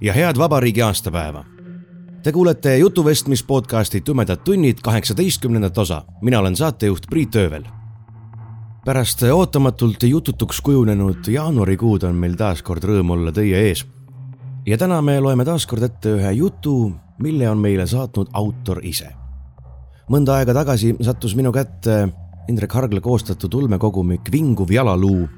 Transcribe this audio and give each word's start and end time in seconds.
ja 0.00 0.12
head 0.12 0.38
vabariigi 0.38 0.82
aastapäeva. 0.82 1.44
Te 2.22 2.32
kuulete 2.32 2.78
jutuvestmis 2.78 3.42
podcasti 3.42 4.00
Tumedad 4.00 4.36
tunnid 4.36 4.78
kaheksateistkümnendat 4.82 5.78
osa. 5.78 6.04
mina 6.20 6.38
olen 6.38 6.56
saatejuht 6.56 7.02
Priit 7.10 7.36
Öövel. 7.36 7.64
pärast 8.84 9.22
ootamatult 9.22 10.02
jututuks 10.02 10.60
kujunenud 10.60 11.26
jaanuarikuud 11.28 12.02
on 12.02 12.14
meil 12.14 12.34
taas 12.34 12.62
kord 12.62 12.84
rõõm 12.84 13.10
olla 13.10 13.32
teie 13.32 13.68
ees. 13.68 13.86
ja 14.66 14.78
täna 14.78 15.02
me 15.02 15.20
loeme 15.20 15.44
taas 15.44 15.66
kord 15.66 15.82
ette 15.82 16.08
ühe 16.08 16.32
jutu, 16.32 16.92
mille 17.18 17.50
on 17.50 17.58
meile 17.58 17.86
saatnud 17.86 18.28
autor 18.32 18.80
ise. 18.82 19.08
mõnda 20.10 20.32
aega 20.32 20.54
tagasi 20.54 20.96
sattus 21.00 21.36
minu 21.36 21.52
kätte 21.52 22.08
Indrek 22.48 22.72
Hargla 22.72 23.00
koostatud 23.00 23.54
ulmekogumik 23.54 24.20
Vinguv 24.32 24.70
jalaluu 24.70 25.28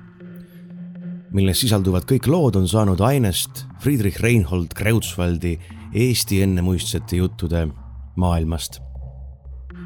milles 1.35 1.61
sisalduvad 1.63 2.07
kõik 2.11 2.27
lood, 2.31 2.57
on 2.59 2.69
saanud 2.69 3.01
ainest 3.05 3.65
Friedrich 3.83 4.21
Reinhold 4.23 4.75
Kreutzwaldi 4.75 5.59
Eesti 5.95 6.43
ennemuistsete 6.43 7.17
juttude 7.17 7.69
maailmast. 8.17 8.81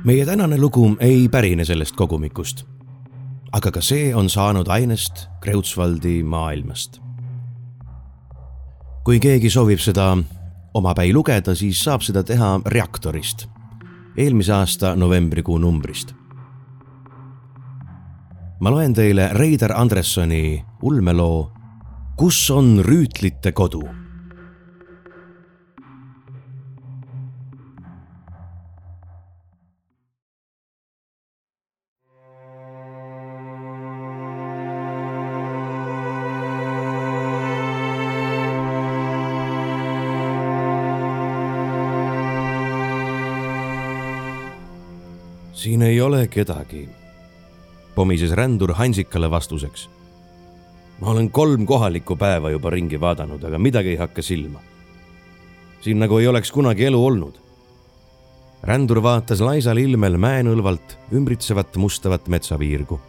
meie 0.05 0.27
tänane 0.27 0.59
lugu 0.59 0.97
ei 1.01 1.29
pärine 1.29 1.65
sellest 1.65 1.97
kogumikust. 1.97 2.65
aga 3.53 3.71
ka 3.71 3.81
see 3.81 4.15
on 4.15 4.31
saanud 4.31 4.69
ainest 4.69 5.29
Kreutzwaldi 5.41 6.23
maailmast. 6.23 7.01
kui 9.05 9.21
keegi 9.21 9.51
soovib 9.51 9.79
seda 9.79 10.17
omapäi 10.75 11.13
lugeda, 11.13 11.55
siis 11.55 11.85
saab 11.85 12.03
seda 12.03 12.23
teha 12.23 12.61
Reaktorist, 12.67 13.47
eelmise 14.17 14.53
aasta 14.53 14.97
novembrikuu 14.97 15.59
numbrist 15.59 16.15
ma 18.61 18.71
loen 18.71 18.95
teile 18.95 19.29
Reidar 19.35 19.75
Andressoni 19.77 20.63
ulmeloo 20.83 21.51
Kus 22.17 22.51
on 22.55 22.79
rüütlite 22.87 23.53
kodu? 23.53 23.83
siin 45.65 45.83
ei 45.83 46.01
ole 46.01 46.27
kedagi 46.29 47.04
pomises 47.95 48.33
rändur 48.33 48.75
Hansikale 48.75 49.31
vastuseks. 49.31 49.89
ma 51.01 51.11
olen 51.11 51.31
kolm 51.31 51.67
kohalikku 51.67 52.17
päeva 52.17 52.51
juba 52.51 52.71
ringi 52.71 53.01
vaadanud, 53.01 53.45
aga 53.45 53.59
midagi 53.59 53.89
ei 53.89 53.97
hakka 53.97 54.23
silma. 54.23 54.61
siin 55.81 55.99
nagu 55.99 56.19
ei 56.19 56.27
oleks 56.27 56.53
kunagi 56.53 56.85
elu 56.85 57.07
olnud. 57.07 57.35
rändur 58.63 59.03
vaatas 59.03 59.41
laisal 59.41 59.77
ilmel 59.77 60.17
mäenõlvalt 60.17 60.99
ümbritsevat 61.13 61.77
mustavat 61.77 62.29
metsaviirgu. 62.29 63.01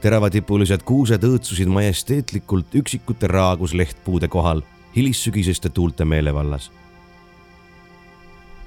teravatipulised 0.00 0.82
kuused 0.82 1.24
õõtsusid 1.24 1.68
majesteetlikult 1.68 2.74
üksikute 2.74 3.26
raaguslehtpuude 3.26 4.28
kohal 4.28 4.62
hilissügiseste 4.96 5.68
tuulte 5.68 6.04
meelevallas 6.04 6.70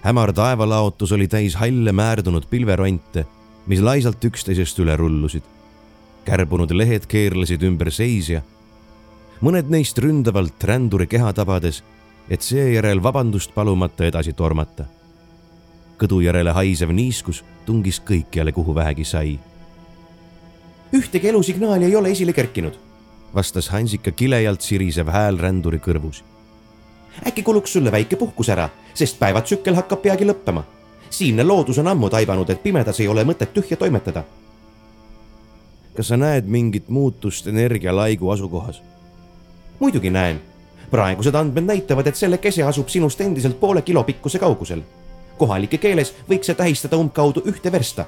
hämar 0.02 0.34
taevalaotus 0.34 1.12
oli 1.12 1.28
täis 1.28 1.56
halle 1.56 1.92
määrdunud 1.92 2.46
pilveronte 2.50 3.26
mis 3.68 3.82
laisalt 3.84 4.24
üksteisest 4.24 4.80
üle 4.80 4.96
rullusid. 4.98 5.44
kärbunud 6.26 6.72
lehed 6.76 7.06
keerlesid 7.08 7.62
ümber 7.64 7.88
seisja, 7.92 8.42
mõned 9.40 9.70
neist 9.72 10.00
ründavalt 10.04 10.64
ränduri 10.64 11.08
keha 11.08 11.32
tabades, 11.34 11.84
et 12.30 12.44
seejärel 12.44 13.04
vabandust 13.04 13.54
palumata 13.56 14.06
edasi 14.06 14.34
tormata. 14.34 14.86
kõdu 15.98 16.22
järele 16.22 16.52
haisev 16.52 16.92
niiskus 16.92 17.44
tungis 17.66 18.00
kõikjale, 18.00 18.52
kuhu 18.52 18.76
vähegi 18.76 19.04
sai. 19.04 19.40
ühtegi 20.94 21.28
elusignaali 21.28 21.86
ei 21.86 21.96
ole 21.96 22.12
esile 22.12 22.34
kerkinud, 22.34 22.74
vastas 23.36 23.70
Hansika 23.70 24.12
kilejalt 24.12 24.62
sirisev 24.62 25.08
hääl 25.08 25.38
ränduri 25.38 25.80
kõrvus. 25.80 26.24
äkki 27.28 27.44
kuluks 27.44 27.74
sulle 27.74 27.92
väike 27.92 28.16
puhkus 28.16 28.50
ära, 28.50 28.70
sest 28.94 29.20
päevatsükkel 29.20 29.76
hakkab 29.76 30.02
peagi 30.02 30.26
lõppema 30.26 30.64
siinne 31.10 31.44
loodus 31.44 31.78
on 31.78 31.88
ammu 31.88 32.10
taibanud, 32.10 32.50
et 32.50 32.64
pimedas 32.64 33.00
ei 33.00 33.08
ole 33.08 33.24
mõtet 33.24 33.54
tühja 33.54 33.78
toimetada. 33.78 34.24
kas 35.96 36.08
sa 36.08 36.18
näed 36.18 36.46
mingit 36.46 36.90
muutust 36.90 37.48
energialaigu 37.48 38.30
asukohas? 38.30 38.82
muidugi 39.80 40.10
näen. 40.10 40.42
praegused 40.92 41.36
andmed 41.36 41.64
näitavad, 41.64 42.08
et 42.08 42.16
selle 42.16 42.38
kese 42.38 42.64
asub 42.64 42.88
sinust 42.88 43.22
endiselt 43.22 43.60
poole 43.60 43.82
kilo 43.82 44.04
pikkuse 44.04 44.40
kaugusel. 44.40 44.82
kohalike 45.38 45.78
keeles 45.78 46.14
võiks 46.30 46.46
see 46.46 46.56
tähistada 46.56 46.98
umbkaudu 46.98 47.42
ühte 47.46 47.72
versta. 47.72 48.06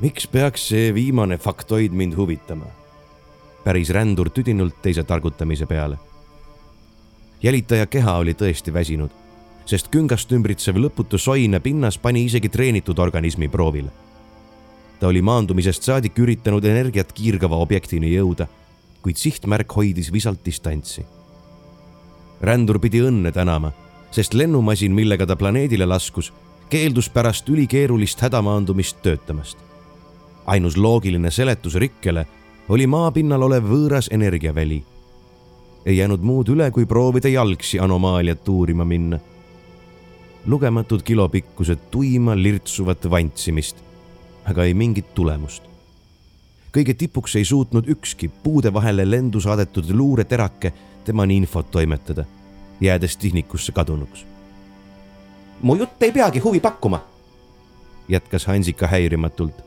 miks 0.00 0.26
peaks 0.26 0.68
see 0.68 0.94
viimane 0.94 1.38
faktoid 1.38 1.92
mind 1.92 2.16
huvitama? 2.16 2.66
päris 3.64 3.90
rändur 3.90 4.30
tüdinult 4.30 4.82
teise 4.82 5.04
targutamise 5.04 5.66
peale. 5.66 5.98
jälitaja 7.42 7.86
keha 7.86 8.16
oli 8.16 8.34
tõesti 8.34 8.72
väsinud 8.72 9.10
sest 9.70 9.90
küngast 9.92 10.32
ümbritsev 10.34 10.78
lõputu 10.82 11.18
soine 11.20 11.60
pinnas 11.62 11.98
pani 11.98 12.24
isegi 12.26 12.48
treenitud 12.50 12.98
organismi 12.98 13.48
proovile. 13.48 13.90
ta 15.00 15.08
oli 15.08 15.22
maandumisest 15.22 15.86
saadik 15.86 16.18
üritanud 16.18 16.64
energiat 16.64 17.12
kiirgava 17.12 17.56
objektini 17.56 18.10
jõuda, 18.12 18.46
kuid 19.02 19.16
sihtmärk 19.16 19.72
hoidis 19.76 20.12
visalt 20.12 20.44
distantsi. 20.44 21.04
rändur 22.40 22.80
pidi 22.80 23.00
õnne 23.00 23.32
tänama, 23.32 23.72
sest 24.10 24.34
lennumasin, 24.34 24.92
millega 24.92 25.26
ta 25.26 25.36
planeedile 25.36 25.86
laskus, 25.86 26.32
keeldus 26.70 27.08
pärast 27.08 27.48
ülikeerulist 27.48 28.20
hädamaandumist 28.20 29.02
töötamast. 29.02 29.58
ainus 30.46 30.76
loogiline 30.76 31.30
seletus 31.30 31.74
rikkele 31.74 32.26
oli 32.68 32.86
maapinnal 32.86 33.42
olev 33.42 33.64
võõras 33.64 34.08
energiaväli 34.10 34.84
ei 35.86 35.96
jäänud 35.96 36.20
muud 36.20 36.48
üle, 36.48 36.70
kui 36.70 36.86
proovida 36.86 37.28
jalgsi 37.28 37.78
anomaaliat 37.80 38.48
uurima 38.48 38.84
minna 38.84 39.18
lugematud 40.46 41.02
kilopikkused 41.02 41.78
tuima 41.90 42.36
lirtsuvat 42.36 43.10
vantsimist, 43.10 43.76
aga 44.44 44.64
ei 44.64 44.74
mingit 44.74 45.14
tulemust. 45.14 45.62
kõige 46.76 46.94
tipuks 46.94 47.36
ei 47.36 47.44
suutnud 47.44 47.88
ükski 47.88 48.28
puude 48.28 48.72
vahele 48.72 49.10
lendu 49.10 49.40
saadetud 49.40 49.90
luureterake 49.90 50.72
temani 51.04 51.36
infot 51.36 51.70
toimetada, 51.70 52.24
jäädes 52.80 53.16
tihnikusse 53.16 53.72
kadunuks. 53.72 54.24
mu 55.62 55.74
jutt 55.74 56.02
ei 56.02 56.12
peagi 56.12 56.38
huvi 56.38 56.60
pakkuma, 56.60 57.04
jätkas 58.08 58.46
Hansika 58.46 58.86
häirimatult. 58.86 59.64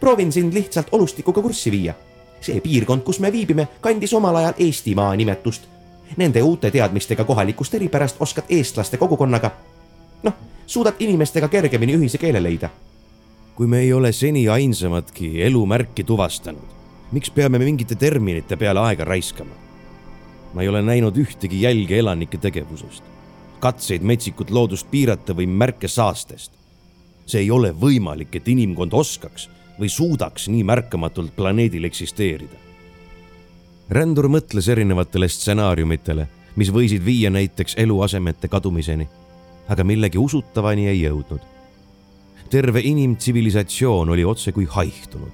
proovin 0.00 0.32
sind 0.32 0.52
lihtsalt 0.52 0.88
olustikuga 0.92 1.42
kurssi 1.42 1.70
viia. 1.70 1.94
see 2.40 2.60
piirkond, 2.60 3.02
kus 3.02 3.20
me 3.20 3.32
viibime, 3.32 3.68
kandis 3.80 4.12
omal 4.14 4.36
ajal 4.36 4.54
Eestimaa 4.58 5.16
nimetust 5.16 5.62
Nende 6.16 6.42
uute 6.42 6.70
teadmistega 6.70 7.24
kohalikust 7.24 7.74
eripärast 7.74 8.16
oskad 8.20 8.44
eestlaste 8.48 8.96
kogukonnaga 8.96 9.50
noh, 10.22 10.34
suudad 10.66 11.00
inimestega 11.02 11.48
kergemini 11.48 11.96
ühise 11.98 12.18
keele 12.18 12.42
leida. 12.42 12.70
kui 13.54 13.66
me 13.66 13.80
ei 13.84 13.92
ole 13.92 14.12
seni 14.12 14.48
ainsamatki 14.48 15.42
elumärki 15.42 16.04
tuvastanud, 16.04 16.64
miks 17.12 17.30
peame 17.30 17.58
mingite 17.58 17.94
terminite 17.94 18.56
peale 18.56 18.80
aega 18.80 19.04
raiskama? 19.04 19.52
ma 20.54 20.62
ei 20.62 20.68
ole 20.68 20.82
näinud 20.82 21.16
ühtegi 21.16 21.62
jälge 21.62 21.98
elanike 21.98 22.38
tegevusest, 22.38 23.02
katseid 23.60 24.02
metsikut 24.02 24.50
loodust 24.50 24.90
piirata 24.90 25.36
või 25.36 25.46
märke 25.46 25.88
saastest. 25.88 26.52
see 27.26 27.40
ei 27.40 27.50
ole 27.50 27.70
võimalik, 27.70 28.34
et 28.36 28.48
inimkond 28.48 28.92
oskaks 28.92 29.48
või 29.78 29.88
suudaks 29.88 30.48
nii 30.48 30.64
märkamatult 30.64 31.36
planeedil 31.36 31.84
eksisteerida. 31.84 32.56
rändur 33.90 34.28
mõtles 34.28 34.68
erinevatele 34.68 35.28
stsenaariumitele, 35.28 36.28
mis 36.56 36.70
võisid 36.72 37.04
viia 37.04 37.30
näiteks 37.30 37.74
eluasemete 37.76 38.48
kadumiseni 38.48 39.08
aga 39.70 39.86
millegi 39.86 40.18
usutavani 40.18 40.88
ei 40.90 41.02
jõudnud. 41.04 41.40
terve 42.50 42.80
inimtsivilisatsioon 42.80 44.08
oli 44.08 44.24
otsekui 44.24 44.64
haihtunud. 44.64 45.32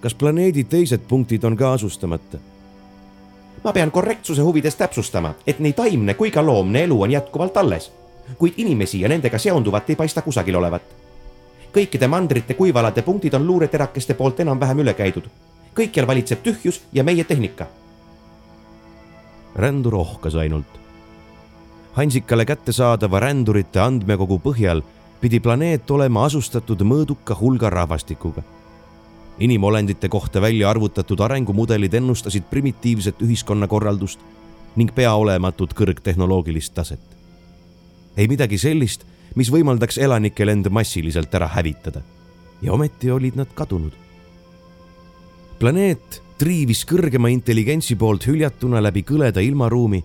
kas 0.00 0.14
planeedi 0.14 0.64
teised 0.64 1.00
punktid 1.08 1.44
on 1.44 1.56
ka 1.56 1.72
asustamata? 1.72 2.38
ma 3.64 3.72
pean 3.72 3.90
korrektsuse 3.90 4.42
huvides 4.42 4.76
täpsustama, 4.76 5.34
et 5.46 5.58
nii 5.58 5.72
taimne 5.72 6.14
kui 6.14 6.30
ka 6.30 6.46
loomne 6.46 6.84
elu 6.84 7.02
on 7.02 7.10
jätkuvalt 7.10 7.56
alles, 7.56 7.90
kuid 8.38 8.54
inimesi 8.56 9.00
ja 9.00 9.08
nendega 9.08 9.38
seonduvat 9.38 9.90
ei 9.90 9.96
paista 9.96 10.22
kusagil 10.22 10.54
olevat. 10.54 10.82
kõikide 11.74 12.06
mandrite 12.06 12.54
kuivalade 12.54 13.02
punktid 13.02 13.34
on 13.34 13.46
luureterakeste 13.46 14.14
poolt 14.14 14.40
enam-vähem 14.40 14.78
üle 14.78 14.94
käidud. 14.94 15.26
kõikjal 15.74 16.06
valitseb 16.06 16.42
tühjus 16.42 16.82
ja 16.92 17.04
meie 17.04 17.24
tehnika. 17.24 17.66
rändur 19.56 19.94
ohkas 19.94 20.34
ainult. 20.34 20.83
Hansikale 21.94 22.44
kättesaadava 22.44 23.20
rändurite 23.20 23.80
andmekogu 23.80 24.40
põhjal 24.42 24.82
pidi 25.20 25.40
planeet 25.40 25.90
olema 25.90 26.24
asustatud 26.26 26.82
mõõduka 26.82 27.36
hulga 27.38 27.70
rahvastikuga 27.70 28.42
inimolendite 29.38 30.08
kohta 30.08 30.40
välja 30.40 30.70
arvutatud 30.70 31.20
arengumudelid 31.20 31.94
ennustasid 31.94 32.42
primitiivset 32.50 33.22
ühiskonnakorraldust 33.22 34.20
ning 34.76 34.94
peaolematut 34.94 35.74
kõrgtehnoloogilist 35.74 36.74
taset. 36.74 37.00
ei 38.16 38.28
midagi 38.28 38.58
sellist, 38.58 39.04
mis 39.34 39.50
võimaldaks 39.50 39.98
elanikel 39.98 40.48
end 40.48 40.70
massiliselt 40.70 41.34
ära 41.34 41.46
hävitada. 41.46 42.02
ja 42.62 42.72
ometi 42.72 43.10
olid 43.10 43.36
nad 43.36 43.48
kadunud. 43.54 43.92
planeet 45.58 46.22
triivis 46.38 46.84
kõrgema 46.84 47.28
intelligentsi 47.28 47.96
poolt 47.96 48.26
hüljatuna 48.26 48.82
läbi 48.82 49.02
kõleda 49.02 49.40
ilmaruumi 49.40 50.04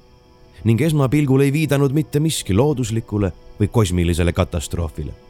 ning 0.64 0.82
esmapilgul 0.82 1.42
ei 1.42 1.54
viidanud 1.54 1.96
mitte 1.96 2.20
miski 2.20 2.54
looduslikule 2.54 3.32
või 3.60 3.68
kosmilisele 3.72 4.34
katastroofile 4.34 5.30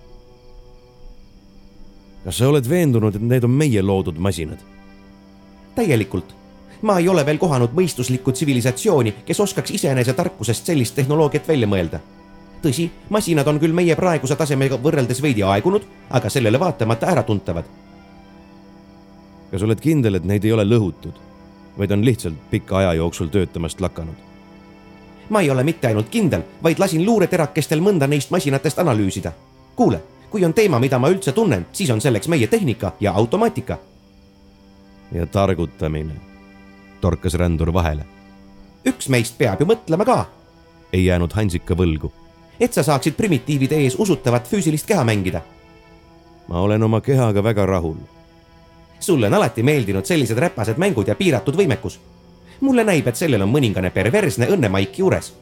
kas 2.24 2.38
sa 2.38 2.50
oled 2.50 2.68
veendunud, 2.70 3.16
et 3.16 3.24
need 3.26 3.46
on 3.48 3.56
meie 3.56 3.82
loodud 3.82 4.20
masinad? 4.20 4.60
täielikult. 5.76 6.36
ma 6.82 7.00
ei 7.00 7.10
ole 7.10 7.26
veel 7.26 7.38
kohanud 7.38 7.74
mõistuslikku 7.76 8.32
tsivilisatsiooni, 8.32 9.14
kes 9.26 9.40
oskaks 9.40 9.72
iseenese 9.72 10.14
tarkusest 10.14 10.66
sellist 10.66 10.96
tehnoloogiat 10.96 11.48
välja 11.48 11.68
mõelda. 11.68 12.00
tõsi, 12.62 12.90
masinad 13.10 13.48
on 13.48 13.60
küll 13.60 13.74
meie 13.74 13.96
praeguse 13.96 14.36
tasemega 14.36 14.78
võrreldes 14.78 15.22
veidi 15.22 15.44
aegunud, 15.44 15.84
aga 16.10 16.30
sellele 16.30 16.60
vaatamata 16.60 17.08
äratuntavad. 17.08 17.66
kas 19.52 19.64
oled 19.64 19.80
kindel, 19.82 20.16
et 20.16 20.26
neid 20.26 20.46
ei 20.46 20.52
ole 20.52 20.64
lõhutud, 20.64 21.14
vaid 21.78 21.92
on 21.92 22.06
lihtsalt 22.06 22.50
pika 22.52 22.78
aja 22.78 22.94
jooksul 22.94 23.28
töötamast 23.28 23.82
lakanud? 23.82 24.29
Ma 25.30 25.42
ei 25.42 25.50
ole 25.50 25.64
mitte 25.64 25.88
ainult 25.88 26.10
kindel, 26.10 26.42
vaid 26.64 26.80
lasin 26.80 27.06
luureterakestel 27.06 27.80
mõnda 27.80 28.08
neist 28.08 28.32
masinatest 28.32 28.80
analüüsida. 28.80 29.32
kuule 29.76 30.02
kui 30.30 30.46
on 30.46 30.54
teema, 30.54 30.80
mida 30.80 31.00
ma 31.00 31.10
üldse 31.10 31.32
tunnen, 31.32 31.66
siis 31.74 31.90
on 31.90 32.02
selleks 32.02 32.28
meie 32.28 32.48
tehnika 32.48 32.94
ja 33.00 33.14
automaatika. 33.14 33.78
ja 35.12 35.26
targutamine, 35.26 36.14
torkas 37.02 37.34
rändur 37.34 37.74
vahele. 37.74 38.06
üks 38.86 39.10
meist 39.10 39.38
peab 39.38 39.62
ju 39.62 39.66
mõtlema 39.66 40.06
ka. 40.06 40.26
ei 40.94 41.06
jäänud 41.06 41.34
Hansika 41.34 41.74
võlgu. 41.74 42.12
et 42.60 42.74
sa 42.74 42.84
saaksid 42.84 43.14
primitiivide 43.14 43.76
ees 43.76 43.96
usutavat 44.00 44.48
füüsilist 44.48 44.86
keha 44.86 45.04
mängida. 45.04 45.42
ma 46.48 46.62
olen 46.62 46.84
oma 46.84 47.02
kehaga 47.02 47.44
väga 47.44 47.66
rahul. 47.66 47.98
sulle 49.00 49.28
on 49.28 49.34
alati 49.34 49.64
meeldinud 49.64 50.06
sellised 50.06 50.38
räpased 50.38 50.78
mängud 50.78 51.08
ja 51.08 51.16
piiratud 51.16 51.56
võimekus. 51.56 52.00
Mulle 52.60 52.84
näib, 52.84 53.08
et 53.08 53.16
sellel 53.16 53.42
on 53.42 53.52
mõningane 53.52 53.90
perversne 53.90 54.48
õnnemaik 54.48 55.00
juures. 55.00 55.34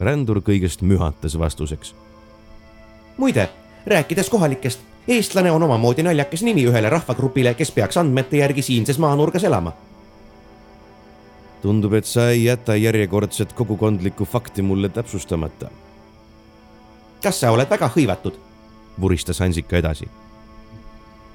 rändur 0.00 0.40
kõigest 0.42 0.82
mühatas 0.82 1.38
vastuseks 1.38 1.94
muide, 3.16 3.48
rääkides 3.86 4.30
kohalikest, 4.30 4.80
eestlane 5.08 5.50
on 5.52 5.62
omamoodi 5.62 6.02
naljakas 6.02 6.42
nimi 6.42 6.66
ühele 6.66 6.90
rahvagrupile, 6.90 7.54
kes 7.54 7.70
peaks 7.70 7.96
andmete 7.96 8.36
järgi 8.36 8.62
siinses 8.62 8.98
maanurgas 8.98 9.44
elama. 9.44 9.72
tundub, 11.62 11.94
et 11.94 12.04
sa 12.04 12.28
ei 12.30 12.44
jäta 12.44 12.76
järjekordset 12.76 13.52
kogukondlikku 13.52 14.24
fakti 14.24 14.62
mulle 14.62 14.88
täpsustamata. 14.88 15.70
kas 17.22 17.40
sa 17.40 17.50
oled 17.50 17.70
väga 17.70 17.90
hõivatud? 17.96 18.34
vuristas 19.00 19.40
Hansika 19.40 19.76
edasi. 19.76 20.08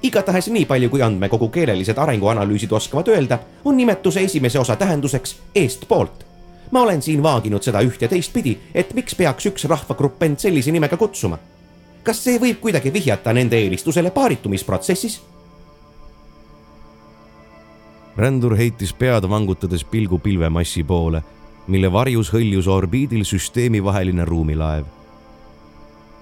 Igatahes 0.04 0.48
nii 0.48 0.66
palju, 0.66 0.90
kui 0.90 1.02
andmekogu 1.02 1.50
keelelised 1.50 1.98
arenguanalüüsid 1.98 2.72
oskavad 2.72 3.08
öelda, 3.08 3.40
on 3.66 3.78
nimetuse 3.78 4.22
esimese 4.22 4.60
osa 4.60 4.76
tähenduseks 4.76 5.36
eestpoolt 5.56 6.26
ma 6.72 6.82
olen 6.82 7.02
siin 7.02 7.24
vaaginud 7.24 7.66
seda 7.66 7.82
üht 7.82 8.02
ja 8.02 8.08
teistpidi, 8.08 8.58
et 8.74 8.94
miks 8.94 9.16
peaks 9.16 9.46
üks 9.50 9.66
rahvagrupp 9.66 10.24
end 10.24 10.38
sellise 10.38 10.72
nimega 10.72 10.98
kutsuma 10.98 11.40
kas 12.04 12.24
see 12.24 12.40
võib 12.42 12.62
kuidagi 12.64 12.92
vihjata 12.94 13.34
nende 13.36 13.60
eelistusele 13.60 14.12
paaritumisprotsessis? 14.16 15.20
rändur 18.20 18.56
heitis 18.60 18.92
pead 19.00 19.24
vangutades 19.32 19.86
pilgu 19.88 20.18
pilvemassi 20.20 20.82
poole, 20.84 21.22
mille 21.72 21.92
varjus 21.92 22.34
hõljus 22.34 22.68
orbiidil 22.68 23.24
süsteemivaheline 23.24 24.26
ruumilaev. 24.26 24.86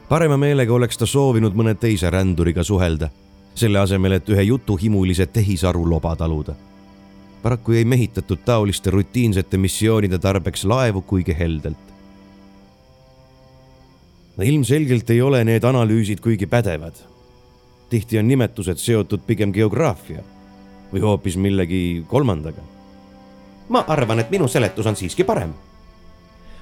parema 0.09 0.37
meelega 0.37 0.73
oleks 0.73 0.97
ta 0.97 1.05
soovinud 1.05 1.55
mõne 1.55 1.73
teise 1.75 2.09
ränduriga 2.09 2.63
suhelda, 2.63 3.09
selle 3.57 3.79
asemel, 3.79 4.11
et 4.11 4.29
ühe 4.29 4.43
jutuhimulise 4.51 5.25
tehisaru 5.25 5.89
loba 5.89 6.15
taluda. 6.15 6.55
paraku 7.43 7.71
jäi 7.71 7.85
mehitatud 7.85 8.39
taoliste 8.45 8.91
rutiinsete 8.91 9.57
missioonide 9.57 10.17
tarbeks 10.19 10.65
laevu 10.65 11.01
kuigi 11.01 11.35
heldelt 11.39 11.87
ilmselgelt 14.43 15.09
ei 15.09 15.21
ole 15.21 15.43
need 15.43 15.63
analüüsid 15.63 16.19
kuigi 16.21 16.45
pädevad. 16.45 16.93
tihti 17.89 18.19
on 18.19 18.27
nimetused 18.27 18.77
seotud 18.77 19.19
pigem 19.27 19.53
geograafia 19.53 20.23
või 20.93 21.01
hoopis 21.01 21.37
millegi 21.37 22.05
kolmandaga. 22.07 22.61
ma 23.69 23.85
arvan, 23.87 24.19
et 24.19 24.31
minu 24.31 24.47
seletus 24.47 24.85
on 24.85 24.95
siiski 24.95 25.23
parem. 25.23 25.53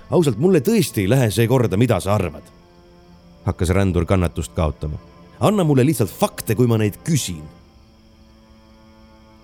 ausalt, 0.09 0.37
mulle 0.37 0.59
tõesti 0.59 1.01
ei 1.01 1.09
lähe 1.09 1.31
see 1.31 1.47
korda, 1.47 1.77
mida 1.77 1.99
sa 1.99 2.15
arvad. 2.15 2.43
hakkas 3.45 3.69
rändur 3.69 4.05
kannatust 4.05 4.53
kaotama. 4.53 4.97
Anna 5.39 5.63
mulle 5.63 5.85
lihtsalt 5.85 6.11
fakte, 6.11 6.55
kui 6.55 6.67
ma 6.67 6.77
neid 6.77 6.99
küsin. 7.03 7.43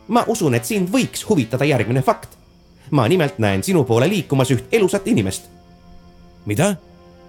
ma 0.07 0.23
usun, 0.27 0.55
et 0.55 0.65
sind 0.65 0.89
võiks 0.91 1.23
huvitada 1.29 1.65
järgmine 1.65 2.01
fakt. 2.01 2.37
ma 2.91 3.07
nimelt 3.07 3.39
näen 3.39 3.63
sinu 3.63 3.83
poole 3.83 4.09
liikumas 4.09 4.51
üht 4.51 4.71
elusat 4.71 5.07
inimest. 5.07 5.49
mida? 6.45 6.75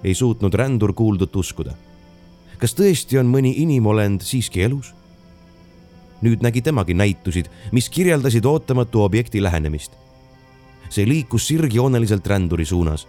ei 0.04 0.14
suutnud 0.14 0.54
rändur 0.54 0.92
kuuldut 0.92 1.36
uskuda. 1.36 1.74
kas 2.58 2.74
tõesti 2.74 3.18
on 3.18 3.26
mõni 3.26 3.54
inimolend 3.62 4.22
siiski 4.22 4.62
elus? 4.62 4.94
nüüd 6.22 6.42
nägi 6.42 6.62
temagi 6.62 6.94
näitusid, 6.94 7.48
mis 7.72 7.88
kirjeldasid 7.90 8.44
ootamatu 8.46 9.02
objekti 9.02 9.42
lähenemist. 9.42 9.92
see 10.88 11.08
liikus 11.08 11.46
sirgjooneliselt 11.48 12.26
ränduri 12.26 12.64
suunas. 12.64 13.06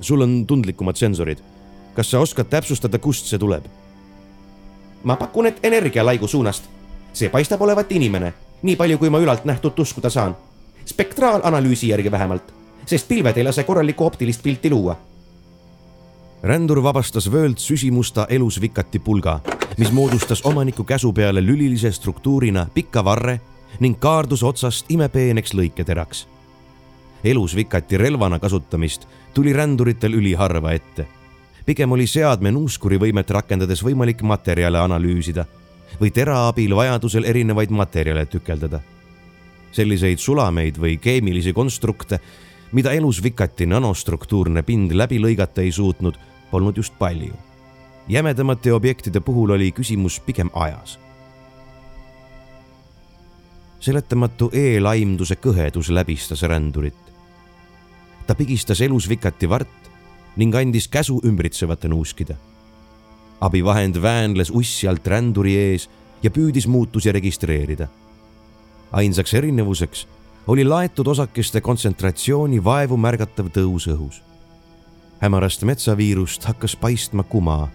sul 0.00 0.20
on 0.20 0.46
tundlikumad 0.46 0.96
sensorid. 0.96 1.51
Kas 1.94 2.10
sa 2.10 2.20
oskad 2.20 2.48
täpsustada, 2.48 2.98
kust 2.98 3.26
see 3.26 3.38
tuleb? 3.38 3.64
ma 5.02 5.16
pakun, 5.16 5.46
et 5.46 5.60
energialaigu 5.62 6.26
suunast. 6.26 6.64
see 7.12 7.28
paistab 7.28 7.60
olevat 7.60 7.92
inimene, 7.92 8.32
nii 8.62 8.76
palju, 8.76 8.98
kui 8.98 9.10
ma 9.10 9.18
ülalt 9.18 9.44
nähtut 9.44 9.78
uskuda 9.78 10.10
saan. 10.10 10.36
spektraalanalüüsi 10.86 11.88
järgi 11.88 12.10
vähemalt 12.10 12.62
sest 12.86 13.08
pilved 13.08 13.36
ei 13.36 13.44
lase 13.44 13.64
korralikku 13.64 14.06
optilist 14.06 14.42
pilti 14.42 14.70
luua. 14.70 14.96
rändur 16.42 16.82
vabastas 16.82 17.32
vöölt 17.32 17.58
süsimusta 17.58 18.26
elusvikati 18.28 18.98
pulga, 18.98 19.40
mis 19.78 19.92
moodustas 19.92 20.42
omaniku 20.44 20.84
käsu 20.84 21.12
peale 21.12 21.46
lülilise 21.46 21.92
struktuurina 21.92 22.66
pika 22.74 23.04
varre 23.04 23.40
ning 23.80 23.98
kaardus 23.98 24.42
otsast 24.42 24.90
imepeeneks 24.90 25.54
lõiketeraks. 25.54 26.26
elusvikati 27.24 27.96
relvana 27.96 28.38
kasutamist 28.38 29.06
tuli 29.34 29.52
ränduritel 29.52 30.12
üliharva 30.12 30.72
ette. 30.72 31.06
Pigem 31.66 31.92
oli 31.92 32.06
seadme 32.06 32.50
nuuskuri 32.50 32.98
võimet 32.98 33.30
rakendades 33.30 33.82
võimalik 33.84 34.22
materjale 34.22 34.78
analüüsida 34.78 35.46
või 36.00 36.10
tera 36.10 36.48
abil 36.48 36.74
vajadusel 36.76 37.24
erinevaid 37.24 37.70
materjale 37.70 38.26
tükeldada 38.26 38.80
selliseid 39.72 40.18
sulameid 40.20 40.76
või 40.80 40.98
keemilisi 41.00 41.52
konstrukte 41.52 42.20
mida 42.72 42.92
elusvikati 42.92 43.66
nanostruktuurne 43.66 44.62
pind 44.62 44.92
läbi 44.96 45.20
lõigata 45.20 45.62
ei 45.62 45.72
suutnud, 45.72 46.16
polnud 46.50 46.76
just 46.76 46.98
palju. 46.98 47.34
jämedamate 48.08 48.72
objektide 48.72 49.20
puhul 49.20 49.50
oli 49.50 49.72
küsimus 49.72 50.20
pigem 50.20 50.50
ajas. 50.54 50.98
seletamatu 53.80 54.50
eelaimduse 54.52 55.34
kõhedus 55.34 55.90
läbistas 55.90 56.42
rändurit. 56.42 57.12
ta 58.26 58.34
pigistas 58.34 58.80
elusvikati 58.80 59.48
vart 59.48 59.91
ning 60.36 60.54
andis 60.54 60.88
käsu 60.88 61.20
ümbritsevate 61.24 61.88
nuuskida. 61.88 62.34
abivahend 63.40 64.02
väänles 64.02 64.50
ussjalt 64.50 65.06
ränduri 65.06 65.56
ees 65.56 65.88
ja 66.22 66.30
püüdis 66.30 66.66
muutusi 66.66 67.12
registreerida. 67.12 67.88
ainsaks 68.92 69.34
erinevuseks 69.34 70.06
oli 70.46 70.64
laetud 70.64 71.06
osakeste 71.06 71.60
kontsentratsiooni 71.60 72.64
vaevu 72.64 72.96
märgatav 72.96 73.46
tõus 73.46 73.86
õhus. 73.88 74.22
hämarast 75.20 75.62
metsaviirust 75.62 76.44
hakkas 76.44 76.76
paistma 76.76 77.22
kuma, 77.22 77.68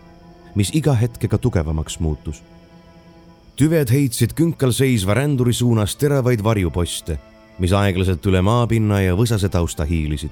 mis 0.55 0.71
iga 0.73 0.93
hetkega 0.93 1.37
tugevamaks 1.37 1.99
muutus. 1.99 2.43
tüved 3.55 3.89
heitsid 3.91 4.33
künkal 4.33 4.71
seisva 4.71 5.13
ränduri 5.13 5.53
suunas 5.53 5.95
teravaid 5.95 6.43
varjuposte, 6.43 7.19
mis 7.59 7.73
aeglaselt 7.73 8.25
üle 8.25 8.41
maapinna 8.41 9.01
ja 9.01 9.15
võsase 9.15 9.49
tausta 9.49 9.85
hiilisid. 9.85 10.31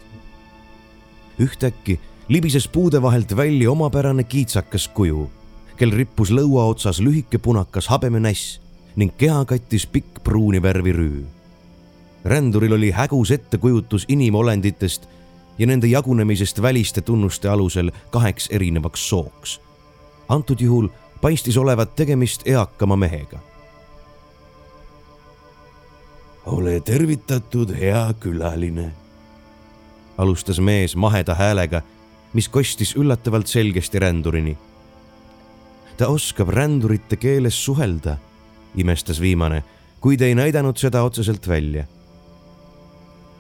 ühtäkki 1.39 1.99
libises 2.27 2.67
puude 2.67 3.01
vahelt 3.01 3.35
välja 3.35 3.71
omapärane 3.71 4.23
kiitsakas 4.23 4.87
kuju, 4.87 5.29
kel 5.77 5.91
rippus 5.91 6.31
lõua 6.31 6.65
otsas 6.71 6.99
lühike 6.99 7.37
punakas 7.37 7.87
habemenäss 7.87 8.59
ning 8.95 9.13
keha 9.17 9.45
kattis 9.45 9.85
pikk 9.85 10.23
pruuni 10.23 10.61
värvi 10.61 10.93
rüü. 10.93 11.25
ränduril 12.25 12.73
oli 12.73 12.91
hägus 12.91 13.31
ettekujutus 13.31 14.05
inimolenditest 14.07 15.05
ja 15.57 15.67
nende 15.67 15.87
jagunemisest 15.87 16.61
väliste 16.61 17.01
tunnuste 17.01 17.49
alusel 17.49 17.91
kaheks 18.09 18.47
erinevaks 18.51 19.09
sooks. 19.09 19.61
antud 20.29 20.61
juhul 20.61 20.87
paistis 21.21 21.57
olevat 21.57 21.95
tegemist 21.95 22.47
eakama 22.47 22.95
mehega. 22.95 23.39
ole 26.45 26.79
tervitatud, 26.79 27.75
hea 27.75 28.13
külaline, 28.19 28.91
alustas 30.17 30.59
mees 30.59 30.95
maheda 30.95 31.35
häälega, 31.35 31.81
mis 32.35 32.49
kostis 32.51 32.93
üllatavalt 32.99 33.47
selgesti 33.47 33.99
rändurini. 33.99 34.57
ta 35.97 36.07
oskab 36.11 36.49
rändurite 36.51 37.15
keeles 37.15 37.55
suhelda, 37.65 38.17
imestas 38.75 39.21
viimane, 39.21 39.63
kuid 40.03 40.21
ei 40.21 40.35
näidanud 40.35 40.77
seda 40.77 41.03
otseselt 41.07 41.47
välja 41.47 41.87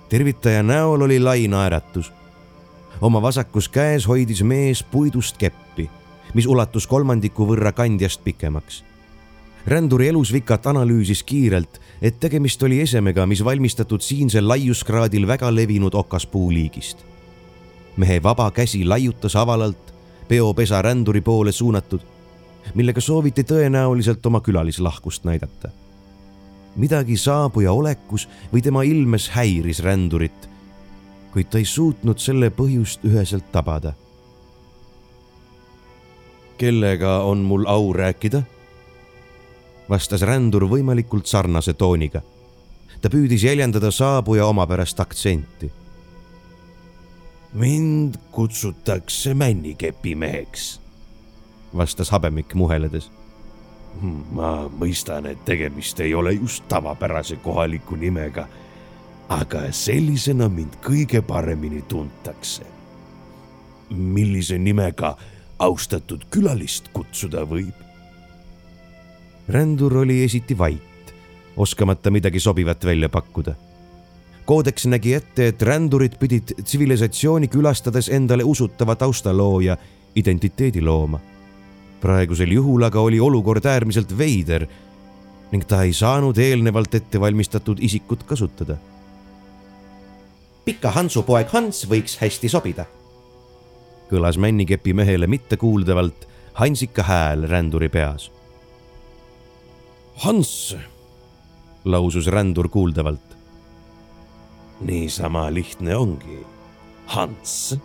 tervitaja 0.09 0.63
näol 0.63 1.01
oli 1.01 1.19
lai 1.19 1.47
naeratus. 1.47 2.11
oma 3.01 3.21
vasakus 3.21 3.69
käes 3.69 4.07
hoidis 4.07 4.43
mees 4.43 4.83
puidust 4.83 5.37
keppi, 5.37 5.89
mis 6.33 6.45
ulatus 6.47 6.87
kolmandiku 6.87 7.47
võrra 7.47 7.71
kandjast 7.71 8.23
pikemaks. 8.23 8.83
ränduri 9.67 10.07
elusvikat 10.07 10.67
analüüsis 10.67 11.23
kiirelt, 11.23 11.81
et 12.01 12.19
tegemist 12.19 12.63
oli 12.63 12.81
esemega, 12.81 13.25
mis 13.25 13.43
valmistatud 13.43 14.01
siinsel 14.01 14.47
laiuskraadil 14.47 15.27
väga 15.27 15.55
levinud 15.55 15.93
okaspuuliigist. 15.93 16.97
Mehe 17.97 18.23
vaba 18.23 18.51
käsi 18.51 18.85
laiutas 18.85 19.35
avalalt, 19.35 19.93
peopesa 20.27 20.81
ränduri 20.81 21.21
poole 21.21 21.51
suunatud, 21.51 22.01
millega 22.73 23.01
sooviti 23.01 23.43
tõenäoliselt 23.43 24.25
oma 24.25 24.41
külalislahkust 24.41 25.23
näidata 25.23 25.69
midagi 26.75 27.17
saabuja 27.17 27.71
olekus 27.71 28.27
või 28.53 28.61
tema 28.61 28.83
ilmes 28.83 29.29
häiris 29.35 29.79
rändurit, 29.83 30.49
kuid 31.33 31.49
ta 31.49 31.59
ei 31.59 31.65
suutnud 31.65 32.19
selle 32.19 32.49
põhjust 32.49 33.05
üheselt 33.07 33.51
tabada. 33.51 33.93
kellega 36.57 37.19
on 37.23 37.37
mul 37.37 37.65
au 37.67 37.93
rääkida? 37.93 38.43
vastas 39.89 40.21
rändur 40.21 40.63
võimalikult 40.63 41.25
sarnase 41.25 41.73
tooniga. 41.73 42.21
ta 43.01 43.09
püüdis 43.09 43.43
jäljendada 43.43 43.91
saabuja 43.91 44.45
omapärast 44.45 44.99
aktsenti. 44.99 45.71
Mind 47.55 48.19
kutsutakse 48.31 49.33
männikepimeheks, 49.33 50.81
vastas 51.75 52.11
habemik 52.11 52.53
muheledes 52.53 53.11
ma 54.31 54.67
mõistan, 54.79 55.27
et 55.29 55.41
tegemist 55.47 55.99
ei 56.03 56.13
ole 56.15 56.33
just 56.35 56.65
tavapärase 56.71 57.37
kohaliku 57.43 57.95
nimega, 57.99 58.47
aga 59.31 59.67
sellisena 59.71 60.49
mind 60.49 60.79
kõige 60.83 61.21
paremini 61.21 61.81
tuntakse. 61.81 62.65
millise 63.89 64.57
nimega 64.57 65.17
austatud 65.59 66.25
külalist 66.31 66.89
kutsuda 66.93 67.45
võib? 67.45 67.73
rändur 69.47 69.97
oli 69.97 70.23
esiti 70.23 70.57
vait, 70.57 71.13
oskamata 71.57 72.11
midagi 72.11 72.39
sobivat 72.39 72.85
välja 72.85 73.09
pakkuda. 73.09 73.55
Koodeks 74.45 74.85
nägi 74.85 75.13
ette, 75.13 75.47
et 75.47 75.61
rändurid 75.61 76.19
pidid 76.19 76.55
tsivilisatsiooni 76.63 77.47
külastades 77.47 78.09
endale 78.09 78.43
usutava 78.43 78.95
taustaloo 78.95 79.59
ja 79.59 79.77
identiteedi 80.15 80.81
looma 80.81 81.19
praegusel 82.05 82.51
juhul 82.53 82.85
aga 82.85 83.01
oli 83.01 83.19
olukord 83.19 83.65
äärmiselt 83.65 84.11
veider 84.17 84.67
ning 85.51 85.63
ta 85.65 85.81
ei 85.85 85.93
saanud 85.93 86.37
eelnevalt 86.37 86.93
ettevalmistatud 86.99 87.81
isikut 87.81 88.23
kasutada. 88.29 88.77
pika 90.65 90.91
Hansu 90.91 91.23
poeg 91.23 91.49
Hans 91.53 91.85
võiks 91.89 92.17
hästi 92.21 92.49
sobida. 92.49 92.85
kõlas 94.11 94.37
männikepi 94.37 94.93
mehele 94.93 95.27
mittekuuldavalt 95.27 96.27
hansika 96.53 97.03
hääl 97.03 97.47
ränduri 97.49 97.89
peas. 97.89 98.31
Hans, 100.15 100.75
lausus 101.85 102.27
rändur 102.27 102.69
kuuldavalt. 102.69 103.34
Niisama 104.81 105.53
lihtne 105.53 105.95
ongi, 105.95 106.45
Hans 107.05 107.79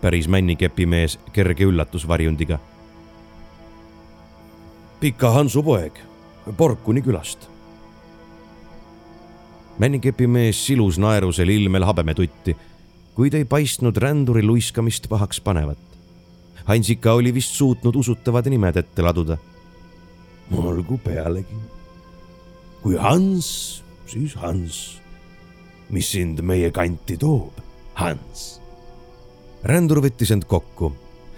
päris 0.00 0.28
männikepimees 0.28 1.18
kerge 1.32 1.64
üllatusvarjundiga 1.64 2.58
pika 5.00 5.30
Hansu 5.30 5.62
poeg 5.62 5.98
Porkuni 6.56 7.02
külast. 7.02 7.48
männikepimees 9.78 10.66
silus 10.66 10.98
naerusel 10.98 11.48
ilmel 11.48 11.84
habemetutti, 11.84 12.56
kuid 13.14 13.34
ei 13.34 13.44
paistnud 13.44 13.96
ränduri 13.96 14.42
luiskamist 14.42 15.08
pahaks 15.08 15.40
panevat. 15.40 15.78
Hansika 16.64 17.12
oli 17.12 17.34
vist 17.34 17.52
suutnud 17.54 17.94
usutavad 17.94 18.46
nimed 18.48 18.76
ette 18.76 19.02
laduda. 19.02 19.36
olgu 20.56 20.98
pealegi. 20.98 21.56
kui 22.82 22.96
Hans, 22.96 23.82
siis 24.06 24.34
Hans. 24.34 25.02
Mis 25.90 26.10
sind 26.10 26.40
meie 26.42 26.70
kanti 26.70 27.16
toob, 27.16 27.60
Hans? 27.94 28.60
rändur 29.66 30.00
võttis 30.04 30.30
end 30.30 30.44
kokku 30.46 30.92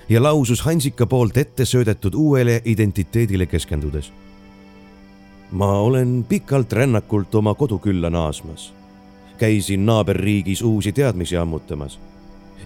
ja 0.08 0.22
lausus 0.22 0.60
Hansika 0.64 1.06
poolt 1.06 1.36
ette 1.36 1.64
söödetud 1.64 2.14
uuele 2.14 2.62
identiteedile 2.64 3.46
keskendudes. 3.46 4.12
ma 5.50 5.78
olen 5.80 6.24
pikalt 6.28 6.72
rännakult 6.72 7.34
oma 7.34 7.54
kodukülla 7.54 8.10
naasmas. 8.10 8.74
käisin 9.38 9.86
naaberriigis 9.86 10.62
uusi 10.62 10.92
teadmisi 10.92 11.36
ammutamas. 11.36 12.00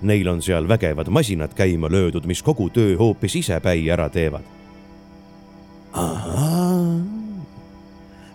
Neil 0.03 0.29
on 0.29 0.43
seal 0.43 0.69
vägevad 0.69 1.09
masinad 1.09 1.55
käima 1.55 1.91
löödud, 1.91 2.25
mis 2.27 2.43
kogu 2.43 2.71
töö 2.71 2.97
hoopis 2.99 3.37
isepäi 3.37 3.91
ära 3.91 4.09
teevad. 4.09 4.43
ahaa, 5.93 6.97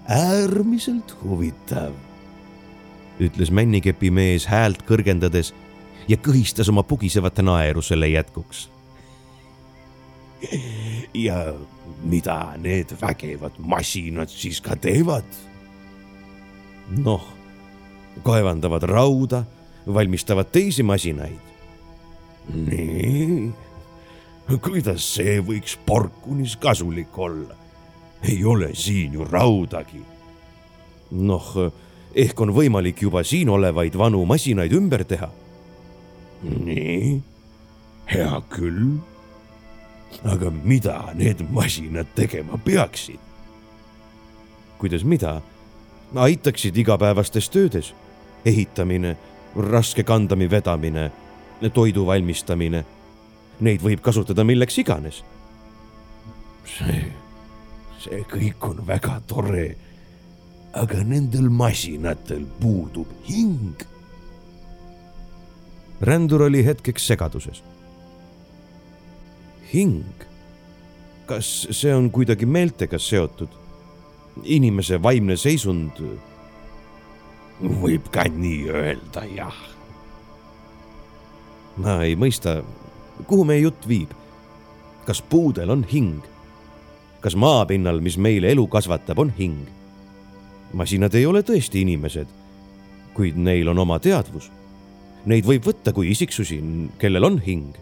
äärmiselt 0.07 1.15
huvitav, 1.23 1.93
ütles 3.19 3.51
männikepi 3.51 4.11
mees 4.13 4.45
häält 4.49 4.83
kõrgendades 4.87 5.53
ja 6.07 6.17
kõhistas 6.17 6.69
oma 6.69 6.83
pugisevat 6.83 7.41
naeru 7.43 7.81
selle 7.81 8.09
jätkuks 8.09 8.67
ja 11.13 11.53
mida 12.03 12.53
need 12.61 12.93
vägevad 13.01 13.57
masinad 13.57 14.29
siis 14.29 14.61
ka 14.61 14.75
teevad? 14.75 15.25
noh, 16.87 17.23
kaevandavad 18.23 18.85
rauda, 18.87 19.43
valmistavad 19.87 20.47
teisi 20.51 20.83
masinaid. 20.83 21.41
nii, 22.53 23.51
kuidas 24.61 25.09
see 25.17 25.39
võiks 25.41 25.75
Porkunis 25.85 26.55
kasulik 26.55 27.17
olla? 27.17 27.55
ei 28.23 28.43
ole 28.45 28.71
siin 28.75 29.13
ju 29.13 29.25
raudagi. 29.25 30.03
noh, 31.11 31.51
ehk 32.17 32.41
on 32.41 32.53
võimalik 32.55 33.01
juba 33.05 33.23
siin 33.23 33.49
olevaid 33.53 33.97
vanu 33.97 34.23
masinaid 34.25 34.73
ümber 34.73 35.03
teha. 35.05 35.29
nii, 36.43 37.21
hea 38.13 38.41
küll 38.49 38.97
aga 40.25 40.51
mida 40.51 40.97
need 41.17 41.41
masinad 41.51 42.09
tegema 42.15 42.57
peaksid? 42.57 43.19
kuidas 44.77 45.03
mida? 45.03 45.41
aitaksid 46.15 46.77
igapäevastes 46.77 47.49
töödes, 47.49 47.93
ehitamine, 48.45 49.17
raske 49.55 50.03
kandami 50.03 50.47
vedamine, 50.51 51.11
toidu 51.73 52.05
valmistamine. 52.07 52.85
Neid 53.59 53.81
võib 53.81 53.99
kasutada 54.05 54.45
milleks 54.47 54.77
iganes. 54.77 55.23
see, 56.67 57.01
see 58.03 58.21
kõik 58.29 58.69
on 58.69 58.83
väga 58.87 59.19
tore. 59.27 59.75
Aga 60.77 61.01
nendel 61.03 61.49
masinatel 61.49 62.45
puudub 62.61 63.09
hing. 63.29 63.75
rändur 66.01 66.43
oli 66.45 66.61
hetkeks 66.65 67.07
segaduses 67.07 67.63
hing. 69.73 70.03
kas 71.25 71.67
see 71.71 71.93
on 71.95 72.11
kuidagi 72.11 72.45
meeltega 72.45 72.99
seotud? 72.99 73.49
inimese 74.43 75.01
vaimne 75.03 75.37
seisund? 75.37 75.99
võib 77.57 78.07
ka 78.13 78.27
nii 78.29 78.69
öelda, 78.69 79.25
jah. 79.33 79.59
ma 81.81 81.99
ei 82.05 82.15
mõista, 82.15 82.61
kuhu 83.25 83.47
meie 83.49 83.65
jutt 83.65 83.87
viib? 83.89 84.13
kas 85.09 85.21
puudel 85.21 85.73
on 85.73 85.83
hing? 85.89 86.21
kas 87.21 87.35
maapinnal, 87.35 87.99
mis 87.99 88.15
meile 88.21 88.53
elu 88.53 88.67
kasvatab, 88.71 89.19
on 89.19 89.33
hing. 89.35 89.65
Masinad 90.73 91.15
ei 91.15 91.25
ole 91.25 91.43
tõesti 91.45 91.81
inimesed, 91.85 92.27
kuid 93.13 93.37
neil 93.37 93.69
on 93.71 93.79
oma 93.79 93.99
teadvus. 93.99 94.51
Neid 95.27 95.45
võib 95.47 95.65
võtta 95.67 95.93
kui 95.93 96.11
isiksusi, 96.11 96.61
kellel 96.99 97.23
on 97.23 97.41
hing. 97.43 97.75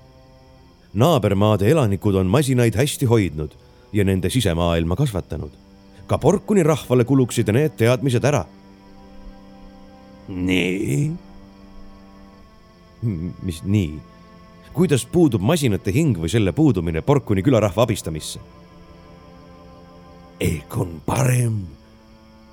naabermaade 0.96 1.68
elanikud 1.68 2.16
on 2.16 2.28
masinaid 2.32 2.76
hästi 2.76 3.06
hoidnud 3.06 3.52
ja 3.94 4.04
nende 4.04 4.30
sisemaailma 4.30 4.96
kasvatanud. 4.96 5.52
ka 6.08 6.18
Porkuni 6.18 6.64
rahvale 6.64 7.04
kuluksid 7.04 7.50
need 7.52 7.76
teadmised 7.78 8.24
ära. 8.24 8.46
nii? 10.28 11.12
mis 13.44 13.64
nii? 13.64 14.00
kuidas 14.74 15.06
puudub 15.06 15.42
masinate 15.42 15.92
hing 15.92 16.18
või 16.18 16.30
selle 16.30 16.52
puudumine 16.52 17.02
Porkuni 17.02 17.44
külarahva 17.44 17.84
abistamisse? 17.84 18.40
ehk 20.40 20.78
on 20.78 21.02
parem, 21.06 21.62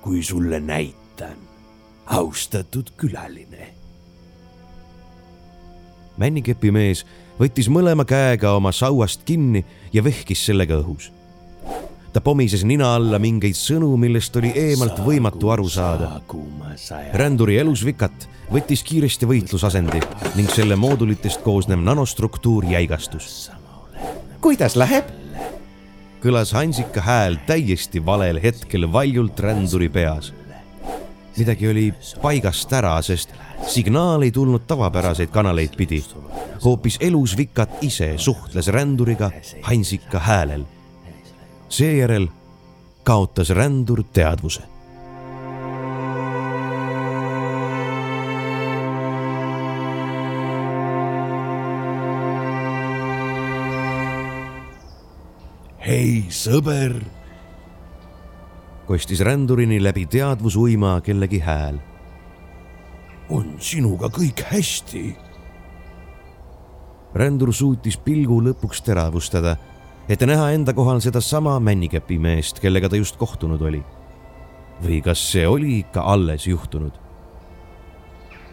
kui 0.03 0.23
sulle 0.23 0.59
näitan, 0.59 1.37
austatud 2.05 2.91
külaline. 2.97 3.71
männikepimees 6.17 7.05
võttis 7.39 7.69
mõlema 7.71 8.05
käega 8.05 8.51
oma 8.53 8.71
sauast 8.71 9.23
kinni 9.25 9.63
ja 9.93 10.03
vehkis 10.03 10.45
sellega 10.45 10.75
õhus. 10.83 11.09
ta 12.13 12.21
pomises 12.21 12.63
nina 12.63 12.95
alla 12.95 13.19
mingeid 13.19 13.55
sõnu, 13.55 13.95
millest 13.97 14.35
oli 14.35 14.51
eemalt 14.55 14.99
võimatu 14.99 15.49
aru 15.49 15.69
saada. 15.69 16.21
ränduri 17.13 17.57
elusvikat 17.57 18.29
võttis 18.51 18.83
kiiresti 18.83 19.25
võitlusasendi 19.25 20.03
ning 20.35 20.49
selle 20.49 20.75
moodulitest 20.75 21.41
koosnev 21.41 21.79
nanostruktuur 21.79 22.65
jäigastus. 22.65 23.51
kuidas 24.41 24.75
läheb? 24.75 25.22
Kõlas 26.23 26.53
Hansika 26.55 27.01
hääl 27.03 27.35
täiesti 27.47 27.99
valel 28.05 28.39
hetkel 28.43 28.87
valjult 28.91 29.39
ränduri 29.39 29.89
peas. 29.89 30.33
midagi 31.37 31.67
oli 31.67 31.93
paigast 32.21 32.73
ära, 32.73 33.01
sest 33.01 33.33
signaal 33.67 34.23
ei 34.23 34.31
tulnud 34.31 34.63
tavapäraseid 34.67 35.29
kanaleid 35.29 35.75
pidi. 35.77 36.03
hoopis 36.63 36.97
elus 37.01 37.37
Vikat 37.37 37.69
ise 37.81 38.13
suhtles 38.17 38.67
ränduriga 38.67 39.31
Hansika 39.61 40.19
häälel. 40.19 40.63
seejärel 41.69 42.27
kaotas 43.03 43.49
rändur 43.49 44.03
teadvuse 44.13 44.72
hei, 55.83 56.29
sõber. 56.31 56.95
kostis 58.87 59.19
rändurini 59.23 59.81
läbi 59.83 60.05
teadvusuima 60.05 61.01
kellegi 61.03 61.39
hääl. 61.39 61.79
on 63.29 63.55
sinuga 63.59 64.07
kõik 64.07 64.45
hästi? 64.47 65.15
rändur 67.13 67.53
suutis 67.53 67.97
pilgu 67.97 68.39
lõpuks 68.41 68.79
teravustada, 68.83 69.57
et 70.09 70.21
näha 70.21 70.51
enda 70.51 70.73
kohal 70.73 71.01
sedasama 71.03 71.59
männikepimeest, 71.59 72.59
kellega 72.59 72.89
ta 72.89 72.95
just 72.95 73.17
kohtunud 73.17 73.61
oli. 73.61 73.83
või 74.83 75.01
kas 75.03 75.19
see 75.31 75.47
oli 75.47 75.79
ikka 75.79 76.01
alles 76.01 76.47
juhtunud? 76.47 76.93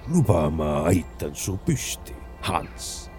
luba, 0.08 0.50
ma 0.50 0.82
aitan 0.90 1.34
su 1.34 1.58
püsti, 1.66 2.14
Hans 2.42 3.10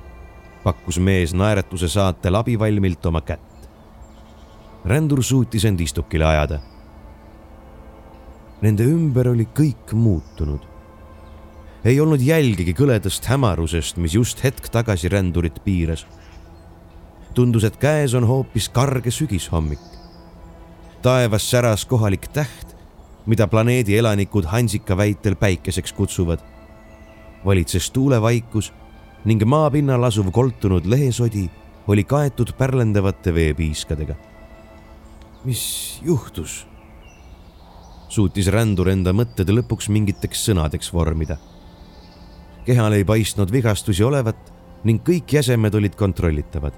pakkus 0.63 0.99
mees 0.99 1.33
naeratuse 1.33 1.87
saatel 1.87 2.35
abivalmilt 2.35 3.05
oma 3.05 3.21
kätt 3.21 3.50
rändur 4.85 5.21
suutis 5.23 5.65
end 5.65 5.79
istukile 5.79 6.25
ajada. 6.25 6.59
Nende 8.61 8.85
ümber 8.85 9.31
oli 9.31 9.47
kõik 9.57 9.93
muutunud. 9.93 10.69
ei 11.85 11.97
olnud 11.99 12.21
jälgigi 12.21 12.75
kõledast 12.77 13.25
hämarusest, 13.25 13.97
mis 13.97 14.13
just 14.13 14.43
hetk 14.43 14.69
tagasi 14.69 15.09
rändurit 15.09 15.63
piiras. 15.63 16.05
tundus, 17.33 17.63
et 17.63 17.77
käes 17.77 18.13
on 18.13 18.23
hoopis 18.23 18.69
karge 18.69 19.11
sügishommik. 19.11 19.79
taevas 21.01 21.49
säras 21.49 21.85
kohalik 21.85 22.27
täht, 22.27 22.75
mida 23.25 23.47
planeedi 23.47 23.97
elanikud 23.97 24.45
Hansika 24.45 24.97
väitel 24.97 25.35
päikeseks 25.35 25.93
kutsuvad. 25.93 26.39
valitses 27.45 27.91
tuulevaikus 27.91 28.73
ning 29.25 29.45
maapinnal 29.45 30.03
asuv 30.03 30.31
koltunud 30.31 30.85
lehesodi 30.85 31.49
oli 31.87 32.03
kaetud 32.03 32.53
pärlendavate 32.57 33.33
veepiiskadega 33.33 34.30
mis 35.43 35.99
juhtus? 36.05 36.67
suutis 38.11 38.49
rändur 38.51 38.89
enda 38.91 39.13
mõtted 39.15 39.49
lõpuks 39.49 39.87
mingiteks 39.89 40.43
sõnadeks 40.49 40.91
vormida. 40.93 41.37
kehal 42.65 42.93
ei 42.93 43.05
paistnud 43.05 43.51
vigastusi 43.51 44.03
olevat 44.03 44.51
ning 44.83 45.01
kõik 45.01 45.33
jäsemed 45.33 45.75
olid 45.75 45.95
kontrollitavad. 45.95 46.73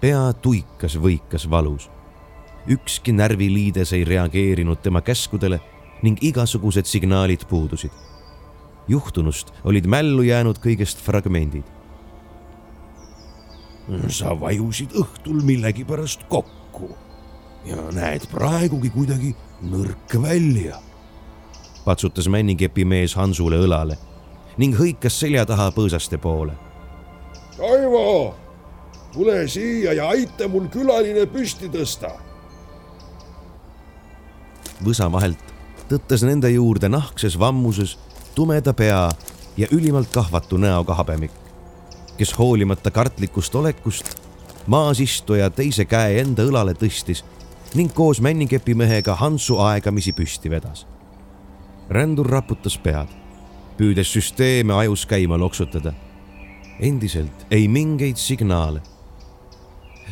pea 0.00 0.32
tuikas 0.32 0.96
võikas 0.96 1.50
valus. 1.50 1.90
ükski 2.68 3.12
närviliides 3.12 3.92
ei 3.92 4.04
reageerinud 4.04 4.82
tema 4.82 5.00
käskudele 5.00 5.60
ning 6.02 6.22
igasugused 6.22 6.86
signaalid 6.86 7.48
puudusid. 7.48 7.92
juhtunust 8.88 9.52
olid 9.64 9.86
mällu 9.86 10.22
jäänud 10.22 10.58
kõigest 10.58 11.02
fragmendid. 11.02 11.64
sa 14.08 14.40
vajusid 14.40 14.92
õhtul 14.92 15.42
millegipärast 15.42 16.28
kokku 16.28 16.57
ja 17.64 17.76
näed 17.92 18.26
praegugi 18.30 18.90
kuidagi 18.90 19.34
nõrk 19.62 20.14
välja. 20.22 20.78
patsutas 21.84 22.28
männikepimees 22.28 23.14
Hansule 23.16 23.56
õlale 23.56 23.96
ning 24.58 24.76
hõikas 24.76 25.20
selja 25.20 25.46
taha 25.46 25.70
põõsaste 25.70 26.18
poole. 26.18 26.52
Toivo, 27.56 28.34
tule 29.12 29.48
siia 29.48 29.92
ja 29.92 30.08
aita 30.08 30.48
mul 30.48 30.68
külaline 30.68 31.26
püsti 31.26 31.68
tõsta. 31.68 32.10
võsa 34.84 35.12
vahelt 35.12 35.42
tõttas 35.88 36.22
nende 36.22 36.50
juurde 36.50 36.88
nahkses 36.88 37.38
vammuses 37.38 37.98
tumeda 38.34 38.74
pea 38.74 39.08
ja 39.56 39.66
ülimalt 39.70 40.12
kahvatu 40.14 40.56
näoga 40.56 40.94
habemik, 40.94 41.32
kes 42.18 42.38
hoolimata 42.38 42.90
kartlikust 42.90 43.54
olekust 43.54 44.14
maas 44.66 45.00
istuja 45.00 45.50
teise 45.50 45.84
käe 45.84 46.20
enda 46.20 46.44
õlale 46.44 46.74
tõstis 46.76 47.24
ning 47.74 47.92
koos 47.94 48.20
männikepimehega 48.20 49.14
Hansu 49.14 49.58
aegamisi 49.58 50.12
püsti 50.12 50.50
vedas. 50.50 50.86
rändur 51.90 52.26
raputas 52.26 52.78
pead, 52.78 53.08
püüdes 53.76 54.12
süsteeme 54.12 54.74
ajus 54.74 55.06
käima 55.06 55.38
loksutada. 55.38 55.92
endiselt 56.80 57.46
ei 57.50 57.68
mingeid 57.68 58.16
signaale. 58.16 58.80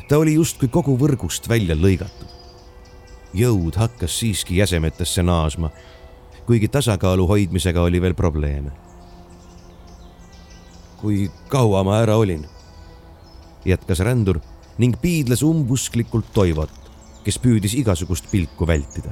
ta 0.08 0.18
oli 0.18 0.34
justkui 0.34 0.68
kogu 0.68 0.98
võrgust 0.98 1.48
välja 1.48 1.74
lõigatud. 1.74 2.28
jõud 3.34 3.76
hakkas 3.76 4.18
siiski 4.18 4.56
jäsemetesse 4.56 5.22
naasma, 5.22 5.70
kuigi 6.46 6.68
tasakaalu 6.68 7.26
hoidmisega 7.26 7.82
oli 7.82 8.02
veel 8.02 8.14
probleeme. 8.14 8.70
kui 11.00 11.30
kaua 11.48 11.84
ma 11.84 12.00
ära 12.02 12.16
olin? 12.16 12.46
jätkas 13.64 14.00
rändur 14.00 14.40
ning 14.78 15.00
piidles 15.00 15.42
umbusklikult 15.42 16.32
Toivot 16.32 16.85
kes 17.26 17.40
püüdis 17.42 17.74
igasugust 17.74 18.30
pilku 18.30 18.66
vältida. 18.66 19.10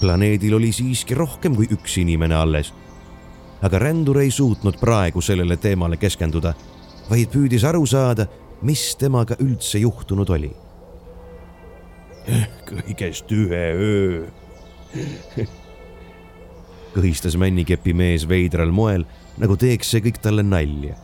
planeedil 0.00 0.54
oli 0.54 0.72
siiski 0.72 1.14
rohkem 1.14 1.54
kui 1.58 1.66
üks 1.70 1.98
inimene 1.98 2.34
alles. 2.34 2.72
aga 3.62 3.78
rändur 3.78 4.20
ei 4.20 4.30
suutnud 4.30 4.78
praegu 4.78 5.20
sellele 5.20 5.56
teemale 5.56 5.96
keskenduda, 5.96 6.54
vaid 7.10 7.30
püüdis 7.30 7.64
aru 7.64 7.86
saada, 7.86 8.26
mis 8.62 8.96
temaga 8.96 9.36
üldse 9.40 9.78
juhtunud 9.78 10.30
oli. 10.30 10.52
kõigest 12.70 13.32
ühe 13.34 13.64
öö 13.74 14.26
kõhistas 16.94 17.36
männikepi 17.40 17.94
mees 17.96 18.28
veidral 18.28 18.70
moel, 18.70 19.06
nagu 19.40 19.56
teeks 19.56 19.90
see 19.90 20.04
kõik 20.04 20.20
talle 20.22 20.42
nalja. 20.42 20.94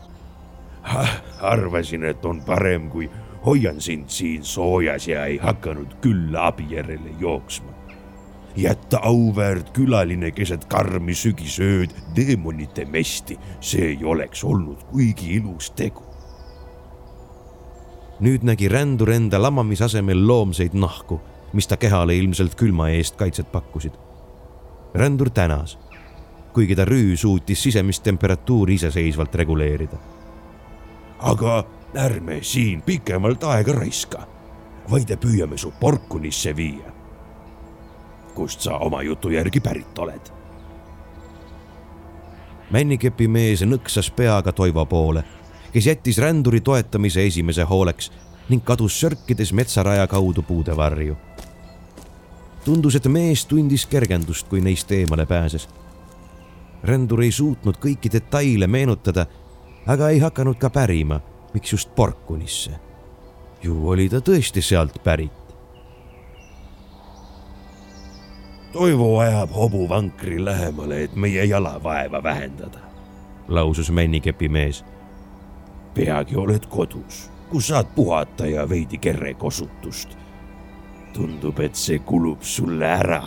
arvasin, 1.40 2.04
et 2.04 2.24
on 2.24 2.40
parem, 2.46 2.88
kui 2.90 3.10
hoian 3.46 3.80
sind 3.80 4.08
siin 4.08 4.44
soojas 4.44 5.08
ja 5.08 5.24
ei 5.26 5.38
hakanud 5.38 5.94
küll 6.02 6.36
abi 6.36 6.66
järele 6.70 7.10
jooksma. 7.20 7.68
jätta 8.56 8.98
auväärt 9.02 9.70
külaline 9.70 10.30
keset 10.30 10.64
karmi 10.64 11.14
sügisööd 11.14 11.92
teemonite 12.14 12.84
mesti, 12.84 13.38
see 13.60 13.84
ei 13.92 14.04
oleks 14.04 14.44
olnud 14.44 14.82
kuigi 14.90 15.34
ilus 15.36 15.70
tegu. 15.70 16.02
nüüd 18.20 18.42
nägi 18.42 18.68
rändur 18.68 19.10
enda 19.10 19.42
lamamise 19.42 19.84
asemel 19.84 20.26
loomseid 20.26 20.74
nahku, 20.74 21.20
mis 21.52 21.66
ta 21.66 21.76
kehale 21.76 22.16
ilmselt 22.16 22.54
külma 22.54 22.88
eest 22.90 23.16
kaitset 23.16 23.52
pakkusid. 23.52 23.92
rändur 24.94 25.30
tänas, 25.30 25.78
kuigi 26.52 26.76
ta 26.76 26.84
rüü 26.84 27.16
suutis 27.16 27.62
sisemist 27.62 28.02
temperatuuri 28.02 28.74
iseseisvalt 28.74 29.34
reguleerida. 29.34 29.96
aga 31.18 31.64
ärme 31.94 32.38
siin 32.42 32.82
pikemalt 32.82 33.44
aega 33.44 33.72
raiska. 33.72 34.26
vaid 34.90 35.10
püüame 35.20 35.56
su 35.58 35.72
Porkunisse 35.80 36.56
viia. 36.56 36.92
kust 38.34 38.60
sa 38.60 38.78
oma 38.78 39.02
jutu 39.02 39.30
järgi 39.30 39.60
pärit 39.60 39.98
oled? 39.98 40.30
männikepi 42.70 43.28
mees 43.28 43.62
nõksas 43.62 44.10
peaga 44.10 44.52
Toivo 44.52 44.86
poole, 44.86 45.24
kes 45.72 45.86
jättis 45.86 46.18
ränduri 46.18 46.60
toetamise 46.60 47.26
esimese 47.26 47.62
hooleks 47.62 48.12
ning 48.48 48.64
kadus 48.64 49.00
sörkides 49.00 49.52
metsaraja 49.52 50.06
kaudu 50.06 50.42
puude 50.42 50.76
varju. 50.76 51.16
tundus, 52.64 52.94
et 52.94 53.06
mees 53.06 53.46
tundis 53.46 53.86
kergendust, 53.86 54.48
kui 54.48 54.60
neist 54.60 54.92
eemale 54.92 55.26
pääses. 55.26 55.68
rändur 56.82 57.22
ei 57.22 57.32
suutnud 57.32 57.76
kõiki 57.76 58.12
detaile 58.12 58.66
meenutada, 58.66 59.26
aga 59.86 60.08
ei 60.08 60.18
hakanud 60.18 60.58
ka 60.58 60.70
pärima, 60.70 61.20
miks 61.54 61.72
just 61.72 61.94
Porkunisse. 61.94 62.70
ju 63.62 63.88
oli 63.88 64.08
ta 64.08 64.20
tõesti 64.20 64.62
sealt 64.62 65.02
pärit. 65.04 65.32
Toivo 68.72 69.18
ajab 69.18 69.50
hobuvankri 69.50 70.44
lähemale, 70.44 71.02
et 71.02 71.16
meie 71.16 71.44
jalavaeva 71.44 72.22
vähendada, 72.22 72.78
lausus 73.48 73.90
männikepi 73.90 74.48
mees. 74.48 74.84
peagi 75.94 76.36
oled 76.36 76.66
kodus 76.66 77.30
kus 77.50 77.68
saad 77.68 77.86
puhata 77.94 78.46
ja 78.46 78.68
veidi 78.68 78.98
kerrekosutust. 78.98 80.08
tundub, 81.12 81.58
et 81.58 81.74
see 81.74 81.98
kulub 81.98 82.42
sulle 82.42 82.86
ära. 82.86 83.22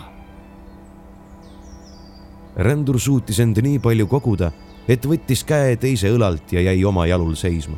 rändur 2.56 3.00
suutis 3.00 3.40
end 3.40 3.58
nii 3.58 3.80
palju 3.80 4.08
koguda, 4.08 4.52
et 4.88 5.06
võttis 5.06 5.44
käe 5.48 5.76
teise 5.76 6.12
õlalt 6.12 6.52
ja 6.52 6.62
jäi 6.62 6.86
oma 6.86 7.08
jalul 7.08 7.36
seisma. 7.36 7.78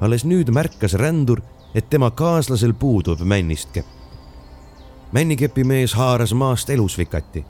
Alles 0.00 0.24
nüüd 0.24 0.50
märkas 0.50 0.94
rändur, 0.94 1.40
et 1.74 1.90
tema 1.90 2.10
kaaslasel 2.10 2.74
puudub 2.74 3.20
männist 3.20 3.72
kepp. 3.72 3.86
männikepi 5.12 5.64
mees 5.64 5.94
haaras 5.94 6.32
maast 6.32 6.70
elusvikati, 6.70 7.44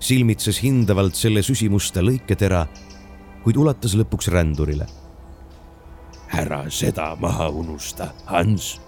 silmitses 0.00 0.62
hindavalt 0.62 1.14
selle 1.14 1.42
süsimusta 1.42 2.00
lõiketera, 2.00 2.66
kuid 3.44 3.56
ulatas 3.56 3.94
lõpuks 3.94 4.28
rändurile 4.32 4.86
ära 6.32 6.64
seda 6.70 7.12
maha 7.20 7.48
unusta, 7.48 8.08
Hans. 8.26 8.80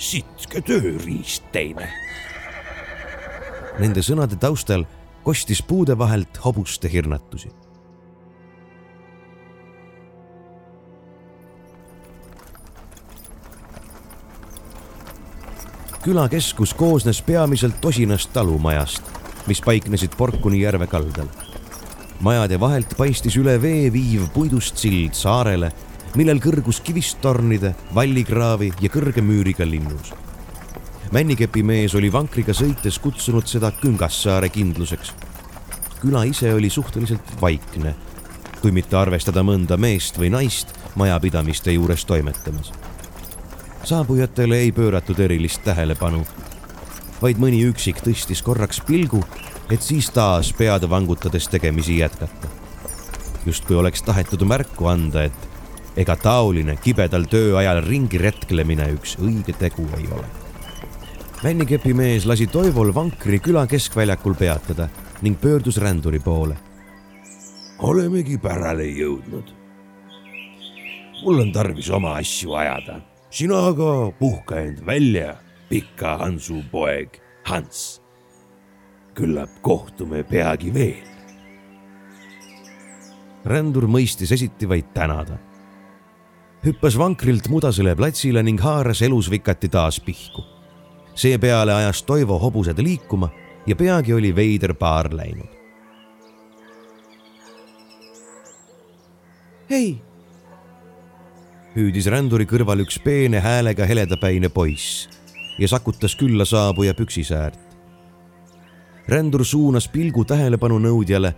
sitke 0.00 0.62
tööriist 0.64 1.44
teine. 1.52 1.88
Nende 3.80 4.04
sõnade 4.04 4.36
taustal 4.40 4.86
kostis 5.24 5.60
puude 5.64 5.96
vahelt 5.98 6.40
hobuste 6.44 6.88
hirnatusi. 6.92 7.50
Külakeskus 16.02 16.74
koosnes 16.74 17.22
peamiselt 17.22 17.80
tosinast 17.80 18.32
talumajast, 18.32 19.02
mis 19.46 19.60
paiknesid 19.60 20.16
Porkuni 20.16 20.60
järve 20.60 20.86
kaldal. 20.86 21.28
majade 22.20 22.60
vahelt 22.60 22.94
paistis 22.96 23.36
üle 23.36 23.62
vee 23.62 23.92
viiv 23.92 24.28
puidust 24.34 24.76
sild 24.76 25.14
saarele 25.14 25.72
millel 26.18 26.40
kõrgus 26.42 26.80
kivist 26.82 27.20
tornide, 27.22 27.74
vallikraavi 27.94 28.72
ja 28.80 28.90
kõrge 28.90 29.22
müüriga 29.22 29.66
linnus. 29.66 30.12
männikepi 31.12 31.62
mees 31.62 31.94
oli 31.94 32.12
vankriga 32.12 32.52
sõites 32.52 32.98
kutsunud 32.98 33.46
seda 33.46 33.70
Küngassaare 33.70 34.48
kindluseks. 34.48 35.12
küla 36.00 36.24
ise 36.24 36.54
oli 36.54 36.70
suhteliselt 36.70 37.40
vaikne, 37.40 37.94
kui 38.60 38.72
mitte 38.72 38.96
arvestada 38.96 39.42
mõnda 39.42 39.76
meest 39.76 40.18
või 40.18 40.30
naist 40.30 40.74
majapidamiste 40.94 41.72
juures 41.72 42.04
toimetamas. 42.04 42.72
Saabujatele 43.84 44.58
ei 44.58 44.72
pööratud 44.72 45.18
erilist 45.18 45.64
tähelepanu, 45.64 46.24
vaid 47.22 47.38
mõni 47.42 47.64
üksik 47.68 48.00
tõstis 48.04 48.42
korraks 48.42 48.80
pilgu, 48.86 49.24
et 49.70 49.82
siis 49.82 50.10
taas 50.10 50.52
pead 50.56 50.88
vangutades 50.90 51.48
tegemisi 51.48 51.98
jätkata 51.98 52.60
justkui 53.46 53.76
oleks 53.76 54.02
tahetud 54.02 54.44
märku 54.44 54.86
anda, 54.86 55.24
et 55.24 55.48
ega 56.00 56.16
taoline 56.16 56.76
kibedal 56.82 57.26
tööajal 57.30 57.82
ringi 57.86 58.20
retklemine 58.20 58.88
üks 58.96 59.16
õige 59.20 59.56
tegu 59.58 59.86
ei 59.98 60.08
ole. 60.12 60.26
männikepi 61.42 61.94
mees 61.94 62.26
lasi 62.26 62.46
Toivol 62.46 62.94
vankri 62.94 63.38
küla 63.38 63.66
keskväljakul 63.66 64.34
peatada 64.34 64.88
ning 65.22 65.40
pöördus 65.40 65.76
ränduri 65.76 66.20
poole. 66.20 66.56
olemegi 67.78 68.38
pärale 68.38 68.84
jõudnud. 68.84 69.54
mul 71.24 71.40
on 71.40 71.52
tarvis 71.52 71.90
oma 71.90 72.14
asju 72.14 72.54
ajada, 72.54 73.00
sina 73.30 73.58
aga 73.70 74.10
puhka 74.18 74.60
end 74.60 74.80
välja, 74.86 75.36
pika 75.68 76.16
Hansu 76.18 76.62
poeg 76.70 77.20
Hans. 77.44 78.00
küllap 79.14 79.50
kohtume 79.62 80.22
peagi 80.24 80.74
veel. 80.74 81.06
rändur 83.44 83.86
mõistis 83.88 84.32
esiti 84.32 84.68
vaid 84.68 84.92
tänada 84.94 85.38
hüppas 86.64 86.98
vankrilt 86.98 87.48
mudasele 87.48 87.94
platsile 87.96 88.42
ning 88.42 88.60
haaras 88.60 89.02
elusvikati 89.02 89.68
taas 89.68 90.00
pihku. 90.00 90.44
seepeale 91.14 91.74
ajas 91.74 92.02
Toivo 92.02 92.38
hobused 92.38 92.78
liikuma 92.78 93.30
ja 93.66 93.76
peagi 93.76 94.14
oli 94.14 94.36
veider 94.36 94.74
paar 94.74 95.14
läinud. 95.14 95.48
hei! 99.70 100.09
Hüüdis 101.76 102.06
ränduri 102.10 102.46
kõrval 102.50 102.82
üks 102.84 102.98
peene 103.02 103.40
häälega 103.40 103.86
heledapäine 103.86 104.48
poiss 104.48 105.08
ja 105.58 105.68
sakutas 105.68 106.16
külla 106.16 106.44
saabuja 106.44 106.94
püksisäärt. 106.94 107.60
rändur 109.08 109.44
suunas 109.44 109.88
pilgu 109.88 110.24
tähelepanu 110.24 110.78
nõudjale, 110.78 111.34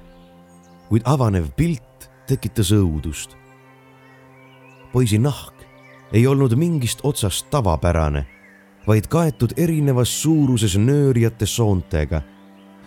kuid 0.89 1.03
avanev 1.05 1.51
pilt 1.57 2.11
tekitas 2.27 2.73
õudust 2.73 3.43
poisi 4.93 5.19
nahk 5.19 5.65
ei 6.13 6.27
olnud 6.27 6.53
mingist 6.57 7.01
otsast 7.03 7.49
tavapärane, 7.51 8.27
vaid 8.87 9.09
kaetud 9.09 9.55
erinevas 9.57 10.13
suuruses 10.23 10.77
nöörijate 10.77 11.47
soontega, 11.47 12.21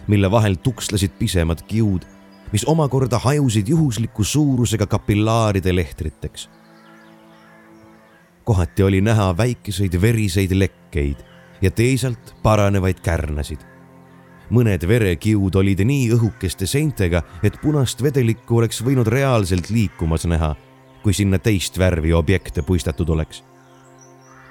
mille 0.08 0.30
vahel 0.32 0.60
tukslesid 0.62 1.16
pisemad 1.20 1.64
kiud, 1.68 2.06
mis 2.54 2.66
omakorda 2.70 3.18
hajusid 3.20 3.68
juhusliku 3.68 4.24
suurusega 4.24 4.86
kapillaaride 4.86 5.76
lehtriteks. 5.76 6.50
Kohati 8.46 8.84
oli 8.84 9.02
näha 9.02 9.32
väikeseid 9.38 10.02
veriseid 10.02 10.52
lekkeid 10.54 11.24
ja 11.62 11.72
teisalt 11.72 12.36
paranevaid 12.44 13.02
kärnasid. 13.04 13.60
mõned 14.50 14.88
verekiud 14.88 15.56
olid 15.56 15.80
nii 15.82 16.12
õhukeste 16.14 16.68
seintega, 16.70 17.24
et 17.44 17.58
punast 17.62 18.04
vedelikku 18.04 18.58
oleks 18.58 18.84
võinud 18.86 19.08
reaalselt 19.10 19.70
liikumas 19.70 20.26
näha 20.30 20.54
kui 21.06 21.14
sinna 21.14 21.38
teist 21.38 21.78
värvi 21.78 22.16
objekte 22.18 22.64
puistatud 22.66 23.10
oleks. 23.14 23.44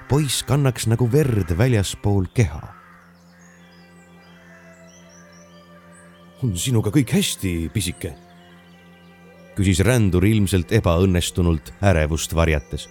poiss 0.07 0.43
kannaks 0.47 0.87
nagu 0.87 1.09
verd 1.11 1.51
väljaspool 1.57 2.29
keha. 2.33 2.61
on 6.43 6.55
sinuga 6.55 6.93
kõik 6.95 7.11
hästi, 7.11 7.51
pisike? 7.73 8.13
küsis 9.57 9.83
rändur 9.83 10.23
ilmselt 10.23 10.71
ebaõnnestunult 10.71 11.73
ärevust 11.83 12.35
varjates. 12.35 12.87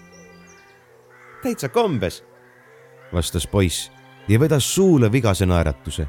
Täitsa 1.45 1.69
kombes, 1.69 2.25
vastas 3.13 3.47
poiss 3.47 3.91
ja 4.29 4.41
vedas 4.41 4.75
suule 4.75 5.13
vigase 5.13 5.47
naeratuse. 5.47 6.07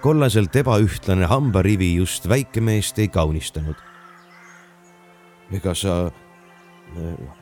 kollaselt 0.00 0.56
ebaühtlane 0.56 1.26
hambarivi 1.26 1.94
just 1.94 2.28
väikemeest 2.28 2.98
ei 2.98 3.08
kaunistanud. 3.08 3.74
ega 5.52 5.74
sa 5.74 6.10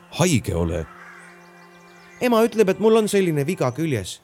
haige 0.09 0.55
ole. 0.55 0.85
ema 2.21 2.41
ütleb, 2.43 2.69
et 2.69 2.79
mul 2.79 2.95
on 2.95 3.07
selline 3.07 3.45
viga 3.45 3.71
küljes. 3.71 4.21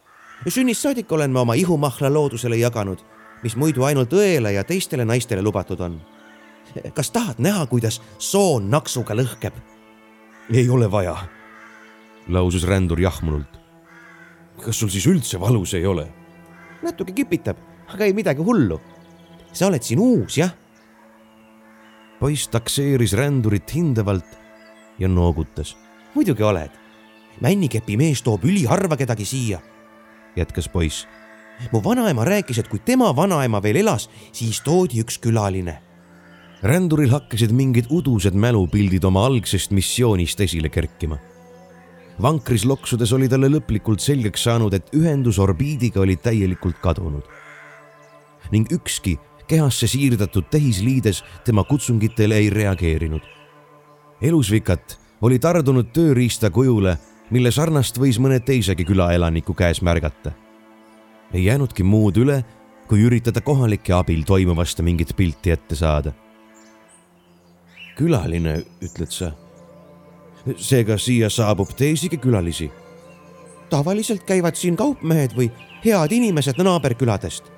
sünnist 0.47 0.81
saadik 0.81 1.11
olen 1.11 1.31
ma 1.31 1.41
oma 1.41 1.53
ihumahla 1.53 2.13
loodusele 2.13 2.57
jaganud, 2.57 3.05
mis 3.43 3.55
muidu 3.55 3.83
ainult 3.83 4.13
õele 4.13 4.51
ja 4.51 4.63
teistele 4.63 5.05
naistele 5.05 5.41
lubatud 5.41 5.79
on. 5.79 6.01
kas 6.93 7.11
tahad 7.11 7.37
näha, 7.37 7.65
kuidas 7.65 8.01
soon 8.17 8.69
naksuga 8.69 9.13
lõhkeb? 9.13 9.53
ei 10.53 10.69
ole 10.69 10.91
vaja, 10.91 11.17
lausus 12.27 12.63
rändur 12.67 12.99
jahmunult. 12.99 13.59
kas 14.63 14.79
sul 14.79 14.89
siis 14.89 15.07
üldse 15.07 15.39
valus 15.39 15.73
ei 15.73 15.85
ole? 15.85 16.07
natuke 16.83 17.13
kipitab, 17.13 17.57
aga 17.87 18.05
ei 18.05 18.13
midagi 18.13 18.43
hullu. 18.43 18.79
sa 19.51 19.67
oled 19.67 19.83
siin 19.83 19.99
uus, 19.99 20.37
jah? 20.37 20.53
poiss 22.19 22.47
takseeris 22.47 23.13
rändurit 23.13 23.75
hindavalt 23.75 24.37
ja 24.99 25.07
noogutas. 25.07 25.75
muidugi 26.13 26.43
oled. 26.43 26.71
männikepi 27.41 27.97
mees 27.97 28.21
toob 28.21 28.45
üliharva 28.45 28.97
kedagi 28.97 29.25
siia, 29.25 29.59
jätkas 30.35 30.69
poiss. 30.69 31.07
mu 31.71 31.83
vanaema 31.83 32.25
rääkis, 32.25 32.59
et 32.59 32.67
kui 32.67 32.79
tema 32.79 33.15
vanaema 33.15 33.61
veel 33.61 33.83
elas, 33.83 34.09
siis 34.31 34.61
toodi 34.61 35.03
üks 35.03 35.19
külaline. 35.19 35.81
ränduril 36.63 37.11
hakkasid 37.11 37.51
mingid 37.51 37.91
udused 37.91 38.33
mälupildid 38.33 39.03
oma 39.03 39.25
algsest 39.25 39.71
missioonist 39.71 40.39
esile 40.39 40.69
kerkima. 40.69 41.19
Vankris 42.21 42.65
loksudes 42.65 43.13
oli 43.13 43.29
talle 43.29 43.49
lõplikult 43.49 44.03
selgeks 44.03 44.43
saanud, 44.43 44.73
et 44.73 44.89
ühendus 44.95 45.39
orbiidiga 45.39 46.01
oli 46.01 46.15
täielikult 46.15 46.79
kadunud. 46.81 47.23
ning 48.51 48.71
ükski 48.71 49.17
kehasse 49.47 49.87
siirdatud 49.87 50.43
tehisliides 50.51 51.23
tema 51.45 51.63
kutsungitele 51.63 52.35
ei 52.35 52.49
reageerinud. 52.49 53.21
elusvikat 54.21 54.99
oli 55.21 55.39
tardunud 55.39 55.91
tööriista 55.93 56.49
kujule, 56.49 56.97
mille 57.29 57.51
sarnast 57.51 57.97
võis 57.97 58.19
mõne 58.19 58.39
teisegi 58.39 58.85
külaelaniku 58.85 59.53
käes 59.53 59.81
märgata. 59.81 60.31
ei 61.33 61.45
jäänudki 61.45 61.83
muud 61.83 62.17
üle, 62.17 62.43
kui 62.87 63.01
üritada 63.01 63.41
kohalike 63.41 63.93
abil 63.93 64.23
toimuvast 64.23 64.81
mingit 64.81 65.15
pilti 65.15 65.51
ette 65.51 65.75
saada. 65.75 66.13
külaline, 67.95 68.63
ütled 68.81 69.11
sa? 69.11 69.42
Seega 70.55 70.97
siia 70.97 71.29
saabub 71.29 71.69
teisigi 71.77 72.17
külalisi? 72.17 72.71
tavaliselt 73.69 74.23
käivad 74.23 74.55
siin 74.55 74.75
kaupmehed 74.77 75.33
või 75.33 75.49
head 75.85 76.11
inimesed 76.11 76.59
naaberküladest 76.61 77.53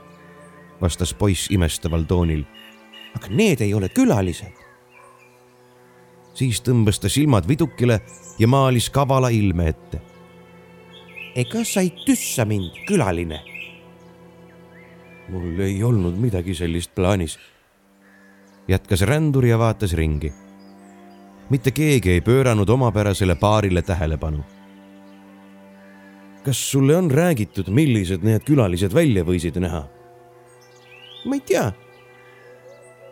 vastas 0.81 1.13
poiss 1.13 1.49
imestaval 1.51 2.03
toonil. 2.03 2.43
aga 3.15 3.27
need 3.29 3.61
ei 3.61 3.73
ole 3.73 3.89
külalised. 3.89 4.53
siis 6.33 6.61
tõmbas 6.61 6.99
ta 6.99 7.09
silmad 7.09 7.47
vidukile 7.47 8.01
ja 8.39 8.47
maalis 8.47 8.89
kavala 8.89 9.29
ilme 9.29 9.67
ette. 9.67 10.01
ega 11.35 11.63
sa 11.63 11.81
ei 11.81 11.93
tüssa 12.05 12.45
mind, 12.45 12.71
külaline? 12.87 13.41
mul 15.29 15.59
ei 15.59 15.83
olnud 15.83 16.17
midagi 16.17 16.55
sellist 16.55 16.95
plaanis. 16.95 17.39
jätkas 18.67 19.01
rändur 19.01 19.45
ja 19.45 19.59
vaatas 19.59 19.93
ringi. 19.93 20.33
Mitte 21.49 21.71
keegi 21.71 22.17
ei 22.17 22.21
pööranud 22.21 22.69
omapärasele 22.69 23.35
paarile 23.35 23.81
tähelepanu 23.81 24.43
kas 26.45 26.71
sulle 26.71 26.97
on 26.97 27.11
räägitud, 27.11 27.69
millised 27.73 28.21
need 28.23 28.43
külalised 28.45 28.93
välja 28.93 29.23
võisid 29.25 29.57
näha? 29.59 29.85
ma 31.25 31.35
ei 31.35 31.41
tea. 31.41 31.71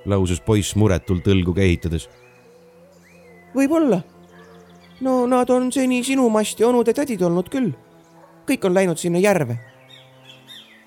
lausus 0.05 0.41
poiss 0.41 0.75
muretult 0.75 1.25
õlgu 1.27 1.55
kehitades. 1.57 2.09
võib-olla. 3.55 4.03
no 5.01 5.25
nad 5.27 5.49
on 5.49 5.71
seni 5.71 6.03
sinu 6.03 6.29
mast 6.29 6.59
ja 6.59 6.67
onud 6.67 6.87
ja 6.87 6.93
tädid 6.93 7.21
olnud 7.21 7.49
küll. 7.49 7.73
kõik 8.45 8.69
on 8.69 8.77
läinud 8.77 9.01
sinna 9.01 9.19
järve. 9.19 9.57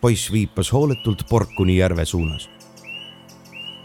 poiss 0.01 0.31
viipas 0.33 0.71
hooletult 0.73 1.27
Porkuni 1.31 1.77
järve 1.77 2.05
suunas. 2.05 2.49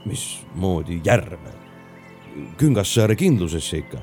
mismoodi 0.05 1.01
järve? 1.05 1.60
Küngassaare 2.57 3.15
kindlusesse 3.15 3.77
ikka? 3.77 4.01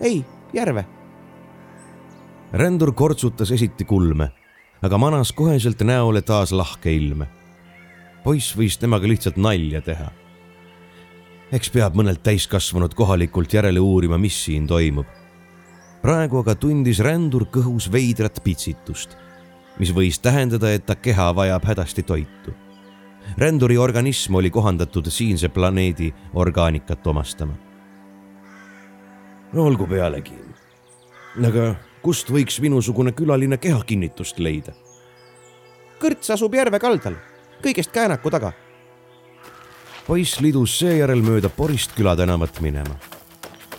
ei, 0.00 0.24
järve. 0.52 0.84
rändur 2.52 2.92
kortsutas 2.92 3.50
esiti 3.50 3.84
kulme, 3.84 4.30
aga 4.82 4.98
manas 4.98 5.32
koheselt 5.32 5.82
näole 5.82 6.22
taas 6.22 6.52
lahke 6.52 6.92
ilme 6.92 7.28
poiss 8.24 8.54
võis 8.56 8.76
temaga 8.80 9.08
lihtsalt 9.08 9.38
nalja 9.40 9.80
teha. 9.84 10.10
eks 11.52 11.70
peab 11.74 11.96
mõnelt 11.98 12.22
täiskasvanud 12.22 12.94
kohalikult 12.94 13.52
järele 13.54 13.80
uurima, 13.80 14.18
mis 14.18 14.36
siin 14.44 14.66
toimub. 14.66 15.06
praegu 16.02 16.40
aga 16.40 16.54
tundis 16.54 17.00
rändur 17.00 17.46
kõhus 17.52 17.90
veidrat 17.92 18.42
pitsitust, 18.44 19.16
mis 19.78 19.92
võis 19.92 20.20
tähendada, 20.20 20.72
et 20.72 20.86
ta 20.86 20.94
keha 20.94 21.32
vajab 21.34 21.64
hädasti 21.64 22.02
toitu. 22.02 22.54
Ränduri 23.38 23.78
organism 23.78 24.34
oli 24.34 24.50
kohandatud 24.50 25.06
siinse 25.08 25.48
planeedi 25.48 26.14
orgaanikat 26.34 27.06
omastama. 27.06 27.54
no 29.52 29.64
olgu 29.64 29.86
pealegi. 29.86 30.34
aga 31.46 31.74
kust 32.02 32.30
võiks 32.30 32.60
minusugune 32.60 33.12
külaline 33.12 33.56
kehakinnitust 33.56 34.38
leida? 34.38 34.72
kõrts 36.00 36.32
asub 36.32 36.54
järve 36.54 36.78
kaldal 36.78 37.16
kõigest 37.62 37.92
käänaku 37.92 38.30
taga. 38.30 38.52
poiss 40.06 40.40
lidus 40.40 40.78
seejärel 40.78 41.22
mööda 41.22 41.48
Porist 41.48 41.92
külatänavat 41.96 42.60
minema. 42.60 42.96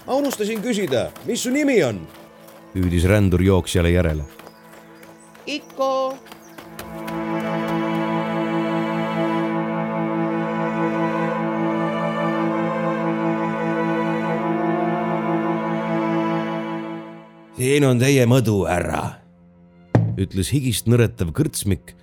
ma 0.07 0.13
unustasin 0.13 0.61
küsida, 0.61 1.09
mis 1.25 1.43
su 1.43 1.49
nimi 1.49 1.83
on? 1.83 2.07
hüüdis 2.75 3.05
rändur 3.05 3.41
jooksjale 3.41 3.91
järele. 3.91 4.23
Iko. 5.45 6.17
Siin 17.61 17.85
on 17.85 17.99
teie 18.01 18.25
mõdu, 18.25 18.63
härra, 18.65 19.21
ütles 20.17 20.49
higist 20.53 20.89
nõretav 20.89 21.29
kõrtsmik 21.37 21.95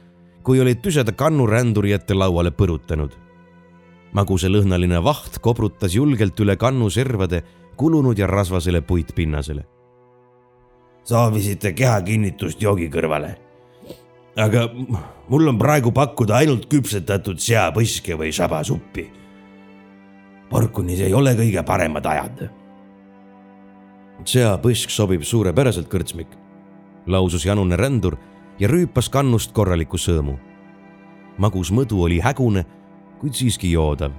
kui 0.48 0.62
olid 0.64 0.78
tüseda 0.80 1.12
kannu 1.12 1.44
ränduri 1.44 1.92
ette 1.92 2.16
lauale 2.16 2.48
põrutanud. 2.50 3.12
magusalõhnaline 4.16 5.02
vaht 5.04 5.34
koprutas 5.44 5.92
julgelt 5.92 6.40
üle 6.40 6.54
kannu 6.56 6.88
servade 6.90 7.42
kulunud 7.76 8.18
ja 8.18 8.26
rasvasele 8.26 8.80
puitpinnasele. 8.80 9.66
soovisite 11.04 11.72
kehakinnitust 11.72 12.62
joogi 12.62 12.88
kõrvale? 12.88 13.34
aga 14.36 14.64
mul 15.28 15.48
on 15.48 15.58
praegu 15.58 15.92
pakkuda 15.92 16.36
ainult 16.36 16.64
küpsetatud 16.72 17.38
seapõske 17.38 18.16
või 18.16 18.32
sabasuppi. 18.32 19.10
Porkunis 20.48 21.00
ei 21.00 21.12
ole 21.14 21.34
kõige 21.36 21.62
paremad 21.62 22.06
ajad. 22.06 22.48
Seapõsk 24.26 24.90
sobib 24.90 25.22
suurepäraselt, 25.22 25.88
kõrtsmik, 25.90 26.28
lausus 27.06 27.44
janune 27.46 27.76
rändur 27.76 28.16
ja 28.58 28.68
rüüpas 28.68 29.08
kannust 29.10 29.52
korraliku 29.52 29.96
sõõmu. 29.98 30.38
magus 31.38 31.70
mõdu 31.70 32.02
oli 32.02 32.20
hägune, 32.20 32.64
kuid 33.20 33.34
siiski 33.34 33.70
joodav. 33.70 34.12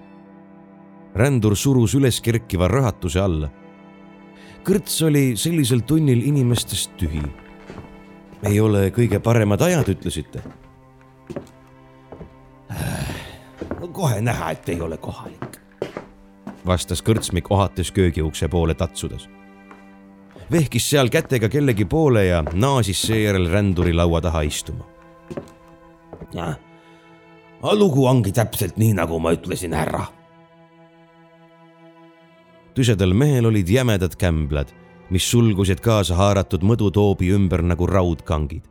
rändur 1.16 1.56
surus 1.56 1.96
üles 1.96 2.22
kerkiva 2.22 2.68
rõhatuse 2.68 3.20
alla. 3.20 3.50
kõrts 4.64 5.06
oli 5.06 5.36
sellisel 5.36 5.82
tunnil 5.82 6.22
inimestest 6.24 6.92
tühi. 6.98 7.24
ei 8.44 8.60
ole 8.60 8.90
kõige 8.92 9.20
paremad 9.20 9.62
ajad, 9.62 9.90
ütlesite? 9.90 10.42
kohe 13.94 14.22
näha, 14.22 14.52
et 14.52 14.70
ei 14.70 14.82
ole 14.82 14.98
kohalik, 14.98 15.60
vastas 16.66 17.02
kõrtsmik 17.02 17.52
ohates 17.52 17.92
köögiukse 17.92 18.48
poole 18.48 18.74
tatsudes 18.74 19.28
vehkis 20.52 20.90
seal 20.90 21.10
kätega 21.10 21.50
kellegi 21.50 21.86
poole 21.86 22.26
ja 22.26 22.44
naasis 22.54 23.02
seejärel 23.08 23.50
ränduri 23.52 23.94
laua 23.94 24.22
taha 24.22 24.42
istuma. 24.42 24.86
lugu 27.62 28.06
ongi 28.06 28.32
täpselt 28.32 28.78
nii, 28.78 28.94
nagu 28.94 29.20
ma 29.20 29.34
ütlesin, 29.34 29.74
härra. 29.74 30.06
tüsedal 32.74 33.14
mehel 33.14 33.46
olid 33.46 33.70
jämedad 33.70 34.16
kämblad, 34.16 34.68
mis 35.10 35.32
sulgusid 35.32 35.80
kaasa 35.80 36.16
haaratud 36.16 36.64
mõdutoobi 36.64 37.34
ümber 37.36 37.62
nagu 37.62 37.88
raudkangid. 37.88 38.64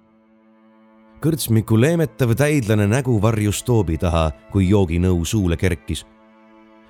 kõrtsmiku 1.20 1.80
leemetav 1.80 2.34
täidlane 2.34 2.86
nägu 2.86 3.22
varjus 3.22 3.62
toobi 3.62 3.98
taha, 3.98 4.30
kui 4.52 4.68
jooginõu 4.70 5.24
suule 5.24 5.56
kerkis 5.56 6.06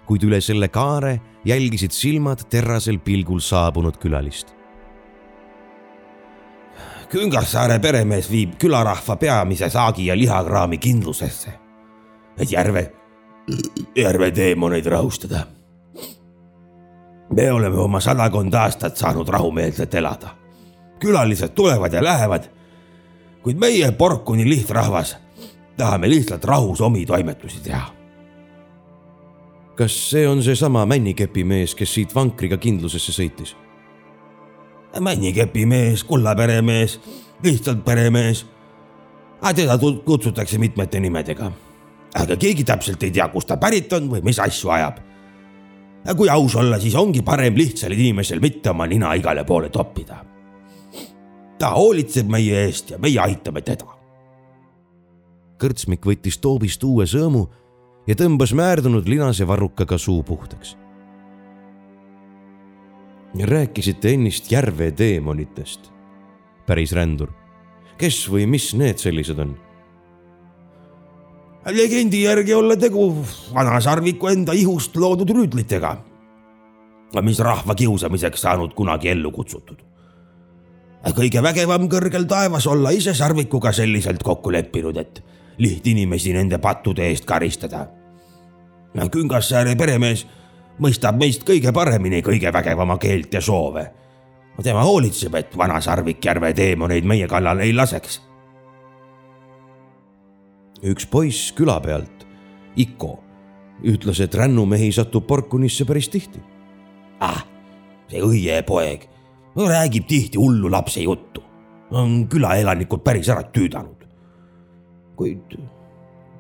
kuid 0.09 0.25
üle 0.25 0.41
selle 0.41 0.71
kaare 0.73 1.19
jälgisid 1.45 1.93
silmad 1.93 2.47
terasel 2.49 2.97
pilgul 3.05 3.43
saabunud 3.45 4.01
külalist. 4.01 4.58
Küngassaare 7.09 7.79
peremees 7.81 8.27
viib 8.31 8.59
külarahva 8.61 9.17
peamise 9.17 9.71
saagi 9.73 10.07
ja 10.07 10.17
lihakraami 10.17 10.79
kindlusesse, 10.79 11.53
et 12.37 12.51
järve, 12.53 12.93
järve 13.97 14.31
teemoneid 14.31 14.87
rahustada. 14.87 15.47
me 17.37 17.53
oleme 17.53 17.77
oma 17.77 18.01
sadakond 18.01 18.55
aastat 18.55 18.97
saanud 18.97 19.29
rahumeelselt 19.29 19.95
elada. 19.95 20.29
külalised 21.01 21.49
tulevad 21.49 21.93
ja 21.93 22.05
lähevad. 22.05 22.45
kuid 23.43 23.57
meie 23.57 23.93
Porkuni 23.93 24.49
lihtrahvas 24.49 25.17
tahame 25.77 26.11
lihtsalt 26.11 26.45
rahus 26.45 26.81
omi 26.81 27.07
toimetusi 27.07 27.61
teha. 27.61 27.95
kas 29.75 30.11
see 30.11 30.29
on 30.29 30.43
seesama 30.43 30.87
männikepimees, 30.87 31.75
kes 31.75 31.95
siit 31.95 32.15
vankriga 32.15 32.57
kindlusesse 32.57 33.13
sõitis? 33.13 33.57
Männikepi 35.01 35.67
mees, 35.67 36.05
kulla 36.05 36.35
peremees, 36.35 37.01
lihtsalt 37.43 37.85
peremees. 37.85 38.47
teda 39.55 39.79
kutsutakse 40.05 40.59
mitmete 40.59 41.01
nimedega. 41.01 41.53
aga 42.15 42.37
keegi 42.37 42.65
täpselt 42.65 43.03
ei 43.03 43.11
tea, 43.11 43.29
kust 43.29 43.49
ta 43.49 43.57
pärit 43.57 43.93
on 43.93 44.11
või 44.11 44.23
mis 44.23 44.39
asju 44.39 44.71
ajab. 44.71 44.99
kui 46.17 46.29
aus 46.29 46.57
olla, 46.57 46.79
siis 46.79 46.95
ongi 46.95 47.23
parem 47.23 47.57
lihtsal 47.57 47.93
inimesel 47.93 48.41
mitte 48.41 48.71
oma 48.71 48.87
nina 48.87 49.15
igale 49.15 49.45
poole 49.45 49.69
toppida. 49.69 50.25
ta 51.59 51.71
hoolitseb 51.71 52.29
meie 52.29 52.65
eest 52.65 52.91
ja 52.91 52.99
meie 52.99 53.21
aitame 53.21 53.61
teda. 53.61 53.87
kõrtsmik 55.59 56.07
võttis 56.07 56.39
toobist 56.39 56.85
uue 56.85 57.05
sõõmu 57.05 57.49
ja 58.07 58.15
tõmbas 58.15 58.55
määrdunud 58.55 59.09
linase 59.09 59.47
varrukaga 59.47 59.99
suu 59.99 60.23
puhtaks 60.23 60.77
rääkisite 63.35 64.13
ennist 64.15 64.53
järve 64.53 64.91
teemonitest, 64.91 65.93
päris 66.67 66.93
rändur. 66.93 67.29
kes 67.99 68.29
või 68.31 68.47
mis 68.47 68.75
need 68.75 68.99
sellised 68.99 69.39
on? 69.39 69.57
legendi 71.67 72.23
järgi 72.23 72.55
olla 72.55 72.77
tegu 72.77 73.25
vana 73.55 73.81
sarviku 73.81 74.29
enda 74.29 74.53
ihust 74.53 74.97
loodud 74.97 75.31
rüütlitega, 75.31 75.97
mis 77.23 77.39
rahva 77.39 77.75
kiusamiseks 77.75 78.41
saanud 78.41 78.75
kunagi 78.75 79.09
ellu 79.09 79.31
kutsutud. 79.31 79.77
kõige 81.15 81.43
vägevam 81.43 81.89
kõrgel 81.89 82.27
taevas 82.27 82.67
olla 82.67 82.91
ise 82.91 83.15
sarvikuga 83.15 83.73
selliselt 83.73 84.23
kokku 84.23 84.53
leppinud, 84.53 84.97
et 84.97 85.23
lihtinimesi 85.59 86.33
nende 86.33 86.59
pattude 86.59 87.03
eest 87.03 87.25
karistada. 87.25 87.89
Küngassääre 89.11 89.77
peremees 89.77 90.27
mõistab 90.79 91.19
meist 91.19 91.45
kõige 91.49 91.73
paremini 91.73 92.23
kõige 92.23 92.53
vägevama 92.53 92.99
keelt 92.99 93.35
ja 93.35 93.41
soove. 93.41 93.91
tema 94.63 94.83
hoolitseb, 94.83 95.35
et 95.35 95.57
vana 95.57 95.81
Sarvikjärve 95.81 96.53
teemoneid 96.55 97.05
meie 97.05 97.27
kallal 97.27 97.61
ei 97.61 97.73
laseks 97.73 98.29
üks 100.83 101.07
poiss 101.11 101.53
küla 101.57 101.79
pealt, 101.83 102.27
Iko, 102.79 103.17
ütles, 103.83 104.21
et 104.23 104.35
rännumehi 104.35 104.93
satub 104.95 105.27
Porkunisse 105.27 105.87
päris 105.89 106.09
tihti. 106.13 106.41
ah, 107.21 107.43
see 108.11 108.23
õie 108.23 108.63
poeg 108.63 109.09
no, 109.57 109.67
räägib 109.67 110.07
tihti 110.07 110.39
hullu 110.39 110.71
lapse 110.71 111.03
juttu. 111.03 111.43
on 111.91 112.29
külaelanikud 112.29 113.03
päris 113.03 113.29
ära 113.29 113.43
tüüdanud. 113.43 114.07
kuid 115.17 115.59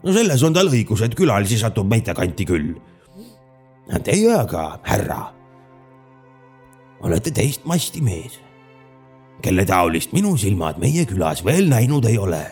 no 0.03 0.13
selles 0.13 0.43
on 0.43 0.55
tal 0.55 0.69
õigus, 0.71 1.03
et 1.03 1.15
külalisi 1.15 1.59
satub 1.59 1.89
meite 1.89 2.15
kanti 2.15 2.45
küll. 2.45 2.77
Teie 3.89 4.29
aga, 4.33 4.79
härra, 4.85 5.23
olete 7.05 7.33
teist 7.35 7.65
masti 7.69 8.03
mees, 8.05 8.39
kelle 9.43 9.65
taolist 9.69 10.13
minu 10.17 10.37
silmad 10.41 10.79
meie 10.81 11.07
külas 11.09 11.45
veel 11.45 11.69
näinud 11.71 12.07
ei 12.09 12.19
ole 12.21 12.43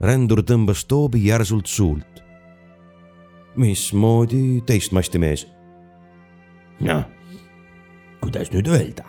rändur 0.00 0.42
tõmbas 0.46 0.84
Toobi 0.86 1.24
järsult 1.26 1.66
suult. 1.66 2.22
mismoodi 3.56 4.62
teistmasti 4.66 5.18
mees? 5.18 5.46
noh, 6.80 7.04
kuidas 8.22 8.52
nüüd 8.54 8.68
öelda? 8.70 9.04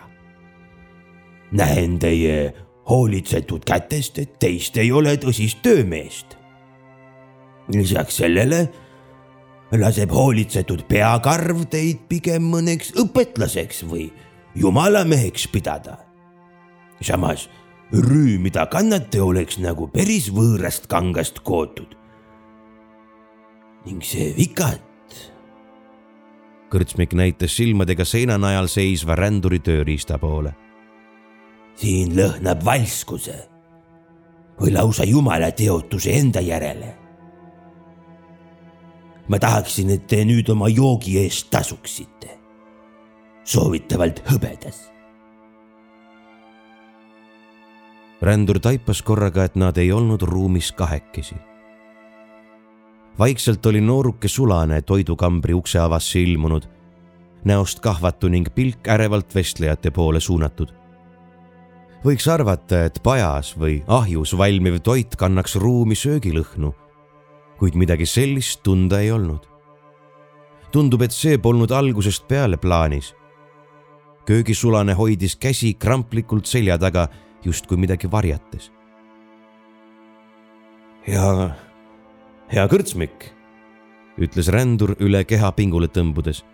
näen 1.52 1.98
teie 1.98 2.52
hoolitsetud 2.90 3.64
kätest, 3.66 4.18
et 4.18 4.38
teist 4.38 4.76
ei 4.76 4.92
ole 4.92 5.14
tõsist 5.16 5.62
töömeest. 5.62 6.36
lisaks 7.70 8.16
sellele 8.16 8.68
laseb 9.78 10.10
hoolitsetud 10.10 10.82
peakarv 10.88 11.64
teid 11.70 12.06
pigem 12.10 12.48
mõneks 12.50 12.92
õpetlaseks 12.98 13.84
või 13.86 14.10
jumalameheks 14.54 15.46
pidada. 15.52 15.98
samas 17.00 17.48
rüü, 17.92 18.38
mida 18.38 18.66
kannate, 18.66 19.20
oleks 19.22 19.58
nagu 19.58 19.88
päris 19.88 20.30
võõrast 20.30 20.86
kangast 20.88 21.40
kootud. 21.40 21.96
ning 23.86 24.02
see 24.02 24.34
vikat. 24.36 24.82
kõrtsmik 26.70 27.14
näitas 27.14 27.56
silmadega 27.56 28.04
seina 28.04 28.38
najal 28.38 28.68
seisva 28.68 29.14
ränduri 29.14 29.58
tööriista 29.58 30.18
poole. 30.18 30.54
siin 31.76 32.16
lõhnab 32.16 32.64
valskuse 32.64 33.48
või 34.60 34.72
lausa 34.72 35.04
jumala 35.04 35.50
teotuse 35.50 36.12
enda 36.12 36.40
järele. 36.40 36.99
Ma 39.30 39.38
tahaksin, 39.38 39.90
et 39.94 40.06
te 40.10 40.24
nüüd 40.26 40.48
oma 40.50 40.68
joogi 40.68 41.18
eest 41.22 41.50
tasuksite. 41.54 42.38
soovitavalt 43.44 44.20
hõbedas 44.28 44.90
rändur 48.20 48.60
taipas 48.60 49.02
korraga, 49.02 49.44
et 49.44 49.56
nad 49.56 49.76
ei 49.78 49.92
olnud 49.92 50.22
ruumis 50.22 50.72
kahekesi. 50.72 51.36
vaikselt 53.18 53.66
oli 53.66 53.80
nooruke 53.80 54.28
sulane 54.28 54.82
toidukambri 54.82 55.54
ukse 55.54 55.78
avasse 55.78 56.20
ilmunud, 56.20 56.62
näost 57.44 57.80
kahvatu 57.80 58.28
ning 58.28 58.48
pilk 58.54 58.88
ärevalt 58.88 59.34
vestlejate 59.34 59.90
poole 59.90 60.20
suunatud. 60.20 60.68
võiks 62.04 62.28
arvata, 62.32 62.84
et 62.84 63.00
pajas 63.02 63.56
või 63.58 63.82
ahjus 63.86 64.36
valmiv 64.38 64.80
toit 64.80 65.16
kannaks 65.16 65.56
ruumi 65.56 65.94
söögilõhnu, 65.94 66.74
kuid 67.60 67.76
midagi 67.76 68.06
sellist 68.06 68.62
tunda 68.64 69.00
ei 69.00 69.12
olnud. 69.12 69.46
tundub, 70.72 71.02
et 71.02 71.12
see 71.12 71.38
polnud 71.38 71.70
algusest 71.70 72.28
peale 72.28 72.56
plaanis 72.56 73.14
köögisulane 74.30 74.94
hoidis 74.94 75.34
käsi 75.36 75.74
kramplikult 75.74 76.46
selja 76.46 76.78
taga 76.78 77.08
justkui 77.44 77.76
midagi 77.76 78.10
varjates. 78.10 78.70
hea, 81.06 81.50
hea 82.52 82.66
kõrtsmik, 82.70 83.30
ütles 84.20 84.50
rändur 84.52 84.94
üle 85.00 85.24
keha 85.24 85.50
pingule 85.52 85.88
tõmbudes. 85.88 86.44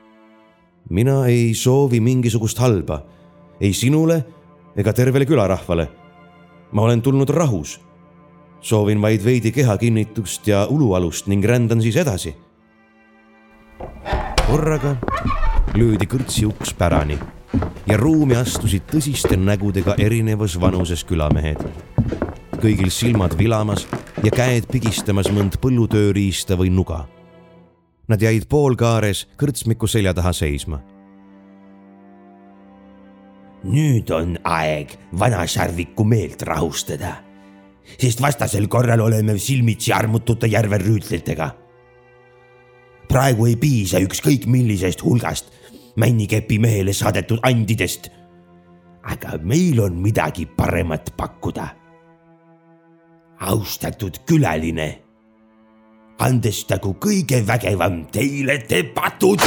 mina 0.90 1.27
ei 1.27 1.55
soovi 1.55 2.01
mingisugust 2.01 2.59
halba, 2.59 3.03
ei 3.61 3.73
sinule 3.73 4.25
ega 4.77 4.92
tervele 4.92 5.27
külarahvale. 5.27 5.88
ma 6.73 6.83
olen 6.83 7.03
tulnud 7.03 7.31
rahus. 7.31 7.81
Soovin 8.66 9.02
vaid 9.02 9.24
veidi 9.24 9.52
kehakinnitust 9.52 10.46
ja 10.46 10.64
ulualust 10.66 11.26
ning 11.31 11.44
rändan 11.44 11.83
siis 11.83 11.96
edasi. 11.96 12.35
korraga 14.46 14.96
löödi 15.74 16.07
kõrtsi 16.07 16.46
uks 16.46 16.74
pärani 16.74 17.18
ja 17.87 17.96
ruumi 17.96 18.37
astusid 18.37 18.88
tõsiste 18.90 19.37
nägudega 19.38 19.94
erinevas 19.98 20.61
vanuses 20.61 21.05
külamehed. 21.05 21.62
kõigil 22.57 22.90
silmad 22.90 23.38
vilamas 23.38 23.87
ja 24.24 24.31
käed 24.31 24.66
pigistamas 24.72 25.31
mõnd 25.31 25.61
põllutööriista 25.61 26.57
või 26.57 26.70
nuga. 26.70 27.05
Nad 28.09 28.22
jäid 28.22 28.48
poolkaares 28.48 29.26
kõrtsmiku 29.38 29.87
selja 29.87 30.14
taha 30.14 30.33
seisma. 30.33 30.81
nüüd 33.64 34.11
on 34.11 34.38
aeg 34.44 34.98
vana 35.18 35.46
sarviku 35.46 36.05
meelt 36.05 36.42
rahustada, 36.42 37.26
sest 37.94 38.20
vastasel 38.20 38.68
korral 38.68 39.01
oleme 39.01 39.38
silmitsi 39.38 39.92
armutute 39.92 40.46
järve 40.46 40.79
rüütlitega. 40.79 41.51
praegu 43.09 43.46
ei 43.46 43.57
piisa 43.57 43.99
ükskõik 44.03 44.46
millisest 44.46 45.03
hulgast 45.03 45.53
männikepi 45.96 46.59
mehele 46.59 46.92
saadetud 46.92 47.38
andidest. 47.42 48.11
aga 49.03 49.38
meil 49.42 49.81
on 49.81 49.99
midagi 50.03 50.46
paremat 50.46 51.12
pakkuda. 51.16 51.68
austatud 53.40 54.18
külaline, 54.27 54.99
andestagu 56.18 56.96
kõige 57.01 57.46
vägevam 57.46 58.07
teile 58.12 58.59
te 58.59 58.83
patud. 58.83 59.40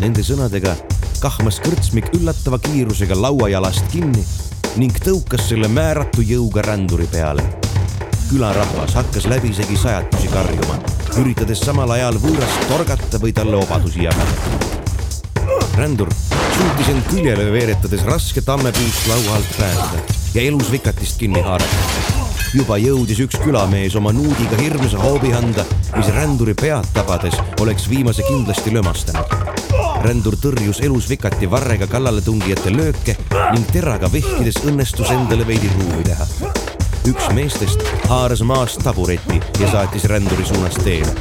Nende 0.00 0.22
sõnadega 0.22 0.76
kahmas 1.20 1.58
kõrtsmik 1.60 2.14
üllatava 2.16 2.58
kiirusega 2.58 3.18
lauajalast 3.18 3.84
kinni 3.92 4.24
ning 4.78 4.94
tõukas 5.02 5.48
selle 5.50 5.68
määratu 5.68 6.22
jõuga 6.22 6.62
ränduri 6.62 7.06
peale. 7.10 7.42
külarahvas 8.30 8.94
hakkas 8.94 9.26
läbisegi 9.26 9.76
sajatusi 9.76 10.28
karjuma 10.30 10.76
üritades 11.18 11.58
samal 11.64 11.90
ajal 11.90 12.18
võõrast 12.22 12.66
torgata 12.68 13.18
või 13.18 13.32
talle 13.34 13.56
obadusi 13.58 14.04
jagada. 14.04 14.32
rändur 15.76 16.12
suutis 16.54 16.88
end 16.92 17.02
küljele 17.10 17.50
veeretades 17.52 18.04
raske 18.06 18.40
tammepuust 18.46 19.08
laua 19.08 19.36
alt 19.36 19.56
pääseda 19.58 20.02
ja 20.34 20.42
elus 20.42 20.70
vikatist 20.72 21.18
kinni 21.18 21.40
haarata. 21.40 22.20
juba 22.54 22.78
jõudis 22.78 23.20
üks 23.26 23.40
külamees 23.42 23.96
oma 23.96 24.12
nuudiga 24.12 24.56
hirmsa 24.60 24.98
hoobi 24.98 25.32
anda, 25.34 25.64
mis 25.96 26.14
ränduri 26.14 26.54
pead 26.54 26.86
tabades 26.94 27.34
oleks 27.60 27.88
viimase 27.90 28.22
kindlasti 28.22 28.74
lömastanud. 28.74 29.59
Rändur 30.04 30.36
tõrjus 30.40 30.82
elus 30.84 31.08
vikati 31.10 31.50
varrega 31.50 31.86
kallaletungijate 31.90 32.72
lööke 32.76 33.16
ning 33.52 33.72
teraga 33.72 34.12
vehkides 34.12 34.62
õnnestus 34.64 35.12
endale 35.14 35.46
veidi 35.46 35.72
ruumi 35.76 36.04
teha 36.08 36.28
üks 37.08 37.28
meestest 37.32 37.80
haaras 38.10 38.42
maast 38.44 38.82
tabureti 38.84 39.38
ja 39.60 39.68
saatis 39.70 40.04
ränduri 40.10 40.44
suunas 40.44 40.76
teele. 40.84 41.12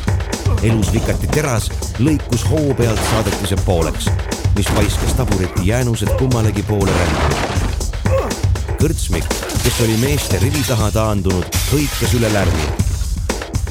elus 0.63 0.91
vikati 0.93 1.27
teras 1.31 1.69
lõikus 1.99 2.43
hoo 2.49 2.73
pealt 2.75 2.99
saadetise 3.11 3.55
pooleks, 3.65 4.09
mis 4.57 4.67
paiskas 4.75 5.13
tabureti 5.15 5.67
jäänused 5.67 6.11
kummalegi 6.19 6.63
poole 6.67 6.91
ränduri. 6.91 7.35
kõrtsmik, 8.81 9.25
kes 9.63 9.81
oli 9.85 9.97
meeste 10.03 10.39
rivi 10.39 10.63
taha 10.67 10.91
taandunud, 10.91 11.47
hõikas 11.71 12.15
üle 12.19 12.33
lärmi. 12.33 12.67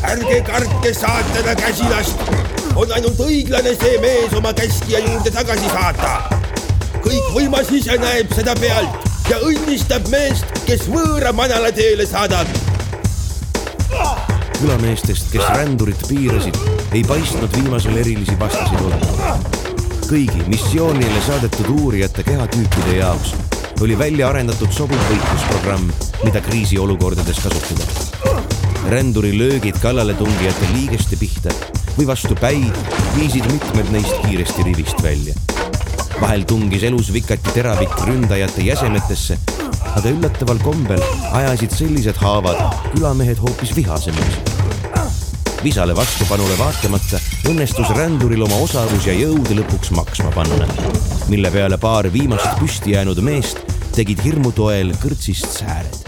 ärge 0.03 0.41
kartke 0.47 0.95
saatada 0.95 1.55
käsilast, 1.55 2.25
on 2.79 2.93
ainult 2.95 3.19
õiglane 3.23 3.73
see 3.75 3.99
mees 4.03 4.35
oma 4.39 4.53
käskija 4.55 5.01
juurde 5.03 5.33
tagasi 5.35 5.71
saata. 5.73 6.39
kõikvõimas 7.03 7.71
ise 7.75 7.97
näeb 7.99 8.31
seda 8.37 8.55
pealt 8.59 9.07
ja 9.31 9.39
õnnistab 9.43 10.07
meest, 10.13 10.47
kes 10.67 10.87
võõra 10.93 11.33
manala 11.35 11.73
teele 11.75 12.07
saadab. 12.07 12.47
külameestest, 14.61 15.31
kes 15.33 15.51
rändurit 15.57 16.07
piirasid, 16.09 16.59
ei 16.93 17.03
paistnud 17.07 17.51
viimasel 17.57 17.99
erilisi 17.99 18.39
vastaseid 18.39 18.87
olevat. 18.87 19.59
kõigi 20.07 20.47
missioonile 20.47 21.25
saadetud 21.27 21.73
uurijate 21.81 22.23
kehatüüpide 22.23 22.97
jaoks 23.01 23.35
oli 23.81 23.99
välja 23.99 24.29
arendatud 24.29 24.71
sobiv 24.75 25.03
võitlusprogramm, 25.11 25.91
mida 26.23 26.41
kriisiolukordades 26.47 27.43
kasutada. 27.43 28.39
ränduri 28.89 29.35
löögid 29.39 29.83
kallaletungijate 29.83 30.73
liigeste 30.77 31.17
pihta 31.17 31.51
või 31.99 32.07
vastu 32.07 32.37
päid 32.39 32.77
viisid 33.17 33.47
mitmed 33.51 33.91
neist 33.95 34.21
kiiresti 34.25 34.67
rivist 34.71 35.03
välja. 35.03 35.35
vahel 36.21 36.45
tungis 36.47 36.83
elus 36.83 37.13
vikati 37.13 37.55
teravik 37.55 37.95
ründajate 38.07 38.63
jäsemetesse, 38.67 39.39
aga 39.97 40.09
üllataval 40.11 40.63
kombel 40.63 41.03
ajasid 41.33 41.75
sellised 41.75 42.23
haavad 42.23 42.63
külamehed 42.95 43.43
hoopis 43.43 43.75
vihasemaks 43.77 44.59
visale 45.63 45.95
vastupanule 45.97 46.55
vaatamata 46.59 47.19
õnnestus 47.51 47.91
ränduril 47.97 48.45
oma 48.47 48.61
osavus 48.63 49.09
ja 49.09 49.17
jõud 49.19 49.51
lõpuks 49.59 49.91
maksma 49.97 50.31
panna, 50.37 50.69
mille 51.33 51.51
peale 51.51 51.81
paar 51.83 52.13
viimast 52.15 52.61
püsti 52.61 52.95
jäänud 52.95 53.23
meest 53.27 53.65
tegid 53.97 54.23
hirmu 54.23 54.55
toel 54.55 54.95
kõrtsist 55.03 55.51
sääred. 55.59 56.08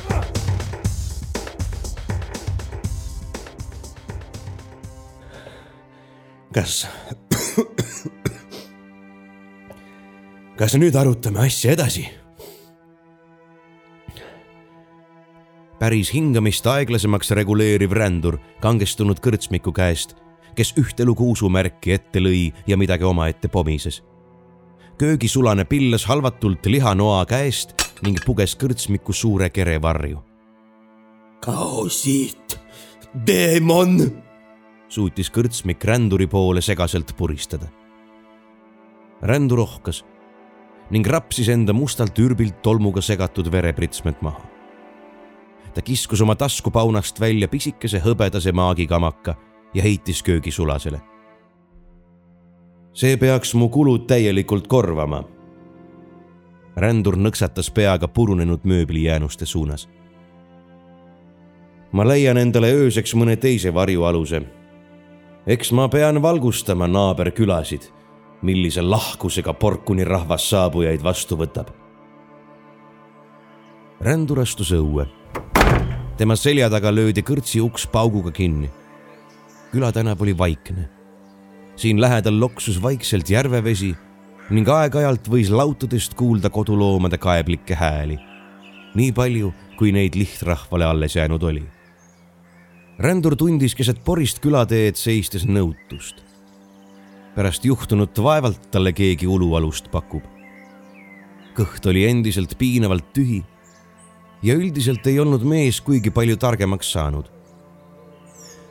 Kas, 6.54 6.86
kas 10.58 10.74
nüüd 10.78 10.96
arutame 10.98 11.46
asja 11.46 11.76
edasi? 11.76 12.08
päris 15.80 16.10
hingamist 16.12 16.66
aeglasemaks 16.68 17.30
reguleeriv 17.38 17.94
rändur 17.96 18.36
kangestunud 18.60 19.16
kõrtsmiku 19.24 19.72
käest, 19.72 20.12
kes 20.52 20.74
ühtelugu 20.76 21.30
usumärki 21.32 21.94
ette 21.94 22.20
lõi 22.20 22.50
ja 22.68 22.76
midagi 22.76 23.06
omaette 23.08 23.48
pomises. 23.48 24.02
köögisulane 24.98 25.64
pillas 25.64 26.04
halvatult 26.04 26.66
lihanoa 26.66 27.24
käest 27.26 27.72
ning 28.02 28.20
puges 28.26 28.56
kõrtsmiku 28.56 29.12
suure 29.12 29.48
kere 29.50 29.80
varju. 29.82 30.20
kao 31.40 31.88
siit, 31.88 32.60
teemon, 33.24 33.96
suutis 34.90 35.30
kõrtsmik 35.30 35.84
ränduri 35.84 36.26
poole 36.26 36.60
segaselt 36.60 37.14
puristada. 37.16 37.66
rändur 39.22 39.60
ohkas 39.60 40.04
ning 40.90 41.06
rapsis 41.06 41.48
enda 41.48 41.72
mustalt 41.72 42.18
ürbilt 42.18 42.62
tolmuga 42.62 43.00
segatud 43.00 43.52
verepritsmed 43.52 44.16
maha 44.20 44.60
ta 45.74 45.82
kiskus 45.82 46.20
oma 46.20 46.34
taskupaunast 46.34 47.20
välja 47.20 47.48
pisikese 47.48 48.00
hõbedase 48.02 48.52
maagikamaka 48.52 49.34
ja 49.74 49.82
heitis 49.82 50.22
köögisulasele. 50.22 51.00
see 52.92 53.16
peaks 53.16 53.54
mu 53.54 53.68
kulud 53.68 54.06
täielikult 54.06 54.66
korvama. 54.66 55.24
rändur 56.76 57.16
nõksatas 57.16 57.70
peaga 57.72 58.08
purunenud 58.08 58.60
mööblijäänuste 58.64 59.46
suunas. 59.46 59.88
ma 61.92 62.08
leian 62.08 62.36
endale 62.36 62.72
ööseks 62.72 63.14
mõne 63.14 63.36
teise 63.36 63.74
varjualuse. 63.74 64.42
Eks 65.46 65.72
ma 65.72 65.88
pean 65.88 66.22
valgustama 66.22 66.86
naaberkülasid, 66.86 67.90
millise 68.42 68.82
lahkusega 68.82 69.54
Porkuni 69.54 70.04
rahvas 70.04 70.50
saabujaid 70.50 71.02
vastu 71.02 71.36
võtab. 71.36 71.68
rändur 74.00 74.40
astus 74.40 74.72
õue 74.72 75.04
tema 76.20 76.36
selja 76.36 76.66
taga 76.68 76.90
löödi 76.92 77.22
kõrtsi 77.24 77.62
uks 77.64 77.86
pauguga 77.88 78.30
kinni. 78.30 78.68
külatänav 79.72 80.20
oli 80.20 80.38
vaikne. 80.38 80.88
siin 81.76 82.00
lähedal 82.00 82.40
loksus 82.40 82.82
vaikselt 82.82 83.30
järvevesi 83.30 83.94
ning 84.50 84.68
aeg-ajalt 84.68 85.28
võis 85.28 85.48
lautadest 85.48 86.14
kuulda 86.14 86.50
koduloomade 86.50 87.18
kaeblikke 87.18 87.74
hääli. 87.74 88.18
nii 88.94 89.12
palju, 89.12 89.54
kui 89.78 89.92
neid 89.92 90.14
lihtrahvale 90.14 90.84
alles 90.84 91.16
jäänud 91.16 91.42
oli. 91.42 91.64
Rändur 93.00 93.32
tundis 93.32 93.72
keset 93.72 94.02
porist 94.04 94.42
külateed 94.44 94.98
seistes 95.00 95.46
nõutust. 95.48 96.20
pärast 97.34 97.64
juhtunut 97.64 98.18
vaevalt 98.18 98.66
talle 98.70 98.92
keegi 98.92 99.26
ulualust 99.26 99.88
pakub. 99.90 100.22
kõht 101.56 101.86
oli 101.88 102.04
endiselt 102.04 102.58
piinavalt 102.58 103.06
tühi 103.14 103.42
ja 104.42 104.54
üldiselt 104.54 105.06
ei 105.06 105.18
olnud 105.18 105.42
mees 105.42 105.80
kuigi 105.80 106.10
palju 106.10 106.36
targemaks 106.36 106.92
saanud. 106.92 107.24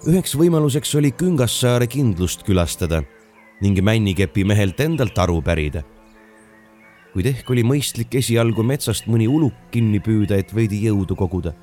üheks 0.06 0.36
võimaluseks 0.38 0.94
oli 0.98 1.12
Küngassaare 1.12 1.88
kindlust 1.88 2.44
külastada 2.44 3.02
ning 3.62 3.82
männikepi 3.82 4.44
mehelt 4.46 4.80
endalt 4.80 5.18
aru 5.18 5.42
pärida. 5.42 5.82
kuid 7.14 7.26
ehk 7.26 7.50
oli 7.50 7.64
mõistlik 7.64 8.14
esialgu 8.14 8.64
metsast 8.64 9.08
mõni 9.08 9.28
uluk 9.28 9.54
kinni 9.72 10.00
püüda, 10.00 10.38
et 10.38 10.54
veidi 10.54 10.86
jõudu 10.86 11.16
koguda. 11.16 11.56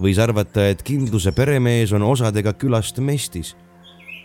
Võis 0.00 0.18
arvata, 0.18 0.68
et 0.68 0.82
kindluse 0.82 1.32
peremees 1.32 1.92
on 1.94 2.02
osadega 2.02 2.54
külast 2.58 2.98
mestis 2.98 3.54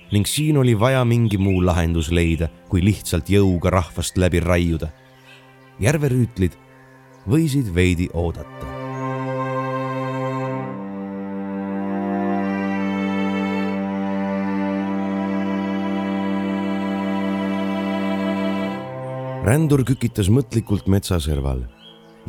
ning 0.09 0.26
siin 0.26 0.57
oli 0.57 0.74
vaja 0.74 1.03
mingi 1.05 1.38
muu 1.38 1.61
lahendus 1.61 2.09
leida, 2.09 2.49
kui 2.70 2.82
lihtsalt 2.82 3.30
jõuga 3.30 3.70
rahvast 3.70 4.17
läbi 4.17 4.41
raiuda. 4.41 4.89
järverüütlid 5.80 6.57
võisid 7.30 7.74
veidi 7.74 8.09
oodata. 8.13 8.80
rändur 19.49 19.82
kükitas 19.82 20.28
mõtlikult 20.30 20.86
metsaserval, 20.86 21.63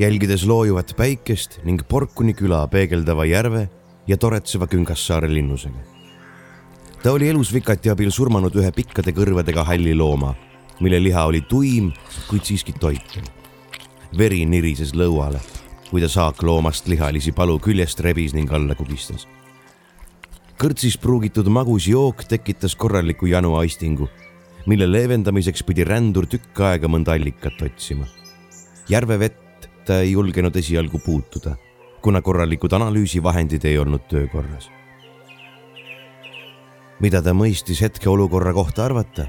jälgides 0.01 0.47
loojuvat 0.49 0.95
päikest 0.97 1.59
ning 1.65 1.83
Porkuni 1.89 2.33
küla 2.35 2.63
peegeldava 2.73 3.27
järve 3.29 3.67
ja 4.09 4.17
toretseva 4.17 4.67
Küngassaare 4.67 5.29
linnusega. 5.29 5.83
ta 7.03 7.13
oli 7.13 7.29
elusvikati 7.29 7.91
abil 7.91 8.11
surmanud 8.11 8.55
ühe 8.57 8.71
pikkade 8.73 9.13
kõrvadega 9.13 9.65
halli 9.65 9.95
looma, 9.95 10.35
mille 10.81 11.03
liha 11.03 11.25
oli 11.25 11.41
tuim, 11.41 11.93
kuid 12.29 12.49
siiski 12.49 12.73
toituv 12.73 13.29
veri 14.19 14.45
nirises 14.47 14.95
lõuale, 14.97 15.41
kui 15.91 16.01
ta 16.01 16.09
saakloomast 16.09 16.89
lihalisi 16.89 17.33
palu 17.33 17.59
küljest 17.63 18.01
rebis 18.01 18.35
ning 18.35 18.51
alla 18.53 18.75
kubistas. 18.75 19.27
kõrtsis 20.61 20.97
pruugitud 21.01 21.47
magus 21.49 21.87
jook 21.89 22.25
tekitas 22.25 22.75
korraliku 22.75 23.27
janu 23.27 23.55
aistingu, 23.57 24.09
mille 24.67 24.87
leevendamiseks 24.87 25.63
pidi 25.63 25.85
rändur 25.85 26.27
tükk 26.27 26.61
aega 26.61 26.89
mõnda 26.89 27.13
allikat 27.13 27.63
otsima. 27.63 28.07
järvevett 28.89 29.50
ta 29.91 29.97
ei 30.05 30.13
julgenud 30.13 30.55
esialgu 30.55 31.01
puutuda, 31.03 31.57
kuna 32.03 32.21
korralikud 32.23 32.71
analüüsivahendid 32.79 33.65
ei 33.67 33.79
olnud 33.79 34.05
töökorras. 34.07 34.71
mida 37.01 37.23
ta 37.23 37.33
mõistis 37.33 37.81
hetkeolukorra 37.81 38.53
kohta 38.53 38.85
arvata 38.85 39.25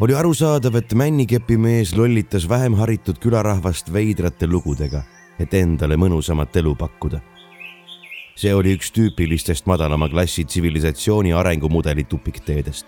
oli 0.00 0.14
arusaadav, 0.14 0.74
et 0.74 0.94
männikepimees 0.94 1.94
lollitas 1.96 2.48
vähem 2.48 2.74
haritud 2.74 3.20
külarahvast 3.22 3.92
veidrate 3.92 4.48
lugudega, 4.48 5.02
et 5.38 5.54
endale 5.54 5.96
mõnusamat 5.96 6.56
elu 6.56 6.74
pakkuda. 6.74 7.20
see 8.36 8.54
oli 8.54 8.74
üks 8.76 8.90
tüüpilistest 8.92 9.66
madalama 9.66 10.08
klassi 10.08 10.44
tsivilisatsiooni 10.44 11.32
arengumudeli 11.32 12.04
tupikteedest. 12.04 12.86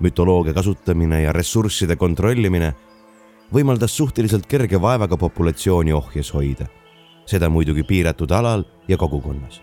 mütoloogia 0.00 0.52
kasutamine 0.52 1.22
ja 1.22 1.32
ressursside 1.32 1.96
kontrollimine 1.96 2.74
võimaldas 3.52 3.96
suhteliselt 3.96 4.46
kerge 4.46 4.80
vaevaga 4.80 5.16
populatsiooni 5.16 5.92
ohjes 5.92 6.32
hoida, 6.34 6.66
seda 7.26 7.50
muidugi 7.52 7.84
piiratud 7.86 8.30
alal 8.32 8.64
ja 8.88 8.96
kogukonnas 8.96 9.62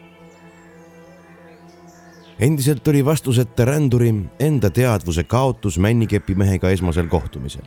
endiselt 2.40 2.88
oli 2.88 3.06
vastuseta 3.06 3.66
ränduri 3.66 4.14
enda 4.40 4.70
teadvuse 4.70 5.24
kaotus 5.24 5.78
männikepimehega 5.80 6.70
esmasel 6.70 7.08
kohtumisel. 7.08 7.64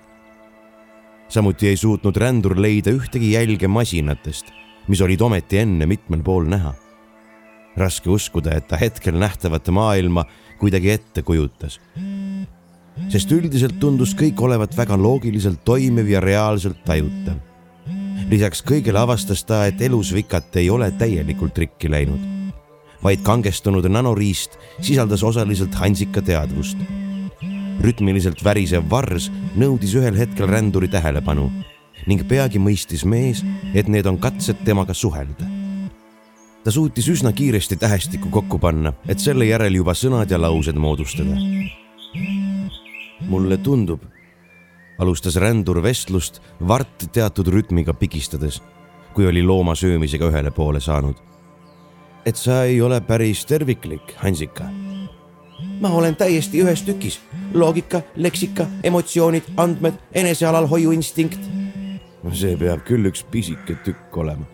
samuti 1.28 1.68
ei 1.68 1.76
suutnud 1.76 2.16
rändur 2.16 2.60
leida 2.60 2.90
ühtegi 2.90 3.32
jälge 3.32 3.68
masinatest, 3.68 4.52
mis 4.88 5.00
olid 5.00 5.20
ometi 5.20 5.58
enne 5.58 5.86
mitmel 5.86 6.22
pool 6.22 6.44
näha. 6.44 6.74
raske 7.76 8.10
uskuda, 8.10 8.56
et 8.56 8.68
ta 8.68 8.76
hetkel 8.76 9.18
nähtavat 9.18 9.68
maailma 9.68 10.24
kuidagi 10.58 10.90
ette 10.90 11.22
kujutas. 11.22 11.80
Sest 13.08 13.32
üldiselt 13.32 13.78
tundus 13.80 14.14
kõik 14.18 14.40
olevat 14.40 14.76
väga 14.76 14.96
loogiliselt 14.96 15.64
toimiv 15.64 16.08
ja 16.08 16.20
reaalselt 16.20 16.84
tajutav. 16.84 17.40
lisaks 18.30 18.62
kõigele 18.62 18.98
avastas 18.98 19.44
ta, 19.44 19.66
et 19.66 19.80
elus 19.80 20.12
vikat 20.14 20.56
ei 20.56 20.70
ole 20.70 20.90
täielikult 20.90 21.58
rikki 21.58 21.90
läinud 21.90 22.42
vaid 23.02 23.22
kangestunud 23.26 23.86
nanoriist 23.90 24.58
sisaldas 24.80 25.22
osaliselt 25.22 25.74
Hansika 25.74 26.22
teadvust. 26.22 26.78
rütmiliselt 27.82 28.44
värisev 28.44 28.84
vars 28.90 29.30
nõudis 29.58 29.96
ühel 29.98 30.14
hetkel 30.14 30.46
ränduri 30.46 30.88
tähelepanu 30.88 31.48
ning 32.06 32.22
peagi 32.28 32.58
mõistis 32.58 33.04
mees, 33.06 33.42
et 33.74 33.88
need 33.88 34.06
on 34.06 34.18
katsed 34.18 34.64
temaga 34.64 34.94
suhelda. 34.94 35.46
ta 36.64 36.70
suutis 36.70 37.08
üsna 37.08 37.32
kiiresti 37.32 37.76
tähestikku 37.76 38.28
kokku 38.30 38.58
panna, 38.58 38.92
et 39.08 39.18
selle 39.18 39.46
järel 39.46 39.74
juba 39.74 39.94
sõnad 39.94 40.30
ja 40.30 40.38
laused 40.38 40.76
moodustada. 40.76 41.36
Mulle 43.28 43.56
tundub, 43.56 44.02
alustas 44.98 45.36
rändur 45.36 45.82
vestlust 45.82 46.40
vart 46.68 47.08
teatud 47.12 47.48
rütmiga 47.48 47.94
pigistades, 47.94 48.62
kui 49.14 49.26
oli 49.26 49.42
looma 49.42 49.74
söömisega 49.74 50.30
ühele 50.30 50.50
poole 50.50 50.80
saanud. 50.80 51.16
et 52.26 52.36
sa 52.36 52.64
ei 52.64 52.80
ole 52.80 53.00
päris 53.00 53.46
terviklik, 53.46 54.14
Hansika. 54.16 54.64
ma 55.80 55.88
olen 55.88 56.16
täiesti 56.16 56.62
ühes 56.62 56.82
tükis. 56.82 57.20
loogika, 57.54 58.02
leksika, 58.16 58.66
emotsioonid, 58.82 59.42
andmed, 59.56 59.94
enesealalhoiu 60.12 60.90
instinkt. 60.90 61.40
see 62.32 62.56
peab 62.56 62.84
küll 62.84 63.06
üks 63.06 63.24
pisike 63.30 63.74
tükk 63.84 64.16
olema 64.16 64.46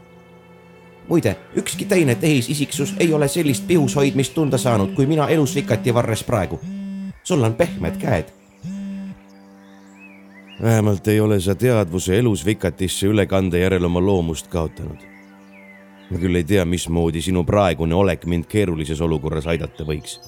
muide, 1.09 1.37
ükski 1.57 1.85
teine 1.85 2.15
tehisiksus 2.15 2.95
ei 3.01 3.13
ole 3.15 3.29
sellist 3.29 3.67
pihushoidmist 3.67 4.35
tunda 4.35 4.59
saanud, 4.59 4.95
kui 4.95 5.07
mina 5.07 5.29
elus 5.29 5.55
vikati 5.55 5.95
varres 5.95 6.25
praegu. 6.25 6.61
sul 7.25 7.43
on 7.43 7.55
pehmed 7.55 7.97
käed. 8.01 8.38
Vähemalt 10.63 11.09
ei 11.09 11.21
ole 11.21 11.41
sa 11.41 11.55
teadvuse 11.55 12.19
elus 12.19 12.45
vikatisse 12.47 13.07
ülekande 13.07 13.59
järel 13.59 13.85
oma 13.85 14.01
loomust 14.01 14.49
kaotanud. 14.49 14.99
ma 16.11 16.19
küll 16.19 16.35
ei 16.35 16.45
tea, 16.45 16.65
mismoodi 16.65 17.23
sinu 17.23 17.45
praegune 17.45 17.95
olek 17.95 18.27
mind 18.27 18.45
keerulises 18.49 19.01
olukorras 19.01 19.47
aidata 19.47 19.85
võiks. 19.85 20.21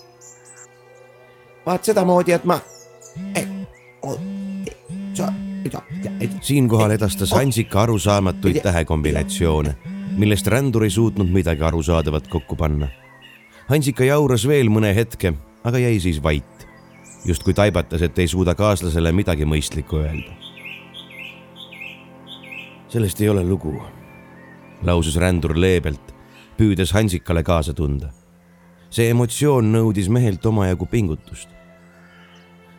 vaat 1.66 1.84
sedamoodi, 1.84 2.32
et 2.32 2.44
ma 2.44 2.60
eh, 3.34 3.48
siinkohal 6.40 6.90
edastas 6.90 7.32
Hansika 7.32 7.82
arusaamatuid 7.82 8.62
tähekombinatsioone 8.62 9.76
millest 10.16 10.46
rändur 10.46 10.84
ei 10.84 10.90
suutnud 10.90 11.30
midagi 11.30 11.62
arusaadavat 11.62 12.28
kokku 12.28 12.56
panna. 12.56 12.88
Hansika 13.68 14.04
jauras 14.04 14.46
veel 14.48 14.70
mõne 14.72 14.92
hetke, 14.94 15.32
aga 15.64 15.78
jäi 15.78 16.00
siis 16.02 16.18
vait, 16.22 16.59
justkui 17.24 17.54
taibatas, 17.54 18.02
et 18.02 18.18
ei 18.18 18.28
suuda 18.28 18.54
kaaslasele 18.54 19.12
midagi 19.12 19.44
mõistlikku 19.44 19.96
öelda. 19.96 20.32
sellest 22.88 23.20
ei 23.20 23.28
ole 23.28 23.44
lugu, 23.44 23.82
lausus 24.82 25.16
rändur 25.16 25.54
leebelt, 25.56 26.14
püüdes 26.58 26.92
Hansikale 26.92 27.42
kaasa 27.42 27.74
tunda. 27.74 28.10
see 28.90 29.10
emotsioon 29.10 29.72
nõudis 29.72 30.08
mehelt 30.08 30.46
omajagu 30.46 30.86
pingutust. 30.86 31.48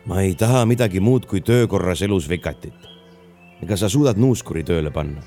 ma 0.06 0.20
ei 0.20 0.34
taha 0.34 0.66
midagi 0.66 1.00
muud 1.00 1.26
kui 1.26 1.40
töökorras 1.40 2.02
elus 2.02 2.28
vikatit. 2.28 2.88
ega 3.62 3.76
sa 3.76 3.88
suudad 3.88 4.16
nuuskuri 4.16 4.64
tööle 4.64 4.90
panna 4.90 5.22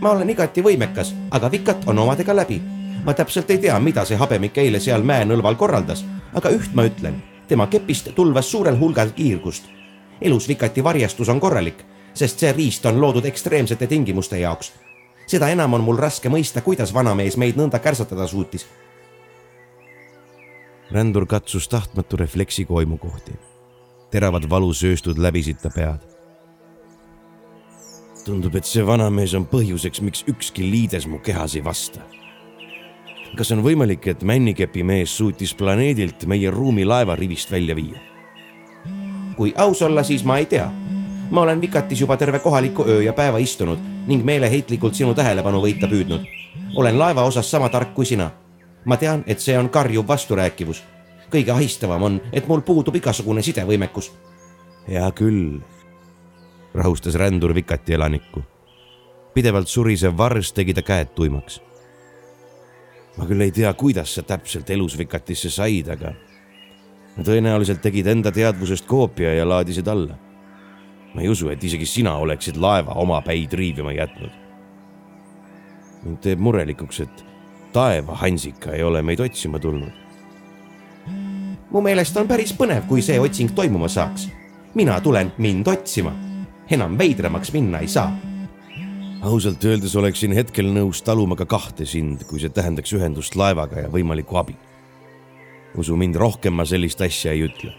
ma 0.00 0.10
olen 0.10 0.30
igati 0.30 0.62
võimekas, 0.62 1.12
aga 1.30 1.50
Vikat 1.50 1.86
on 1.86 1.98
omadega 1.98 2.36
läbi. 2.36 2.62
ma 3.04 3.12
täpselt 3.12 3.50
ei 3.50 3.58
tea, 3.58 3.78
mida 3.80 4.04
see 4.04 4.16
habemik 4.16 4.58
eile 4.58 4.80
seal 4.80 5.02
mäenõlval 5.02 5.56
korraldas, 5.60 6.04
aga 6.34 6.50
üht 6.50 6.72
ma 6.74 6.86
ütlen, 6.88 7.22
tema 7.48 7.66
kepist 7.66 8.08
tulvas 8.14 8.50
suurel 8.50 8.78
hulgal 8.78 9.10
kiirgust. 9.10 9.64
elus 10.20 10.48
Vikati 10.48 10.84
varjestus 10.84 11.28
on 11.28 11.40
korralik, 11.40 11.84
sest 12.14 12.38
see 12.38 12.52
riist 12.52 12.86
on 12.86 13.00
loodud 13.00 13.24
ekstreemsete 13.24 13.86
tingimuste 13.86 14.38
jaoks. 14.38 14.72
seda 15.26 15.48
enam 15.48 15.74
on 15.74 15.80
mul 15.80 15.96
raske 15.96 16.28
mõista, 16.28 16.60
kuidas 16.60 16.94
vanamees 16.94 17.36
meid 17.36 17.56
nõnda 17.56 17.78
kärsatada 17.78 18.26
suutis. 18.26 18.66
rändur 20.90 21.26
katsus 21.26 21.68
tahtmatu 21.68 22.16
refleksiga 22.16 22.74
oimukohti. 22.74 23.32
teravad 24.10 24.50
valusööstud 24.50 25.18
läbisid 25.18 25.56
ta 25.62 25.70
pead 25.70 26.14
tundub, 28.24 28.56
et 28.56 28.64
see 28.64 28.84
vanamees 28.86 29.34
on 29.36 29.46
põhjuseks, 29.48 30.00
miks 30.04 30.24
ükski 30.30 30.64
liides 30.64 31.06
mu 31.10 31.20
kehas 31.24 31.56
ei 31.58 31.64
vasta. 31.64 32.00
Kas 33.34 33.52
on 33.52 33.62
võimalik, 33.64 34.06
et 34.08 34.22
männikepi 34.22 34.82
mees 34.86 35.16
suutis 35.16 35.54
planeedilt 35.54 36.26
meie 36.26 36.50
ruumilaeva 36.50 37.16
rivist 37.16 37.50
välja 37.50 37.76
viia? 37.76 38.00
kui 39.36 39.54
aus 39.58 39.82
olla, 39.82 40.02
siis 40.02 40.24
ma 40.24 40.38
ei 40.38 40.46
tea. 40.46 40.70
ma 41.30 41.40
olen 41.40 41.60
Vikatis 41.60 42.00
juba 42.00 42.16
terve 42.16 42.38
kohaliku 42.38 42.84
öö 42.88 43.02
ja 43.02 43.12
päeva 43.12 43.38
istunud 43.38 43.78
ning 44.06 44.24
meeleheitlikult 44.24 44.94
sinu 44.94 45.14
tähelepanu 45.14 45.60
võita 45.60 45.88
püüdnud. 45.90 46.26
olen 46.76 46.98
laeva 46.98 47.22
osas 47.22 47.50
sama 47.50 47.68
tark 47.68 47.94
kui 47.94 48.06
sina. 48.06 48.30
ma 48.84 48.96
tean, 48.96 49.24
et 49.26 49.40
see 49.40 49.58
on 49.58 49.68
karjuv 49.68 50.08
vasturääkivus. 50.08 50.82
kõige 51.30 51.50
ahistavam 51.50 52.02
on, 52.02 52.20
et 52.32 52.48
mul 52.48 52.60
puudub 52.60 52.96
igasugune 52.96 53.42
sidevõimekus. 53.42 54.12
hea 54.88 55.10
küll 55.12 55.60
rahustas 56.74 57.14
rändur 57.14 57.54
Vikati 57.54 57.94
elanikku. 57.94 58.42
pidevalt 59.34 59.68
surisev 59.68 60.16
varrs 60.16 60.52
tegi 60.52 60.74
ta 60.74 60.82
käed 60.82 61.14
tuimaks. 61.14 61.60
Ma 63.16 63.26
küll 63.26 63.44
ei 63.44 63.52
tea, 63.54 63.72
kuidas 63.78 64.14
sa 64.14 64.22
täpselt 64.26 64.70
elus 64.70 64.98
Vikatisse 64.98 65.50
said, 65.50 65.88
aga 65.94 66.14
tõenäoliselt 67.22 67.82
tegid 67.82 68.08
enda 68.10 68.32
teadvusest 68.34 68.86
koopia 68.86 69.34
ja 69.34 69.48
laadisid 69.48 69.88
alla. 69.88 70.18
ma 71.14 71.22
ei 71.22 71.28
usu, 71.28 71.48
et 71.48 71.62
isegi 71.64 71.86
sina 71.86 72.16
oleksid 72.18 72.56
laeva 72.56 72.92
omapäid 72.92 73.52
riivima 73.52 73.92
jätnud. 73.92 74.30
mind 76.04 76.18
teeb 76.20 76.38
murelikuks, 76.38 77.00
et 77.00 77.24
taeva 77.72 78.14
Hansika 78.14 78.72
ei 78.72 78.82
ole 78.82 79.02
meid 79.02 79.20
otsima 79.20 79.58
tulnud. 79.58 79.92
mu 81.70 81.80
meelest 81.80 82.16
on 82.16 82.28
päris 82.28 82.52
põnev, 82.52 82.86
kui 82.88 83.02
see 83.02 83.20
otsing 83.20 83.54
toimuma 83.54 83.88
saaks. 83.88 84.28
mina 84.74 85.00
tulen 85.00 85.32
mind 85.38 85.66
otsima 85.66 86.12
enam 86.70 86.98
veidramaks 86.98 87.52
minna 87.52 87.78
ei 87.78 87.88
saa. 87.88 88.12
Ausalt 89.24 89.64
öeldes 89.64 89.94
oleksin 89.96 90.34
hetkel 90.36 90.68
nõus 90.72 91.00
taluma 91.04 91.36
ka 91.36 91.46
kahte 91.48 91.86
sind, 91.88 92.26
kui 92.28 92.40
see 92.42 92.52
tähendaks 92.52 92.92
ühendust 92.92 93.36
laevaga 93.40 93.86
ja 93.86 93.90
võimalikku 93.92 94.36
abi. 94.36 94.56
usu 95.76 95.96
mind, 95.96 96.16
rohkem 96.16 96.54
ma 96.54 96.64
sellist 96.64 97.00
asja 97.00 97.32
ei 97.32 97.46
ütle. 97.48 97.72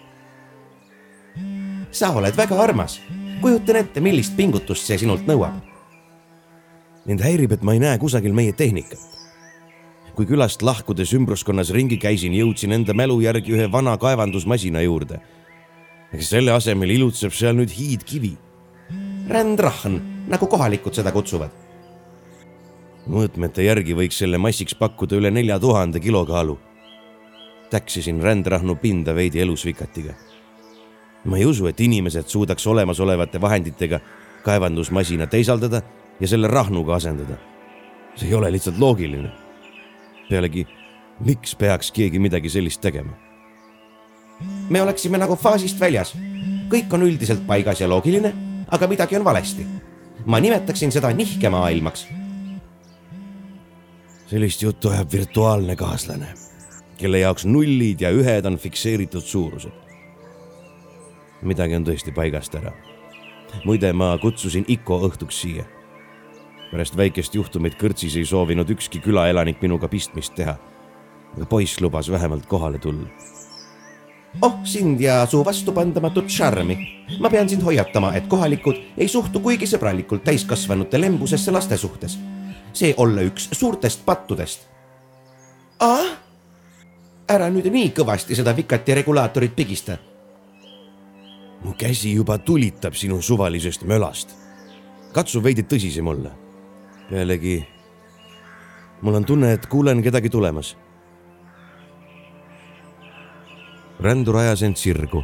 sa 1.92 2.10
oled 2.12 2.36
väga 2.38 2.58
armas. 2.62 3.00
kujutan 3.42 3.76
ette, 3.76 4.02
millist 4.02 4.36
pingutust 4.36 4.86
see 4.86 4.98
sinult 4.98 5.28
nõuab. 5.28 5.62
mind 7.06 7.22
häirib, 7.22 7.52
et 7.52 7.64
ma 7.64 7.74
ei 7.74 7.80
näe 7.80 7.98
kusagil 7.98 8.34
meie 8.34 8.54
tehnikat. 8.54 9.00
kui 10.16 10.26
külast 10.26 10.62
lahkudes 10.62 11.14
ümbruskonnas 11.14 11.70
ringi 11.70 11.98
käisin, 11.98 12.34
jõudsin 12.34 12.72
enda 12.72 12.94
mälu 12.94 13.22
järgi 13.22 13.54
ühe 13.54 13.72
vana 13.72 13.98
kaevandusmasina 13.98 14.82
juurde. 14.82 15.22
selle 16.20 16.52
asemel 16.52 16.90
ilutseb 16.90 17.32
seal 17.34 17.54
nüüd 17.54 17.70
hiidkivi 17.70 18.38
rändrahn, 19.28 20.02
nagu 20.28 20.48
kohalikud 20.48 20.94
seda 20.94 21.12
kutsuvad. 21.12 21.50
mõõtmete 23.06 23.62
järgi 23.62 23.94
võiks 23.94 24.18
selle 24.18 24.38
massiks 24.42 24.74
pakkuda 24.76 25.16
üle 25.16 25.32
nelja 25.32 25.60
tuhande 25.60 26.00
kilokaalu. 26.00 26.60
täksisin 27.70 28.22
rändrahnu 28.22 28.76
pinda 28.76 29.16
veidi 29.16 29.42
elusvikatiga. 29.42 30.14
ma 31.26 31.38
ei 31.38 31.46
usu, 31.46 31.68
et 31.68 31.80
inimesed 31.80 32.28
suudaks 32.28 32.68
olemasolevate 32.68 33.42
vahenditega 33.42 34.00
kaevandusmasina 34.44 35.28
teisaldada 35.28 35.82
ja 36.20 36.28
selle 36.28 36.48
rahnuga 36.48 36.96
asendada. 36.96 37.38
see 38.16 38.28
ei 38.28 38.34
ole 38.34 38.52
lihtsalt 38.52 38.78
loogiline. 38.78 39.32
pealegi, 40.30 40.68
miks 41.20 41.56
peaks 41.56 41.92
keegi 41.92 42.20
midagi 42.20 42.50
sellist 42.50 42.82
tegema? 42.82 43.14
me 44.70 44.82
oleksime 44.82 45.18
nagu 45.18 45.36
faasist 45.36 45.80
väljas. 45.80 46.14
kõik 46.70 46.94
on 46.94 47.02
üldiselt 47.02 47.48
paigas 47.48 47.82
ja 47.82 47.90
loogiline 47.90 48.55
aga 48.72 48.88
midagi 48.88 49.16
on 49.16 49.24
valesti. 49.24 49.66
ma 50.26 50.40
nimetaksin 50.40 50.92
seda 50.92 51.12
nihkemaailmaks. 51.14 52.08
sellist 54.28 54.62
juttu 54.62 54.90
ajab 54.90 55.12
virtuaalne 55.12 55.76
kaaslane, 55.76 56.28
kelle 56.98 57.20
jaoks 57.20 57.46
nullid 57.46 58.02
ja 58.02 58.10
ühed 58.12 58.46
on 58.46 58.58
fikseeritud 58.58 59.22
suurused. 59.22 59.72
midagi 61.42 61.76
on 61.76 61.86
tõesti 61.86 62.14
paigast 62.14 62.56
ära. 62.56 62.72
muide, 63.66 63.94
ma 63.94 64.18
kutsusin 64.18 64.66
Iko 64.68 65.00
õhtuks 65.08 65.42
siia. 65.42 65.66
pärast 66.72 66.98
väikest 66.98 67.36
juhtumit 67.36 67.76
kõrtsis 67.82 68.18
ei 68.18 68.26
soovinud 68.26 68.70
ükski 68.70 69.00
külaelanik 69.00 69.62
minuga 69.62 69.88
pistmist 69.88 70.36
teha. 70.36 70.58
poiss 71.50 71.82
lubas 71.82 72.12
vähemalt 72.12 72.46
kohale 72.46 72.80
tulla 72.80 73.35
oh 74.42 74.60
sind 74.64 75.02
ja 75.02 75.26
su 75.26 75.46
vastupandamatut 75.46 76.30
šarmi. 76.30 76.78
ma 77.20 77.30
pean 77.30 77.50
sind 77.50 77.64
hoiatama, 77.64 78.14
et 78.16 78.28
kohalikud 78.28 78.76
ei 78.98 79.08
suhtu 79.08 79.40
kuigi 79.40 79.68
sõbralikult 79.68 80.24
täiskasvanute 80.24 81.02
lembusesse 81.02 81.52
laste 81.52 81.78
suhtes. 81.78 82.18
see 82.74 82.94
olla 82.98 83.22
üks 83.22 83.50
suurtest 83.52 84.06
pattudest. 84.06 84.68
ah, 85.80 86.18
ära 87.30 87.50
nüüd 87.50 87.70
nii 87.72 87.92
kõvasti 87.96 88.36
seda 88.36 88.56
vikati 88.56 88.94
regulaatorit 88.94 89.56
pigista. 89.56 89.98
mu 91.64 91.74
käsi 91.78 92.14
juba 92.14 92.38
tulitab 92.38 92.94
sinu 92.94 93.22
suvalisest 93.22 93.84
mölast. 93.84 94.36
katsu 95.14 95.44
veidi 95.44 95.64
tõsisem 95.64 96.08
olla. 96.08 96.32
pealegi, 97.10 97.68
mul 99.02 99.14
on 99.16 99.26
tunne, 99.26 99.54
et 99.54 99.66
kuulen 99.66 100.02
kedagi 100.04 100.30
tulemas 100.30 100.76
rändur 104.00 104.40
ajas 104.42 104.64
end 104.66 104.80
sirgu, 104.80 105.24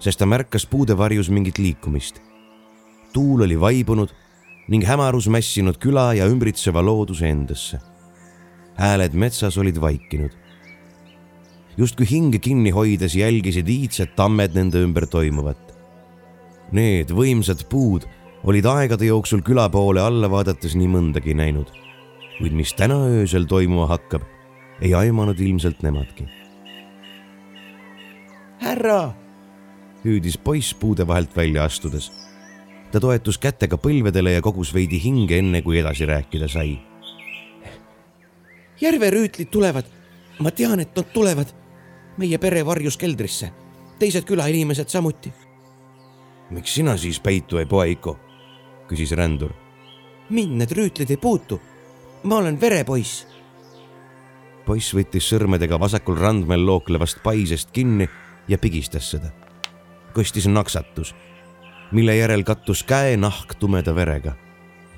sest 0.00 0.20
ta 0.20 0.26
märkas 0.26 0.66
puude 0.66 0.96
varjus 0.96 1.28
mingit 1.30 1.58
liikumist. 1.58 2.20
tuul 3.12 3.42
oli 3.42 3.56
vaibunud 3.60 4.12
ning 4.68 4.84
hämarus 4.84 5.28
mässinud 5.28 5.78
küla 5.80 6.12
ja 6.14 6.26
ümbritseva 6.26 6.82
looduse 6.82 7.28
endasse. 7.28 7.78
hääled 8.76 9.12
metsas 9.12 9.58
olid 9.58 9.80
vaikinud. 9.80 10.30
justkui 11.76 12.06
hinge 12.10 12.38
kinni 12.38 12.70
hoides 12.70 13.14
jälgisid 13.14 13.68
iidsed 13.68 14.16
tammed 14.16 14.54
nende 14.54 14.78
ümber 14.78 15.06
toimuvat. 15.06 15.76
Need 16.72 17.10
võimsad 17.10 17.68
puud 17.68 18.06
olid 18.44 18.66
aegade 18.66 19.06
jooksul 19.06 19.42
küla 19.42 19.68
poole 19.68 20.00
alla 20.00 20.30
vaadates 20.30 20.74
nii 20.74 20.88
mõndagi 20.88 21.34
näinud, 21.34 21.70
kuid 22.38 22.52
mis 22.52 22.72
täna 22.74 22.98
öösel 23.06 23.46
toimuma 23.46 23.86
hakkab, 23.86 24.22
ei 24.80 24.94
aimanud 24.94 25.40
ilmselt 25.40 25.82
nemadki. 25.82 26.45
Härra, 28.60 29.14
hüüdis 30.04 30.38
poiss 30.38 30.74
puude 30.74 31.06
vahelt 31.06 31.36
välja 31.36 31.64
astudes. 31.64 32.12
ta 32.92 33.00
toetus 33.00 33.38
kätega 33.38 33.76
põlvedele 33.76 34.36
ja 34.36 34.42
kogus 34.42 34.70
veidi 34.74 35.00
hinge, 35.02 35.38
enne 35.38 35.62
kui 35.62 35.78
edasi 35.78 36.06
rääkida 36.06 36.48
sai. 36.48 36.78
järverüütlid 38.80 39.50
tulevad. 39.50 39.84
ma 40.38 40.50
tean, 40.50 40.80
et 40.80 40.96
nad 40.96 41.12
tulevad. 41.12 41.46
meie 42.16 42.38
pere 42.38 42.66
varjus 42.66 42.96
keldrisse, 42.96 43.50
teised 43.98 44.24
külainimesed 44.24 44.88
samuti. 44.88 45.32
miks 46.50 46.74
sina 46.74 46.96
siis 46.96 47.20
peitu 47.20 47.58
ei 47.58 47.66
poe, 47.66 47.90
Iko? 47.90 48.18
küsis 48.88 49.12
rändur. 49.12 49.52
mind 50.30 50.58
need 50.58 50.70
rüütlid 50.70 51.10
ei 51.10 51.16
puutu. 51.16 51.60
ma 52.22 52.36
olen 52.36 52.60
verepoiss. 52.60 53.26
poiss 54.66 54.94
võttis 54.94 55.28
sõrmedega 55.28 55.80
vasakul 55.80 56.16
randmel 56.16 56.66
looklevast 56.66 57.22
paisest 57.22 57.70
kinni 57.70 58.08
ja 58.48 58.58
pigistas 58.58 59.10
seda. 59.10 59.28
kostis 60.14 60.46
naksatus, 60.46 61.14
mille 61.92 62.16
järel 62.16 62.44
kattus 62.44 62.82
käenahk 62.82 63.54
tumeda 63.54 63.94
verega. 63.94 64.32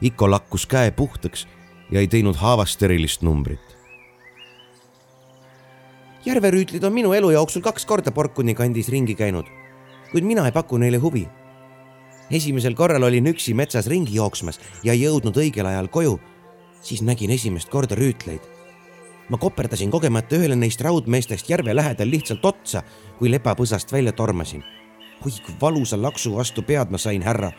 Iko 0.01 0.31
lakkus 0.31 0.67
käe 0.67 0.91
puhtaks 0.91 1.49
ja 1.91 2.01
ei 2.01 2.09
teinud 2.09 2.37
haavast 2.37 2.83
erilist 2.83 3.23
numbrit. 3.23 3.77
järverüütlid 6.27 6.85
on 6.85 6.93
minu 6.93 7.13
elu 7.13 7.31
jooksul 7.31 7.63
kaks 7.63 7.87
korda 7.87 8.11
Porkuni 8.11 8.55
kandis 8.55 8.89
ringi 8.89 9.15
käinud, 9.15 9.47
kuid 10.13 10.25
mina 10.25 10.45
ei 10.47 10.53
paku 10.53 10.77
neile 10.77 10.97
huvi. 10.97 11.29
esimesel 12.31 12.75
korral 12.75 13.03
olin 13.03 13.27
üksi 13.27 13.55
metsas 13.55 13.87
ringi 13.87 14.15
jooksmas 14.15 14.61
ja 14.85 14.93
ei 14.93 15.03
jõudnud 15.03 15.37
õigel 15.37 15.67
ajal 15.67 15.89
koju. 15.89 16.21
siis 16.83 17.03
nägin 17.03 17.31
esimest 17.31 17.69
korda 17.69 17.95
rüütleid. 17.95 18.58
Ma 19.29 19.37
koperdasin 19.37 19.91
kogemata 19.91 20.37
ühele 20.37 20.57
neist 20.57 20.81
raudmeestest 20.81 21.51
järve 21.51 21.77
lähedal 21.77 22.11
lihtsalt 22.11 22.45
otsa, 22.45 22.83
kui 23.19 23.31
lepapõsast 23.31 23.93
välja 23.93 24.13
tormasin. 24.13 24.65
oi 25.27 25.33
kui 25.45 25.55
valusa 25.61 26.03
laksu 26.03 26.37
vastu 26.37 26.63
pead 26.63 26.91
ma 26.91 26.99
sain, 26.99 27.23
härra. 27.23 27.53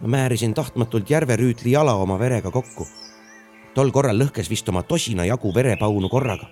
ma 0.00 0.08
määrisin 0.08 0.54
tahtmatult 0.54 1.10
järverüütli 1.10 1.70
jala 1.70 1.94
oma 1.94 2.18
verega 2.18 2.50
kokku. 2.50 2.88
tol 3.74 3.90
korral 3.90 4.18
lõhkes 4.18 4.50
vist 4.50 4.68
oma 4.68 4.82
tosina 4.82 5.24
jagu 5.24 5.54
verepaunu 5.54 6.08
korraga 6.08 6.46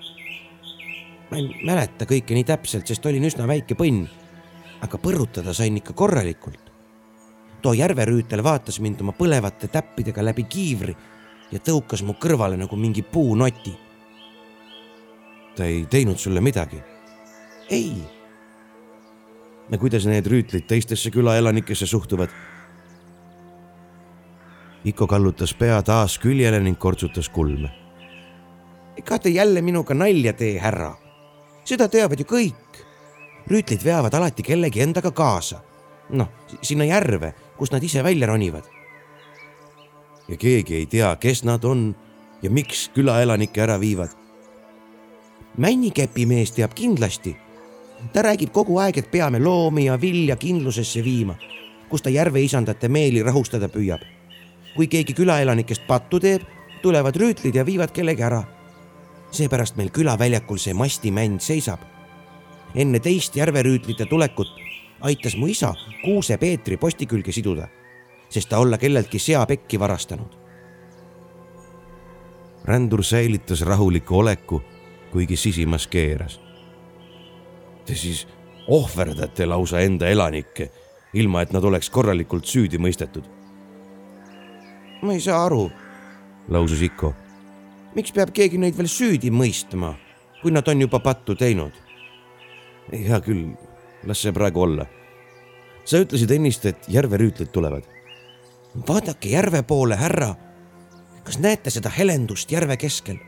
ma 1.31 1.37
ei 1.37 1.49
mäleta 1.65 2.07
kõike 2.09 2.37
nii 2.37 2.47
täpselt, 2.49 2.89
sest 2.89 3.05
olin 3.07 3.27
üsna 3.29 3.47
väike 3.49 3.77
põnn. 3.79 4.07
aga 4.79 4.99
põrutada 5.03 5.53
sain 5.55 5.77
ikka 5.77 5.93
korralikult. 5.93 6.73
too 7.63 7.73
järverüütel 7.73 8.43
vaatas 8.43 8.81
mind 8.81 9.01
oma 9.01 9.13
põlevate 9.13 9.69
täppidega 9.69 10.23
läbi 10.25 10.45
kiivri 10.45 10.97
ja 11.53 11.59
tõukas 11.59 12.05
mu 12.05 12.15
kõrvale 12.15 12.57
nagu 12.57 12.77
mingi 12.77 13.03
puunoti. 13.03 13.77
Ta 15.59 15.67
ei 15.67 15.87
teinud 15.91 16.19
sulle 16.19 16.41
midagi? 16.41 16.79
ei. 17.71 18.03
no 19.69 19.79
kuidas 19.79 20.07
need 20.07 20.27
rüütlid 20.27 20.69
teistesse 20.71 21.11
külaelanikesse 21.11 21.87
suhtuvad? 21.87 22.31
Iko 24.85 25.07
kallutas 25.11 25.53
pea 25.59 25.83
taas 25.83 26.17
küljele 26.23 26.63
ning 26.63 26.79
kortsutas 26.79 27.29
kulme. 27.29 27.75
ega 28.97 29.19
te 29.19 29.35
jälle 29.35 29.63
minuga 29.63 29.95
nalja 29.95 30.33
tee, 30.33 30.57
härra 30.63 30.95
seda 31.69 31.89
teavad 31.93 32.21
ju 32.21 32.25
kõik. 32.29 32.85
rüütlid 33.49 33.85
veavad 33.85 34.15
alati 34.15 34.45
kellegi 34.45 34.81
endaga 34.81 35.11
kaasa. 35.11 35.61
noh, 36.11 36.29
sinna 36.63 36.85
järve, 36.85 37.35
kust 37.59 37.73
nad 37.73 37.83
ise 37.83 38.03
välja 38.03 38.27
ronivad. 38.27 38.65
ja 40.29 40.37
keegi 40.37 40.75
ei 40.75 40.87
tea, 40.87 41.17
kes 41.17 41.45
nad 41.45 41.65
on 41.65 41.95
ja 42.43 42.51
miks 42.51 42.89
külaelanikke 42.95 43.61
ära 43.61 43.81
viivad. 43.81 44.18
Männikepi 45.59 46.27
mees 46.27 46.53
teab 46.53 46.75
kindlasti. 46.75 47.37
ta 48.13 48.23
räägib 48.23 48.53
kogu 48.53 48.79
aeg, 48.79 48.99
et 48.99 49.11
peame 49.11 49.39
loomi 49.39 49.85
ja 49.85 50.01
vilja 50.01 50.37
kindlusesse 50.37 51.05
viima, 51.05 51.35
kus 51.89 52.03
ta 52.03 52.11
järveisandate 52.11 52.89
meeli 52.89 53.23
rahustada 53.23 53.69
püüab. 53.69 54.01
kui 54.77 54.87
keegi 54.87 55.15
külaelanikest 55.15 55.87
pattu 55.87 56.21
teeb, 56.21 56.43
tulevad 56.83 57.17
rüütlid 57.17 57.55
ja 57.55 57.67
viivad 57.67 57.91
kellegi 57.91 58.23
ära 58.23 58.45
seepärast 59.31 59.77
meil 59.77 59.91
külaväljakul 59.93 60.59
see 60.59 60.75
mastimänd 60.75 61.41
seisab. 61.41 61.81
enne 62.75 63.01
teist 63.01 63.37
järverüütlite 63.37 64.07
tulekut 64.07 64.49
aitas 65.01 65.37
mu 65.37 65.47
isa 65.47 65.75
kuuse 66.05 66.37
Peetri 66.37 66.77
posti 66.77 67.07
külge 67.07 67.33
siduda, 67.33 67.69
sest 68.29 68.49
ta 68.49 68.59
olla 68.59 68.79
kelleltki 68.79 69.19
seapekki 69.19 69.81
varastanud. 69.81 70.37
rändur 72.65 73.05
säilitas 73.05 73.61
rahuliku 73.61 74.19
oleku, 74.19 74.63
kuigi 75.13 75.37
sisimas 75.37 75.87
keeras. 75.87 76.41
Te 77.85 77.95
siis 77.95 78.27
ohverdate 78.69 79.47
lausa 79.47 79.81
enda 79.81 80.09
elanikke, 80.09 80.71
ilma 81.15 81.43
et 81.43 81.53
nad 81.53 81.65
oleks 81.65 81.91
korralikult 81.91 82.45
süüdi 82.47 82.79
mõistetud. 82.79 83.25
ma 85.03 85.13
ei 85.15 85.21
saa 85.21 85.45
aru, 85.47 85.71
lausus 86.49 86.83
Iko 86.83 87.15
miks 87.99 88.13
peab 88.15 88.33
keegi 88.35 88.61
neid 88.61 88.77
veel 88.79 88.89
süüdi 88.91 89.31
mõistma, 89.35 89.95
kui 90.43 90.53
nad 90.55 90.67
on 90.69 90.87
juba 90.87 91.01
pattu 91.03 91.37
teinud? 91.39 91.73
hea 92.89 93.19
küll, 93.21 93.51
las 94.09 94.23
see 94.25 94.33
praegu 94.33 94.63
olla. 94.65 94.87
sa 95.85 96.01
ütlesid 96.01 96.31
ennist, 96.33 96.67
et 96.67 96.89
järverüütlid 96.89 97.51
tulevad. 97.53 97.85
vaadake 98.89 99.35
järve 99.35 99.63
poole, 99.63 99.97
härra. 99.97 100.35
kas 101.25 101.39
näete 101.39 101.71
seda 101.71 101.91
helendust 101.91 102.53
järve 102.53 102.77
keskel? 102.77 103.19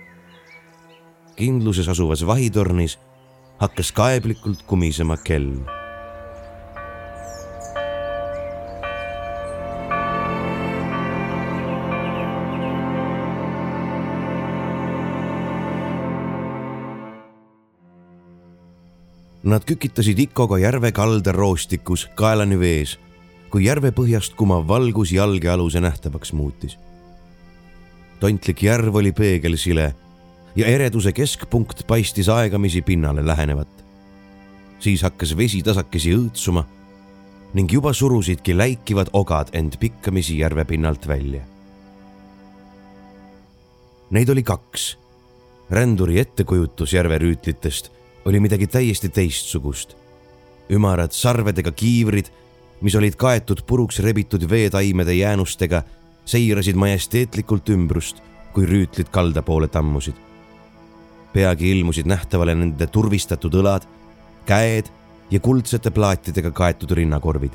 Kindluses 1.40 1.88
asuvas 1.88 2.26
vahitornis 2.26 2.98
hakkas 3.60 3.92
kaeblikult 3.96 4.62
kumisema 4.68 5.16
kell 5.24 5.54
Nad 19.50 19.64
kükitasid 19.64 20.18
Ikoga 20.20 20.58
järve 20.60 20.92
kalda 20.92 21.32
roostikus 21.32 22.04
kaelani 22.14 22.58
vees, 22.60 22.98
kui 23.50 23.64
järve 23.64 23.88
põhjast 23.96 24.36
kumav 24.38 24.68
valgus 24.68 25.10
jalge 25.16 25.48
aluse 25.48 25.80
nähtavaks 25.80 26.32
muutis. 26.32 26.76
tontlik 28.20 28.62
järv 28.62 28.96
oli 29.00 29.12
peegelsile 29.12 29.94
ja 30.56 30.66
ereduse 30.66 31.12
keskpunkt 31.12 31.86
paistis 31.86 32.28
aegamisi 32.28 32.82
pinnale 32.82 33.26
lähenevat. 33.26 33.68
siis 34.78 35.02
hakkas 35.02 35.36
vesi 35.36 35.62
tasakesi 35.62 36.14
õõtsuma 36.16 36.64
ning 37.54 37.72
juba 37.72 37.92
surusidki 37.92 38.56
läikivad 38.56 39.10
ogad 39.12 39.50
end 39.52 39.76
pikkamisi 39.80 40.38
järve 40.38 40.64
pinnalt 40.64 41.08
välja. 41.08 41.42
Neid 44.10 44.28
oli 44.28 44.42
kaks. 44.42 44.98
ränduri 45.70 46.18
ettekujutus 46.18 46.92
järverüütlitest 46.92 47.90
oli 48.24 48.40
midagi 48.40 48.66
täiesti 48.66 49.08
teistsugust. 49.08 49.96
ümarad 50.70 51.10
sarvedega 51.12 51.72
kiivrid, 51.72 52.26
mis 52.80 52.94
olid 52.94 53.16
kaetud 53.16 53.62
puruks 53.66 53.98
rebitud 53.98 54.50
veetaimede 54.50 55.14
jäänustega, 55.14 55.82
seirasid 56.24 56.76
majesteetlikult 56.76 57.68
ümbrust, 57.68 58.22
kui 58.52 58.66
rüütlid 58.66 59.10
kalda 59.10 59.42
poole 59.42 59.68
tammusid. 59.68 60.29
Peagi 61.32 61.70
ilmusid 61.70 62.08
nähtavale 62.10 62.54
nende 62.54 62.86
turvistatud 62.86 63.54
õlad, 63.54 63.86
käed 64.46 64.90
ja 65.30 65.40
kuldsete 65.40 65.90
plaatidega 65.90 66.50
kaetud 66.50 66.90
rinnakorvid. 66.90 67.52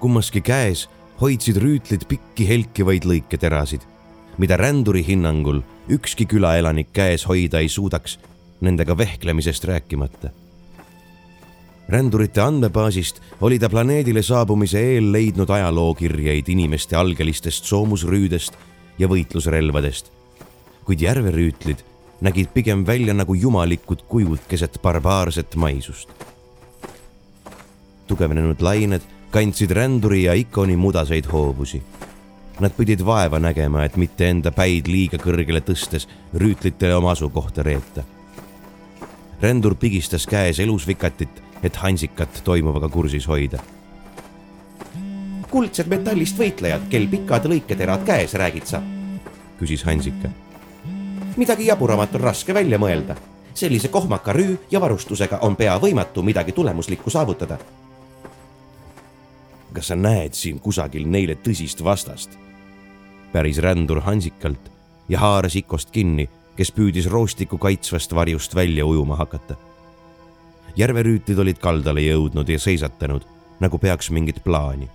kummaski 0.00 0.40
käes 0.40 0.88
hoidsid 1.20 1.56
rüütlid 1.62 2.06
pikki 2.08 2.48
helkivaid 2.48 3.04
lõiketerasid, 3.06 3.84
mida 4.38 4.56
ränduri 4.56 5.04
hinnangul 5.06 5.60
ükski 5.88 6.26
külaelanik 6.26 6.88
käes 6.92 7.26
hoida 7.28 7.60
ei 7.60 7.68
suudaks 7.68 8.18
nendega 8.60 8.98
vehklemisest 8.98 9.64
rääkimata. 9.64 10.30
rändurite 11.88 12.40
andmebaasist 12.40 13.20
oli 13.40 13.58
ta 13.58 13.68
planeedile 13.68 14.22
saabumise 14.22 14.80
eel 14.80 15.12
leidnud 15.12 15.50
ajalookirjeid 15.50 16.48
inimeste 16.48 16.96
algelistest 16.96 17.64
soomusrüüdest 17.64 18.56
ja 18.98 19.08
võitlusrelvadest. 19.08 20.12
kuid 20.84 21.00
järverüütlid 21.00 21.91
nägid 22.22 22.52
pigem 22.54 22.86
välja 22.86 23.14
nagu 23.14 23.34
jumalikud 23.34 24.06
kujud 24.08 24.46
keset 24.48 24.78
barbaarset 24.82 25.56
maisust. 25.56 26.08
tugevnenud 28.06 28.60
lained 28.60 29.02
kandsid 29.30 29.70
ränduri 29.70 30.22
ja 30.22 30.32
ikoni 30.32 30.76
mudaseid 30.76 31.26
hoovusi 31.32 31.82
Nad 32.60 32.70
pidid 32.76 33.00
vaeva 33.04 33.38
nägema, 33.40 33.84
et 33.84 33.96
mitte 33.96 34.28
enda 34.28 34.52
päid 34.52 34.86
liiga 34.86 35.16
kõrgele 35.18 35.62
tõstes 35.64 36.04
rüütlitele 36.36 36.94
oma 36.94 37.10
asukohta 37.16 37.62
reeta 37.62 38.04
rändur 39.42 39.74
pigistas 39.74 40.26
käes 40.26 40.60
elusvikatit, 40.60 41.42
et 41.62 41.76
Hansikat 41.76 42.42
toimuvaga 42.44 42.88
kursis 42.88 43.28
hoida. 43.28 43.58
kuldsed 45.50 45.88
metallist 45.92 46.38
võitlejad, 46.38 46.86
kel 46.88 47.04
pikad 47.12 47.44
lõiketerad 47.50 48.06
käes, 48.08 48.34
räägid 48.34 48.66
sa? 48.66 48.80
küsis 49.58 49.84
Hansika. 49.84 50.30
Midagi 51.36 51.66
jaburamat 51.66 52.14
on 52.14 52.20
raske 52.20 52.54
välja 52.54 52.78
mõelda. 52.78 53.16
sellise 53.54 53.88
kohmaka 53.88 54.32
rüü 54.32 54.58
ja 54.70 54.80
varustusega 54.80 55.38
on 55.38 55.56
pea 55.56 55.78
võimatu 55.78 56.22
midagi 56.22 56.52
tulemuslikku 56.52 57.10
saavutada. 57.10 57.58
kas 59.72 59.86
sa 59.86 59.96
näed 59.96 60.34
siin 60.34 60.60
kusagil 60.60 61.06
neile 61.06 61.34
tõsist 61.34 61.84
vastast? 61.84 62.38
päris 63.32 63.58
rändur 63.58 64.00
Hansikalt 64.00 64.70
ja 65.08 65.18
haaras 65.18 65.56
Ikost 65.56 65.90
kinni, 65.90 66.28
kes 66.56 66.72
püüdis 66.72 67.08
roostiku 67.10 67.58
kaitsvast 67.58 68.14
varjust 68.14 68.54
välja 68.54 68.86
ujuma 68.86 69.16
hakata. 69.16 69.54
järverüütlid 70.76 71.38
olid 71.38 71.58
kaldale 71.58 72.00
jõudnud 72.00 72.48
ja 72.48 72.58
seisatanud, 72.58 73.22
nagu 73.60 73.78
peaks 73.78 74.10
mingit 74.10 74.44
plaani. 74.44 74.88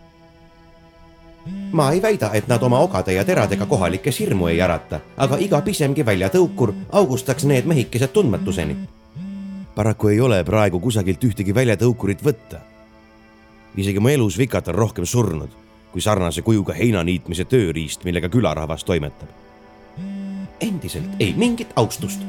Ma 1.71 1.91
ei 1.91 2.01
väida, 2.01 2.31
et 2.33 2.47
nad 2.47 2.63
oma 2.63 2.79
ogade 2.79 3.13
ja 3.13 3.25
teradega 3.25 3.65
kohalikes 3.65 4.19
hirmu 4.19 4.47
ei 4.47 4.61
ärata, 4.61 4.99
aga 5.17 5.37
iga 5.37 5.61
pisemgi 5.61 6.05
väljatõukur 6.05 6.73
augustaks 6.91 7.45
need 7.45 7.65
mehikesed 7.65 8.13
tundmatuseni. 8.13 8.75
paraku 9.75 10.07
ei 10.07 10.19
ole 10.21 10.43
praegu 10.43 10.79
kusagilt 10.79 11.23
ühtegi 11.23 11.55
väljatõukurit 11.55 12.23
võtta. 12.23 12.59
isegi 13.75 13.99
mu 13.99 14.09
elus 14.09 14.37
vikad 14.37 14.67
on 14.67 14.75
rohkem 14.75 15.05
surnud 15.05 15.67
kui 15.97 16.03
sarnase 16.05 16.43
kujuga 16.45 16.75
heinaniitmise 16.77 17.47
tööriist, 17.49 18.03
millega 18.05 18.29
külarahvas 18.29 18.83
toimetab. 18.85 19.29
endiselt 20.61 21.09
ei 21.19 21.33
mingit 21.33 21.73
austust. 21.75 22.21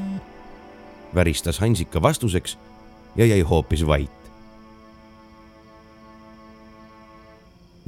väristas 1.14 1.58
Hansika 1.58 2.02
vastuseks 2.02 2.58
ja 3.16 3.26
jäi 3.26 3.40
hoopis 3.40 3.86
vait. 3.86 4.17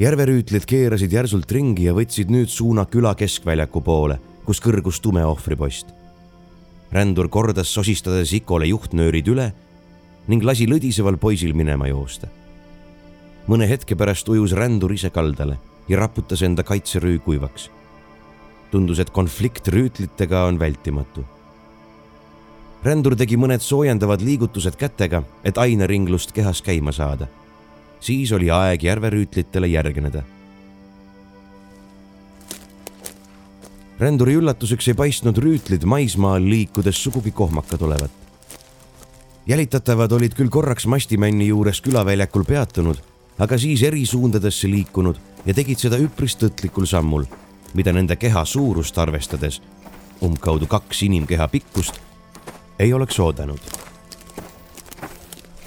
Järverüütlid 0.00 0.64
keerasid 0.64 1.12
järsult 1.12 1.50
ringi 1.52 1.84
ja 1.84 1.92
võtsid 1.92 2.30
nüüd 2.32 2.48
suuna 2.48 2.86
küla 2.88 3.12
keskväljaku 3.20 3.82
poole, 3.84 4.16
kus 4.46 4.60
kõrgus 4.64 5.00
tume 5.04 5.24
ohvripost. 5.26 5.92
rändur 6.92 7.28
kordas 7.28 7.68
sosistades 7.68 8.32
Ikole 8.32 8.66
juhtnöörid 8.66 9.28
üle 9.28 9.52
ning 10.28 10.42
lasi 10.42 10.66
lõdiseval 10.66 11.16
poisil 11.16 11.52
minema 11.52 11.88
joosta. 11.88 12.28
mõne 13.48 13.68
hetke 13.68 13.94
pärast 13.94 14.28
ujus 14.28 14.52
rändur 14.52 14.92
ise 14.92 15.10
kaldale 15.10 15.58
ja 15.88 15.98
raputas 15.98 16.42
enda 16.42 16.62
kaitserüü 16.62 17.18
kuivaks. 17.18 17.70
tundus, 18.70 18.98
et 18.98 19.10
konflikt 19.10 19.68
rüütlitega 19.68 20.46
on 20.48 20.58
vältimatu. 20.58 21.24
rändur 22.84 23.16
tegi 23.16 23.36
mõned 23.36 23.60
soojendavad 23.60 24.22
liigutused 24.22 24.76
kätega, 24.76 25.22
et 25.44 25.58
aineringlust 25.58 26.32
kehas 26.32 26.62
käima 26.62 26.92
saada. 26.92 27.28
Siis 28.00 28.32
oli 28.32 28.50
aeg 28.50 28.82
järverüütlitele 28.82 29.66
järgneda. 29.66 30.22
ränduri 34.00 34.32
üllatuseks 34.40 34.86
ei 34.88 34.94
paistnud 34.96 35.36
rüütlid 35.36 35.84
maismaal 35.84 36.40
liikudes 36.40 37.02
sugugi 37.02 37.30
kohmakad 37.30 37.82
olevat. 37.82 38.10
jälitatavad 39.46 40.12
olid 40.12 40.32
küll 40.32 40.48
korraks 40.48 40.86
Mastimänni 40.86 41.46
juures 41.46 41.80
külaväljakul 41.80 42.44
peatunud, 42.44 42.96
aga 43.38 43.58
siis 43.58 43.82
eri 43.82 44.06
suundadesse 44.06 44.68
liikunud 44.68 45.16
ja 45.46 45.54
tegid 45.54 45.78
seda 45.78 45.98
üpris 45.98 46.36
tõtlikul 46.36 46.86
sammul, 46.86 47.24
mida 47.74 47.92
nende 47.92 48.16
keha 48.16 48.44
suurust 48.44 48.98
arvestades, 48.98 49.60
umbkaudu 50.22 50.66
kaks 50.66 51.02
inimkeha 51.02 51.48
pikkust, 51.48 52.00
ei 52.78 52.92
oleks 52.92 53.20
oodanud. 53.20 53.60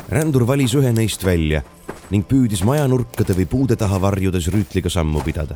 rändur 0.09 0.47
valis 0.47 0.73
ühe 0.75 0.91
neist 0.93 1.25
välja 1.25 1.61
ning 2.09 2.25
püüdis 2.27 2.63
majanurkade 2.63 3.33
või 3.33 3.45
puude 3.45 3.75
taha 3.75 4.01
varjudes 4.01 4.47
rüütliga 4.47 4.89
sammu 4.89 5.21
pidada. 5.21 5.55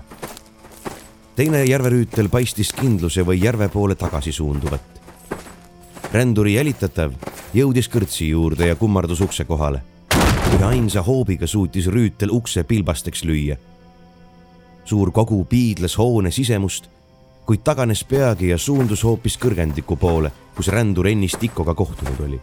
teine 1.35 1.63
järverüütel 1.65 2.29
paistis 2.29 2.73
kindluse 2.73 3.21
või 3.21 3.43
järve 3.43 3.69
poole 3.69 3.95
tagasi 3.95 4.31
suunduvat. 4.31 4.81
ränduri 6.13 6.53
jälitatav 6.53 7.11
jõudis 7.53 7.89
kõrtsi 7.89 8.29
juurde 8.29 8.67
ja 8.67 8.75
kummardus 8.75 9.21
ukse 9.21 9.45
kohale. 9.45 9.81
ühe 10.55 10.65
ainsa 10.65 11.01
hoobiga 11.01 11.47
suutis 11.47 11.87
rüütel 11.87 12.29
ukse 12.31 12.63
pilbasteks 12.63 13.23
lüüa 13.23 13.57
suur 14.87 15.11
kogu 15.11 15.43
piidles 15.45 15.97
hoone 15.99 16.31
sisemust, 16.31 16.87
kuid 17.45 17.63
taganes 17.63 18.03
peagi 18.07 18.53
ja 18.53 18.57
suundus 18.57 19.03
hoopis 19.03 19.35
kõrgendiku 19.41 19.97
poole, 19.99 20.31
kus 20.55 20.71
rändur 20.71 21.09
ennist 21.11 21.43
Ikoga 21.43 21.75
kohtunud 21.75 22.21
oli. 22.23 22.39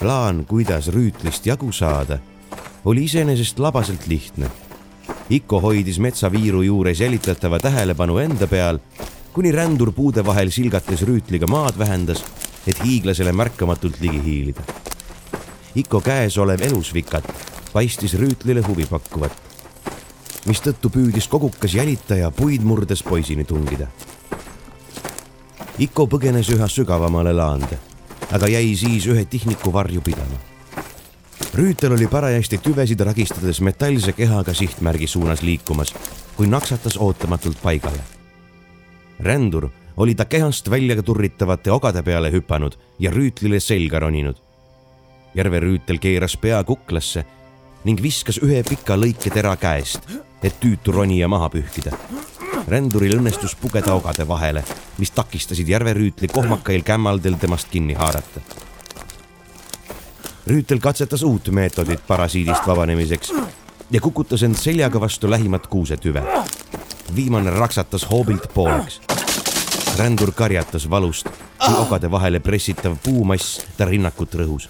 plaan, 0.00 0.44
kuidas 0.48 0.88
rüütlist 0.88 1.46
jagu 1.46 1.72
saada, 1.72 2.18
oli 2.84 3.04
iseenesest 3.04 3.58
labaselt 3.58 4.06
lihtne. 4.06 4.50
Iko 5.30 5.60
hoidis 5.60 5.98
metsaviiru 5.98 6.62
juures 6.62 7.00
jälitatava 7.00 7.58
tähelepanu 7.58 8.18
enda 8.18 8.46
peal, 8.46 8.78
kuni 9.32 9.52
rändur 9.52 9.92
puude 9.92 10.24
vahel 10.26 10.50
silgates 10.50 11.02
rüütliga 11.02 11.46
maad 11.50 11.78
vähendas, 11.78 12.24
et 12.66 12.84
hiiglasele 12.84 13.32
märkamatult 13.32 14.00
ligi 14.00 14.24
hiilida. 14.24 14.64
Iko 15.74 16.00
käes 16.00 16.38
olev 16.38 16.66
elusvikat 16.66 17.30
paistis 17.72 18.16
rüütlile 18.18 18.66
huvi 18.66 18.86
pakkuvat 18.90 19.50
mistõttu 20.48 20.90
püüdis 20.92 21.28
kogukas 21.28 21.74
jälitaja 21.76 22.30
puid 22.30 22.64
murdes 22.64 23.02
poisini 23.04 23.44
tungida. 23.44 23.88
Iko 25.80 26.06
põgenes 26.10 26.50
üha 26.52 26.68
sügavamale 26.68 27.32
laande, 27.36 27.78
aga 28.32 28.48
jäi 28.48 28.74
siis 28.76 29.06
ühe 29.10 29.24
tihniku 29.24 29.72
varju 29.72 30.02
pidama. 30.04 30.40
Rüütel 31.54 31.92
oli 31.92 32.06
parajasti 32.06 32.58
tüvesid 32.58 33.00
ragistades 33.00 33.60
metallse 33.60 34.12
kehaga 34.12 34.54
sihtmärgi 34.54 35.06
suunas 35.06 35.42
liikumas, 35.42 35.94
kui 36.36 36.46
naksatas 36.46 36.96
ootamatult 36.96 37.62
paigale. 37.62 38.00
rändur 39.20 39.68
oli 39.96 40.14
ta 40.14 40.24
kehast 40.24 40.70
välja 40.70 41.02
turritavate 41.02 41.72
ogade 41.72 42.02
peale 42.02 42.32
hüpanud 42.32 42.78
ja 42.98 43.10
rüütlile 43.10 43.60
selga 43.60 43.98
roninud. 43.98 44.36
järve 45.34 45.60
rüütel 45.60 45.98
keeras 45.98 46.36
pea 46.36 46.64
kuklasse 46.64 47.24
ning 47.84 48.02
viskas 48.02 48.38
ühe 48.38 48.62
pika 48.62 48.96
lõiketera 48.96 49.56
käest 49.56 50.02
et 50.42 50.56
tüütu 50.60 50.92
ronija 50.92 51.28
maha 51.28 51.48
pühkida. 51.48 51.92
ränduril 52.68 53.16
õnnestus 53.18 53.56
pugeda 53.58 53.94
ogade 53.94 54.26
vahele, 54.28 54.62
mis 54.98 55.10
takistasid 55.10 55.68
järverüütli 55.68 56.28
kohmakail 56.28 56.82
kämmaldel 56.82 57.34
temast 57.34 57.68
kinni 57.70 57.94
haarata. 57.94 58.40
Rüütel 60.50 60.80
katsetas 60.82 61.22
uut 61.22 61.48
meetodit 61.54 62.00
parasiidist 62.06 62.66
vabanemiseks 62.66 63.32
ja 63.90 64.00
kukutas 64.00 64.42
end 64.42 64.58
seljaga 64.58 65.00
vastu 65.00 65.30
lähimat 65.30 65.66
kuusetüve. 65.66 66.22
viimane 67.14 67.50
raksatas 67.50 68.10
hoobilt 68.10 68.54
pooleks. 68.54 69.00
rändur 69.98 70.32
karjatas 70.32 70.90
valust, 70.90 71.26
kui 71.66 71.74
ogade 71.74 72.10
vahele 72.10 72.40
pressitav 72.40 72.96
puumass 73.04 73.66
ta 73.76 73.84
rinnakut 73.84 74.34
rõhus. 74.34 74.68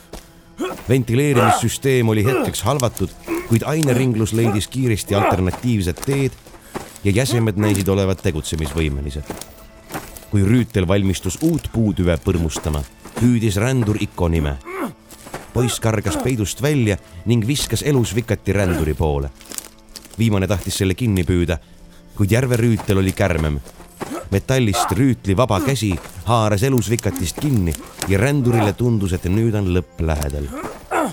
ventileerimissüsteem 0.89 2.09
oli 2.09 2.24
hetkeks 2.24 2.62
halvatud 2.62 3.11
kuid 3.51 3.62
aineringlus 3.66 4.33
leidis 4.33 4.68
kiiresti 4.68 5.14
alternatiivsed 5.14 6.05
teed 6.07 6.33
ja 7.05 7.11
jäsemed 7.11 7.57
näisid 7.57 7.89
olevat 7.89 8.22
tegutsemisvõimelised. 8.22 9.24
kui 10.31 10.45
rüütel 10.47 10.87
valmistus 10.89 11.39
uut 11.43 11.66
puutüve 11.72 12.14
põrmustama, 12.24 12.83
hüüdis 13.22 13.57
rändur 13.57 13.97
Iko 14.01 14.28
nime. 14.28 14.59
Poiss 15.55 15.80
kargas 15.80 16.16
peidust 16.22 16.62
välja 16.62 16.96
ning 17.26 17.46
viskas 17.46 17.82
elus 17.82 18.14
vikati 18.14 18.53
ränduri 18.53 18.94
poole. 18.94 19.30
viimane 20.18 20.46
tahtis 20.46 20.76
selle 20.78 20.94
kinni 20.94 21.24
püüda, 21.24 21.59
kuid 22.16 22.30
järverüütel 22.30 22.98
oli 22.98 23.12
kärmem. 23.12 23.61
metallist 24.30 24.92
rüütli 24.92 25.36
vaba 25.36 25.61
käsi 25.61 25.94
haaras 26.24 26.62
elus 26.62 26.90
vikatist 26.90 27.40
kinni 27.40 27.74
ja 28.09 28.18
rändurile 28.18 28.72
tundus, 28.72 29.12
et 29.12 29.24
nüüd 29.24 29.55
on 29.55 29.74
lõpp 29.76 30.01
lähedal. 30.01 30.46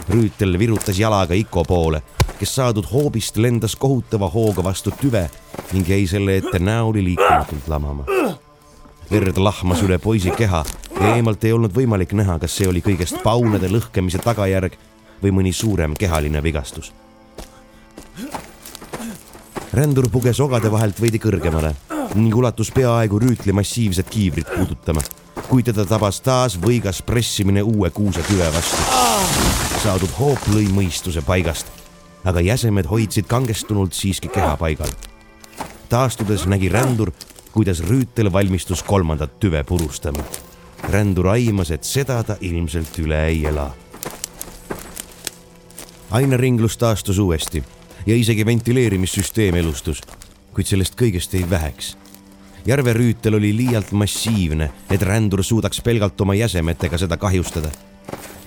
rüütel 0.10 0.60
virutas 0.60 1.00
jalaga 1.00 1.34
Iko 1.34 1.64
poole 1.64 2.02
kes 2.40 2.56
saadud 2.56 2.86
hoobist 2.92 3.38
lendas 3.38 3.76
kohutava 3.76 4.30
hooga 4.30 4.64
vastu 4.64 4.94
tüve 5.02 5.26
ning 5.74 5.90
jäi 5.90 6.06
selle 6.08 6.38
ette 6.38 6.60
näoli 6.60 7.04
liikumatult 7.04 7.68
lamama. 7.68 8.06
Verd 9.12 9.38
lahmas 9.38 9.82
üle 9.86 9.98
poisi 10.00 10.32
keha 10.32 10.64
ja 11.00 11.16
eemalt 11.16 11.44
ei 11.46 11.54
olnud 11.56 11.74
võimalik 11.76 12.14
näha, 12.18 12.38
kas 12.40 12.58
see 12.58 12.68
oli 12.68 12.82
kõigest 12.86 13.22
paunade 13.24 13.70
lõhkemise 13.72 14.22
tagajärg 14.24 14.78
või 15.24 15.34
mõni 15.40 15.54
suurem 15.54 15.96
kehaline 15.98 16.44
vigastus. 16.44 16.92
rändur 19.74 20.10
puges 20.10 20.40
ogade 20.40 20.72
vahelt 20.72 21.02
veidi 21.02 21.20
kõrgemale 21.20 21.74
ning 22.16 22.36
ulatus 22.36 22.72
peaaegu 22.72 23.20
rüütli 23.20 23.54
massiivset 23.54 24.10
kiivrit 24.10 24.48
puudutama, 24.56 25.02
kui 25.50 25.64
teda 25.64 25.86
tabas 25.86 26.22
taas 26.22 26.58
võigas 26.58 27.02
pressimine 27.02 27.62
uue 27.62 27.90
kuusetüve 27.90 28.54
vastu. 28.54 28.82
saadud 29.84 30.10
hoop 30.20 30.48
lõi 30.54 30.66
mõistuse 30.74 31.22
paigast 31.22 31.68
aga 32.28 32.42
jäsemed 32.44 32.88
hoidsid 32.92 33.28
kangestunult 33.28 33.94
siiski 33.94 34.28
keha 34.28 34.58
paigal. 34.58 34.92
taastudes 35.90 36.46
nägi 36.46 36.70
rändur, 36.70 37.12
kuidas 37.58 37.80
rüütel 37.82 38.30
valmistus 38.34 38.84
kolmandat 38.84 39.40
tüve 39.40 39.64
purustama. 39.64 40.24
rändur 40.92 41.28
aimas, 41.28 41.72
et 41.72 41.84
seda 41.84 42.24
ta 42.24 42.38
ilmselt 42.42 43.00
üle 43.00 43.26
ei 43.28 43.46
ela. 43.46 43.72
aineringlus 46.12 46.78
taastus 46.78 47.18
uuesti 47.18 47.64
ja 48.06 48.16
isegi 48.16 48.46
ventileerimissüsteem 48.46 49.56
elustus, 49.56 50.02
kuid 50.54 50.70
sellest 50.70 50.94
kõigest 51.02 51.34
ei 51.34 51.50
väheks 51.50 51.98
järve 52.68 52.94
rüütel 52.94 53.34
oli 53.40 53.56
liialt 53.58 53.92
massiivne, 53.92 54.70
et 54.92 55.02
rändur 55.02 55.44
suudaks 55.44 55.82
pelgalt 55.82 56.22
oma 56.22 56.36
jäsemetega 56.36 56.98
seda 56.98 57.18
kahjustada. 57.18 57.72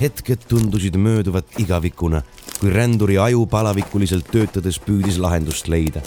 hetked 0.01 0.47
tundusid 0.49 0.97
mööduvat 0.97 1.47
igavikuna, 1.59 2.23
kui 2.61 2.71
ränduri 2.71 3.19
aju 3.19 3.47
palavikuliselt 3.47 4.31
töötades 4.33 4.79
püüdis 4.81 5.19
lahendust 5.19 5.69
leida. 5.69 6.01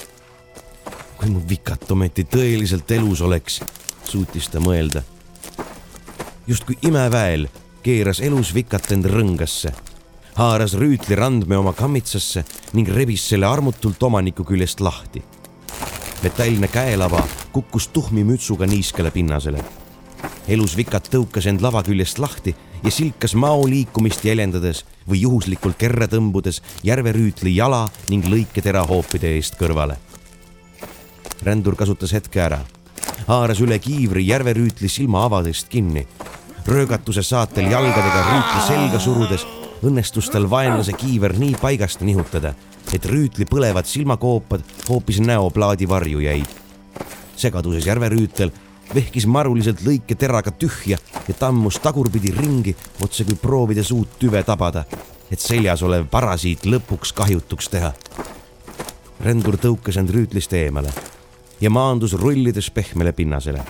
Kui 1.24 1.32
mu 1.32 1.41
vikat 1.47 1.88
ometi 1.95 2.26
tõeliselt 2.28 2.89
elus 2.91 3.21
oleks, 3.24 3.61
suutis 4.03 4.49
ta 4.51 4.59
mõelda. 4.59 5.03
justkui 6.47 6.76
imeväel 6.84 7.47
keeras 7.84 8.19
elus 8.19 8.53
vikat 8.53 8.91
end 8.91 9.07
rõngasse, 9.07 9.71
haaras 10.36 10.76
rüütli 10.76 11.15
randme 11.15 11.57
oma 11.57 11.71
kammitsasse 11.74 12.43
ning 12.74 12.89
rebis 12.89 13.24
selle 13.30 13.47
armutult 13.47 14.03
omaniku 14.03 14.43
küljest 14.43 14.84
lahti 14.84 15.24
metallne 16.24 16.67
käelava 16.67 17.24
kukkus 17.51 17.88
tuhmi 17.88 18.24
mütsuga 18.24 18.65
niiskele 18.67 19.11
pinnasele. 19.11 19.63
elus 20.47 20.78
vikat 20.78 21.07
tõukas 21.11 21.47
end 21.47 21.61
lava 21.61 21.84
küljest 21.84 22.19
lahti 22.19 22.55
ja 22.84 22.91
silkas 22.91 23.36
mao 23.36 23.67
liikumist 23.67 24.26
jäljendades 24.26 24.86
või 25.07 25.21
juhuslikult 25.24 25.78
kerre 25.78 26.07
tõmbudes 26.07 26.61
järverüütli 26.84 27.55
jala 27.55 27.89
ning 28.09 28.26
lõiketera 28.26 28.88
hoopide 28.88 29.36
eest 29.36 29.59
kõrvale. 29.59 29.97
Rändur 31.43 31.75
kasutas 31.75 32.13
hetke 32.13 32.41
ära, 32.41 32.59
haaras 33.27 33.61
üle 33.61 33.79
kiivri 33.79 34.27
järverüütli 34.27 34.89
silma 34.89 35.25
avadest 35.25 35.69
kinni. 35.69 36.07
röögatuse 36.65 37.23
saatel 37.23 37.71
jalgadega 37.71 38.21
rüütli 38.29 38.61
selga 38.67 38.99
surudes 38.99 39.45
õnnestus 39.83 40.29
tal 40.31 40.49
vaenlase 40.49 40.93
kiiver 40.93 41.35
nii 41.37 41.55
paigast 41.59 42.01
nihutada 42.01 42.53
et 42.91 43.05
rüütli 43.05 43.45
põlevad 43.49 43.87
silmakoopad 43.87 44.61
hoopis 44.89 45.21
näoplaadi 45.23 45.87
varju 45.89 46.19
jäid. 46.19 46.49
segaduses 47.35 47.85
järverüütel 47.85 48.51
vehkis 48.95 49.25
maruliselt 49.25 49.81
lõiketeraga 49.81 50.51
tühja 50.51 50.97
ja 51.27 51.33
tammus 51.33 51.79
tagurpidi 51.79 52.31
ringi, 52.31 52.75
otsekui 53.01 53.35
proovides 53.41 53.91
uut 53.91 54.19
tüve 54.19 54.43
tabada, 54.43 54.85
et 55.31 55.39
seljas 55.39 55.81
olev 55.83 56.05
parasiit 56.11 56.65
lõpuks 56.65 57.13
kahjutuks 57.15 57.69
teha. 57.69 57.93
rändur 59.23 59.57
tõukas 59.57 59.97
end 59.97 60.09
rüütlist 60.09 60.53
eemale 60.53 60.93
ja 61.61 61.69
maandus 61.69 62.13
rullides 62.13 62.71
pehmele 62.71 63.11
pinnasele. 63.11 63.63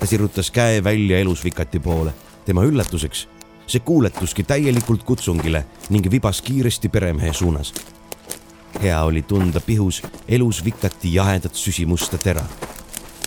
ta 0.00 0.06
sirutas 0.06 0.50
käe 0.50 0.84
välja 0.84 1.18
elusvikati 1.18 1.80
poole. 1.80 2.14
tema 2.44 2.64
üllatuseks 2.64 3.28
see 3.66 3.80
kuuletuski 3.80 4.42
täielikult 4.42 5.02
kutsungile 5.02 5.64
ning 5.90 6.10
vibas 6.10 6.42
kiiresti 6.42 6.88
peremehe 6.88 7.32
suunas 7.32 7.74
hea 8.82 9.02
oli 9.02 9.22
tunda 9.22 9.60
pihus 9.60 10.02
elus 10.28 10.64
vikati 10.64 11.14
jahedat 11.14 11.54
süsimusta 11.54 12.18
tera. 12.18 12.44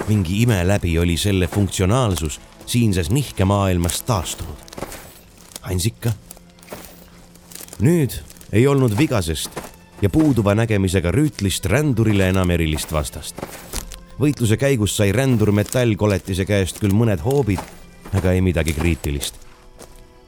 mingi 0.08 0.42
ime 0.42 0.68
läbi 0.68 1.00
oli 1.00 1.18
selle 1.18 1.48
funktsionaalsus 1.48 2.42
siinses 2.66 3.10
nihkemaailmas 3.10 4.02
taastunud. 4.02 4.58
andis 5.62 5.86
ikka. 5.86 6.12
nüüd 7.80 8.12
ei 8.52 8.68
olnud 8.68 8.98
vigasest 8.98 9.52
ja 10.02 10.10
puuduva 10.10 10.56
nägemisega 10.56 11.12
rüütlist 11.12 11.66
rändurile 11.66 12.30
enam 12.30 12.50
erilist 12.50 12.92
vastast. 12.92 13.42
Võitluse 14.22 14.58
käigus 14.60 14.94
sai 14.98 15.12
rändur 15.16 15.50
metallkoletise 15.56 16.46
käest 16.46 16.78
küll 16.82 16.94
mõned 16.94 17.24
hoobid, 17.26 17.62
aga 18.14 18.36
ei 18.36 18.42
midagi 18.46 18.74
kriitilist. 18.78 19.36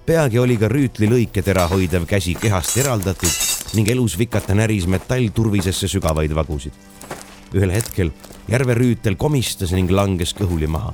peagi 0.05 0.39
oli 0.39 0.57
ka 0.57 0.67
rüütli 0.67 1.07
lõiketera 1.07 1.67
hoidev 1.71 2.05
käsi 2.09 2.33
kehast 2.35 2.77
eraldatud 2.77 3.29
ning 3.73 3.89
elus 3.89 4.17
vikata 4.19 4.55
näris 4.55 4.87
metallturvisesse 4.87 5.87
sügavaid 5.87 6.33
vagusid. 6.35 6.73
ühel 7.53 7.71
hetkel 7.71 8.11
järverüütel 8.47 9.15
komistas 9.15 9.71
ning 9.71 9.91
langes 9.91 10.33
kõhuli 10.33 10.67
maha. 10.67 10.93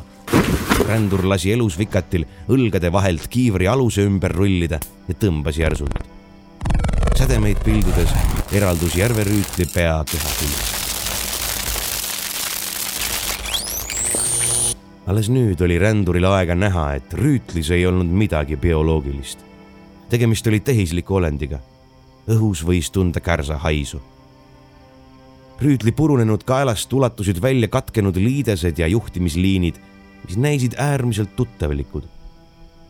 rändur 0.88 1.24
lasi 1.24 1.52
elus 1.52 1.78
vikatil 1.78 2.26
õlgade 2.50 2.92
vahelt 2.92 3.28
kiivri 3.28 3.68
aluse 3.68 4.02
ümber 4.02 4.32
rullida 4.32 4.80
ja 5.08 5.14
tõmbas 5.14 5.58
järsult. 5.58 6.04
sädemeid 7.18 7.64
pildudes 7.64 8.12
eraldus 8.52 8.96
järverüütli 8.96 9.66
pea 9.74 10.04
keha 10.04 10.36
küljest. 10.40 10.89
Alles 15.10 15.30
nüüd 15.34 15.62
oli 15.66 15.80
ränduril 15.82 16.28
aega 16.30 16.54
näha, 16.56 16.94
et 17.00 17.14
rüütlis 17.18 17.72
ei 17.74 17.88
olnud 17.90 18.06
midagi 18.06 18.58
bioloogilist. 18.58 19.40
tegemist 20.10 20.48
oli 20.48 20.60
tehisliku 20.60 21.16
olendiga 21.16 21.60
õhus 22.30 22.62
võis 22.66 22.92
tunda 22.94 23.20
kärsa 23.20 23.58
haisu. 23.58 24.02
rüütli 25.62 25.92
purunenud 25.92 26.44
kaelast 26.44 26.94
ulatusid 26.94 27.42
välja 27.42 27.68
katkenud 27.68 28.16
liidesed 28.16 28.78
ja 28.80 28.88
juhtimisliinid, 28.88 29.76
mis 30.28 30.38
näisid 30.38 30.74
äärmiselt 30.78 31.36
tuttavlikud. 31.36 32.04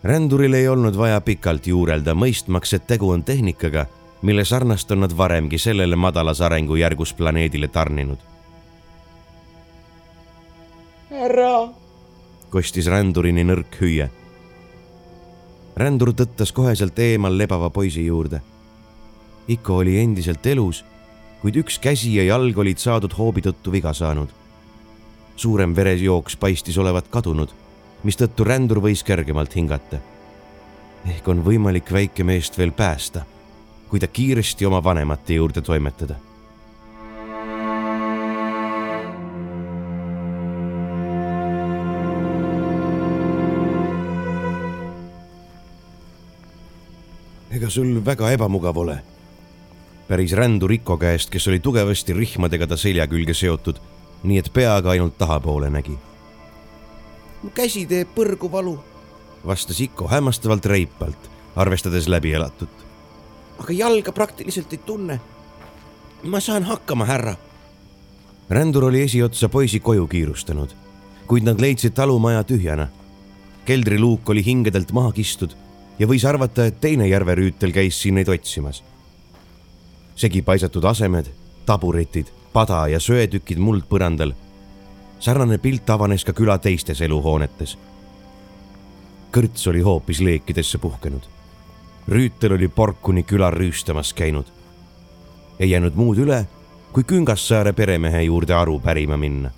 ränduril 0.04 0.54
ei 0.54 0.68
olnud 0.68 0.98
vaja 0.98 1.22
pikalt 1.22 1.68
juurelda, 1.68 2.14
mõistmaks, 2.14 2.74
et 2.76 2.88
tegu 2.88 3.10
on 3.10 3.24
tehnikaga, 3.24 3.86
mille 4.22 4.46
sarnast 4.46 4.92
on 4.92 5.00
nad 5.00 5.18
varemgi 5.18 5.58
sellele 5.58 5.96
madalas 5.96 6.42
arengujärgus 6.42 7.14
planeedile 7.14 7.68
tarninud. 7.68 8.18
härra, 11.10 11.79
kostis 12.50 12.88
rändurini 12.92 13.44
nõrk 13.46 13.82
hüüe 13.82 14.10
rändur 15.80 16.14
tõttas 16.14 16.52
koheselt 16.56 17.00
eemal 17.00 17.38
lebava 17.38 17.70
poisi 17.70 18.06
juurde 18.06 18.42
Iko 19.50 19.80
oli 19.82 19.96
endiselt 19.98 20.46
elus, 20.46 20.84
kuid 21.42 21.56
üks 21.58 21.80
käsi 21.82 22.12
ja 22.20 22.28
jalg 22.28 22.58
olid 22.62 22.78
saadud 22.78 23.16
hoobi 23.18 23.42
tõttu 23.42 23.72
viga 23.74 23.94
saanud. 23.98 24.30
suurem 25.36 25.74
veresjooks 25.76 26.36
paistis 26.36 26.78
olevat 26.78 27.08
kadunud, 27.10 27.50
mistõttu 28.04 28.44
rändur 28.44 28.78
võis 28.78 29.04
kergemalt 29.04 29.56
hingata. 29.56 29.98
ehk 31.10 31.28
on 31.28 31.44
võimalik 31.46 31.92
väike 31.92 32.24
meest 32.24 32.58
veel 32.58 32.72
päästa, 32.72 33.26
kui 33.90 34.00
ta 34.00 34.08
kiiresti 34.08 34.66
oma 34.66 34.84
vanemate 34.84 35.34
juurde 35.34 35.62
toimetada 35.62 36.29
ega 47.60 47.70
sul 47.70 47.98
väga 48.06 48.32
ebamugav 48.32 48.78
ole 48.78 49.02
päris 50.10 50.32
rändu 50.34 50.68
Riko 50.68 50.98
käest, 50.98 51.30
kes 51.30 51.48
oli 51.48 51.60
tugevasti 51.60 52.14
rihmadega 52.14 52.68
ta 52.68 52.78
selja 52.78 53.06
külge 53.08 53.36
seotud, 53.38 53.78
nii 54.24 54.40
et 54.42 54.48
peaga 54.54 54.90
ainult 54.96 55.18
tahapoole 55.18 55.70
nägi. 55.70 55.98
mu 57.44 57.50
käsi 57.54 57.86
teeb 57.86 58.10
põrgu 58.16 58.50
valu, 58.52 58.80
vastas 59.46 59.82
Iko 59.82 60.08
hämmastavalt 60.08 60.66
reipalt, 60.66 61.30
arvestades 61.56 62.08
läbielatut. 62.08 62.74
aga 63.60 63.74
jalga 63.74 64.12
praktiliselt 64.12 64.74
ei 64.74 64.82
tunne. 64.86 65.20
ma 66.24 66.40
saan 66.40 66.64
hakkama, 66.64 67.06
härra. 67.06 67.36
rändur 68.50 68.86
oli 68.86 69.02
esiotsa 69.02 69.50
poisi 69.50 69.80
koju 69.80 70.08
kiirustanud, 70.08 70.74
kuid 71.28 71.44
nad 71.44 71.62
leidsid 71.62 71.94
talumaja 71.94 72.44
tühjana. 72.44 72.88
keldriluuk 73.66 74.30
oli 74.30 74.46
hingedelt 74.46 74.92
maha 74.92 75.12
kistud 75.12 75.54
ja 76.00 76.08
võis 76.08 76.26
arvata, 76.26 76.66
et 76.66 76.82
teine 76.82 77.08
järverüütel 77.08 77.72
käis 77.72 78.02
siin 78.02 78.16
neid 78.16 78.30
otsimas 78.30 78.84
segi 80.20 80.42
paisatud 80.44 80.84
asemed, 80.84 81.30
taburetid, 81.66 82.28
pada 82.54 82.88
ja 82.92 83.00
söetükid 83.00 83.60
muldpõrandal. 83.64 84.34
sarnane 85.20 85.58
pilt 85.58 85.90
avanes 85.90 86.24
ka 86.24 86.34
küla 86.34 86.58
teistes 86.58 87.02
eluhoonetes. 87.02 87.78
kõrts 89.32 89.68
oli 89.70 89.82
hoopis 89.82 90.20
leekidesse 90.20 90.78
puhkenud. 90.78 91.24
rüütel 92.08 92.54
oli 92.54 92.68
Porkuni 92.68 93.24
küla 93.24 93.52
rüüstamas 93.52 94.14
käinud. 94.14 94.46
ei 95.60 95.70
jäänud 95.70 95.96
muud 95.96 96.18
üle, 96.18 96.48
kui 96.92 97.04
Küngassaare 97.04 97.74
peremehe 97.74 98.24
juurde 98.24 98.54
aru 98.54 98.80
pärima 98.80 99.18
minna. 99.18 99.52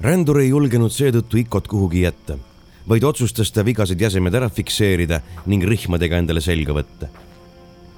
rändur 0.00 0.40
ei 0.40 0.48
julgenud 0.48 0.90
seetõttu 0.90 1.36
Ikot 1.36 1.68
kuhugi 1.68 2.00
jätta, 2.00 2.38
vaid 2.88 3.04
otsustas 3.04 3.52
ta 3.52 3.64
vigased 3.64 4.00
jäsemed 4.00 4.34
ära 4.34 4.48
fikseerida 4.50 5.20
ning 5.46 5.64
rihmadega 5.64 6.18
endale 6.18 6.40
selga 6.40 6.74
võtta 6.76 7.10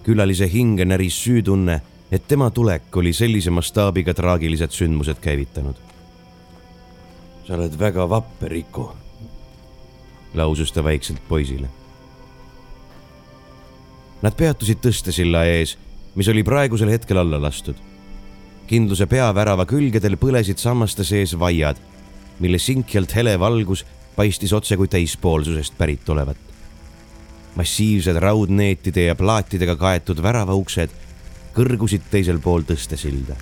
külalise 0.05 0.49
hinge 0.53 0.85
näris 0.85 1.16
süütunne, 1.24 1.80
et 2.12 2.28
tema 2.28 2.51
tulek 2.51 2.97
oli 2.97 3.12
sellise 3.16 3.51
mastaabiga 3.51 4.14
traagilised 4.14 4.76
sündmused 4.76 5.20
käivitanud. 5.20 5.76
sa 7.47 7.55
oled 7.55 7.78
väga 7.78 8.09
vapper, 8.09 8.53
Iko, 8.57 8.97
lausus 10.35 10.72
ta 10.72 10.85
vaikselt 10.85 11.20
poisile. 11.28 11.68
Nad 14.22 14.37
peatusid 14.37 14.80
tõstesilla 14.80 15.45
ees, 15.45 15.76
mis 16.14 16.28
oli 16.28 16.43
praegusel 16.45 16.89
hetkel 16.89 17.18
alla 17.18 17.41
lastud. 17.41 17.76
kindluse 18.66 19.07
peavärava 19.07 19.66
külgedel 19.66 20.16
põlesid 20.16 20.57
sammaste 20.57 21.05
sees 21.05 21.39
vaiad, 21.39 21.76
mille 22.41 22.59
sinkjalt 22.59 23.14
hele 23.14 23.39
valgus 23.39 23.85
paistis 24.16 24.52
otse 24.52 24.76
kui 24.76 24.88
täispoolsusest 24.88 25.78
pärit 25.78 26.08
olevat. 26.08 26.36
massiivsed 27.54 28.16
raudneetide 28.16 29.04
ja 29.04 29.14
plaatidega 29.14 29.76
kaetud 29.76 30.22
väravauksed 30.22 30.90
kõrgusid 31.54 32.10
teisel 32.10 32.38
pool 32.38 32.62
tõstesilda. 32.66 33.36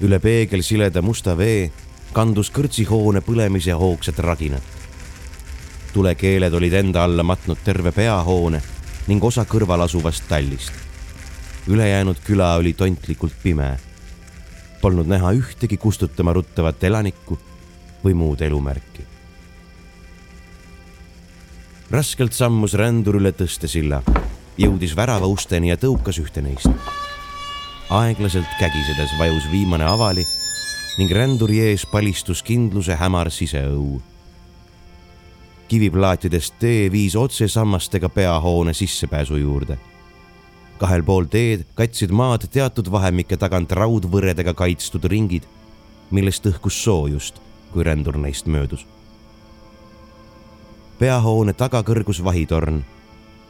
üle 0.00 0.18
peegelsileda 0.18 1.02
musta 1.02 1.36
vee 1.36 1.70
kandus 2.12 2.50
kõrtsihoone 2.50 3.20
põlemise 3.20 3.72
hoogsat 3.72 4.18
raginat. 4.18 4.62
tulekeeled 5.92 6.54
olid 6.54 6.72
enda 6.72 7.04
alla 7.04 7.22
matnud 7.22 7.58
terve 7.64 7.92
peahoone 7.92 8.62
ning 9.06 9.24
osa 9.24 9.44
kõrval 9.44 9.84
asuvast 9.84 10.28
tallist. 10.28 10.72
ülejäänud 11.68 12.16
küla 12.24 12.54
oli 12.54 12.72
tontlikult 12.72 13.34
pime. 13.42 13.78
Polnud 14.80 15.06
näha 15.06 15.32
ühtegi 15.32 15.76
kustutama 15.76 16.32
ruttavat 16.32 16.84
elanikku 16.84 17.38
või 18.04 18.14
muud 18.14 18.40
elumärki. 18.40 19.11
Raskelt 21.92 22.32
sammus 22.32 22.72
rändur 22.80 23.18
üle 23.18 23.34
tõstesilla, 23.36 23.98
jõudis 24.56 24.94
värava 24.96 25.28
usteni 25.28 25.68
ja 25.68 25.76
tõukas 25.76 26.16
ühte 26.22 26.40
neist. 26.40 26.70
aeglaselt 27.92 28.48
kägisedes 28.58 29.12
vajus 29.18 29.44
viimane 29.52 29.84
avali 29.84 30.24
ning 30.98 31.12
ränduri 31.12 31.58
ees 31.60 31.84
palistus 31.86 32.42
kindluse 32.42 32.96
hämar 32.96 33.30
siseõu. 33.30 34.00
kiviplaatidest 35.68 36.54
tee 36.58 36.88
viis 36.92 37.16
otse 37.16 37.48
sammastega 37.48 38.08
peahoone 38.08 38.72
sissepääsu 38.72 39.36
juurde. 39.36 39.78
kahel 40.78 41.02
pool 41.02 41.24
teed 41.24 41.66
katsid 41.74 42.10
maad 42.10 42.48
teatud 42.48 42.90
vahemike 42.90 43.36
tagant 43.36 43.72
raudvõredega 43.72 44.54
kaitstud 44.54 45.04
ringid, 45.04 45.42
millest 46.10 46.46
õhkus 46.46 46.82
soojust, 46.84 47.34
kui 47.72 47.84
rändur 47.84 48.16
neist 48.16 48.46
möödus. 48.46 48.86
Peahoone 51.02 51.50
taga 51.58 51.80
kõrgus 51.82 52.20
vahitorn. 52.22 52.84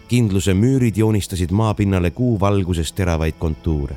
kindluse 0.09 0.55
müürid 0.57 0.97
joonistasid 0.97 1.51
maapinnale 1.53 2.11
kuu 2.11 2.39
valguses 2.41 2.93
teravaid 2.97 3.37
kontuure 3.39 3.97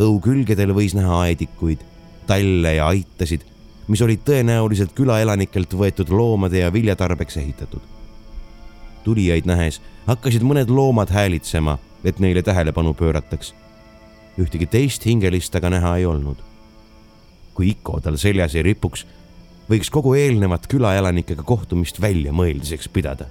õu 0.00 0.14
külgedel 0.24 0.72
võis 0.72 0.94
näha 0.96 1.18
aedikuid, 1.26 1.82
talle 2.26 2.72
ja 2.78 2.86
aitasid, 2.86 3.44
mis 3.88 4.00
olid 4.00 4.22
tõenäoliselt 4.24 4.94
külaelanikelt 4.96 5.74
võetud 5.74 6.08
loomade 6.08 6.62
ja 6.62 6.72
viljatarbeks 6.72 7.36
ehitatud. 7.36 7.80
tulijaid 9.04 9.44
nähes 9.46 9.80
hakkasid 10.06 10.42
mõned 10.42 10.70
loomad 10.70 11.10
häälitsema, 11.10 11.78
et 12.04 12.20
neile 12.20 12.42
tähelepanu 12.42 12.94
pöörataks. 12.94 13.54
ühtegi 14.38 14.66
teist 14.66 15.04
hingelist 15.04 15.54
aga 15.56 15.70
näha 15.70 15.96
ei 15.96 16.06
olnud. 16.06 16.36
kui 17.54 17.68
Iko 17.68 18.00
tal 18.00 18.16
seljas 18.16 18.54
ei 18.54 18.62
ripuks, 18.62 19.06
võiks 19.70 19.90
kogu 19.90 20.14
eelnevat 20.14 20.66
külaelanikega 20.66 21.42
kohtumist 21.42 22.00
väljamõeldiseks 22.00 22.88
pidada. 22.88 23.26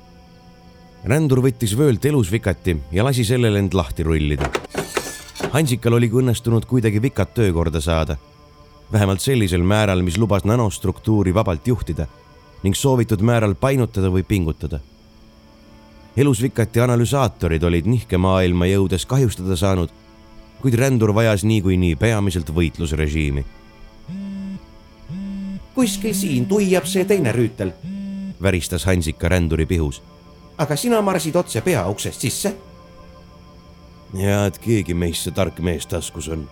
rändur 1.04 1.40
võttis 1.42 1.78
vöölt 1.78 2.06
elusvikati 2.06 2.78
ja 2.92 3.04
lasi 3.04 3.24
sellel 3.24 3.56
end 3.56 3.74
lahti 3.74 4.04
rullida. 4.04 4.50
Hansikal 5.54 5.94
oli 5.94 6.10
õnnestunud 6.10 6.66
kuidagi 6.66 7.02
vikat 7.02 7.34
töökorda 7.34 7.82
saada 7.82 8.18
vähemalt 8.92 9.22
sellisel 9.22 9.64
määral, 9.64 10.02
mis 10.02 10.18
lubas 10.18 10.46
nanostruktuuri 10.46 11.34
vabalt 11.34 11.68
juhtida 11.68 12.08
ning 12.64 12.76
soovitud 12.76 13.22
määral 13.22 13.56
painutada 13.56 14.10
või 14.10 14.24
pingutada. 14.24 14.80
elusvikati 16.18 16.82
analüsaatorid 16.82 17.64
olid 17.64 17.86
nihkemaailma 17.86 18.66
jõudes 18.66 19.06
kahjustada 19.06 19.56
saanud, 19.56 19.90
kuid 20.62 20.74
rändur 20.74 21.14
vajas 21.14 21.44
niikuinii 21.44 21.96
peamiselt 21.96 22.50
võitlusrežiimi. 22.50 23.46
Kuskil 25.78 26.14
siin 26.18 26.46
tuiab 26.50 26.88
see 26.90 27.06
teine 27.06 27.32
rüütel, 27.36 27.70
väristas 28.42 28.86
Hansika 28.90 29.30
ränduri 29.30 29.66
pihus. 29.66 30.02
aga 30.58 30.76
sina 30.76 31.02
marsid 31.02 31.36
otse 31.36 31.62
peauksest 31.62 32.22
sisse. 32.22 32.56
ja 34.14 34.46
et 34.46 34.58
keegi 34.58 34.94
meist 34.94 35.28
see 35.28 35.36
tark 35.38 35.60
mees 35.60 35.86
taskus 35.86 36.30
on, 36.34 36.48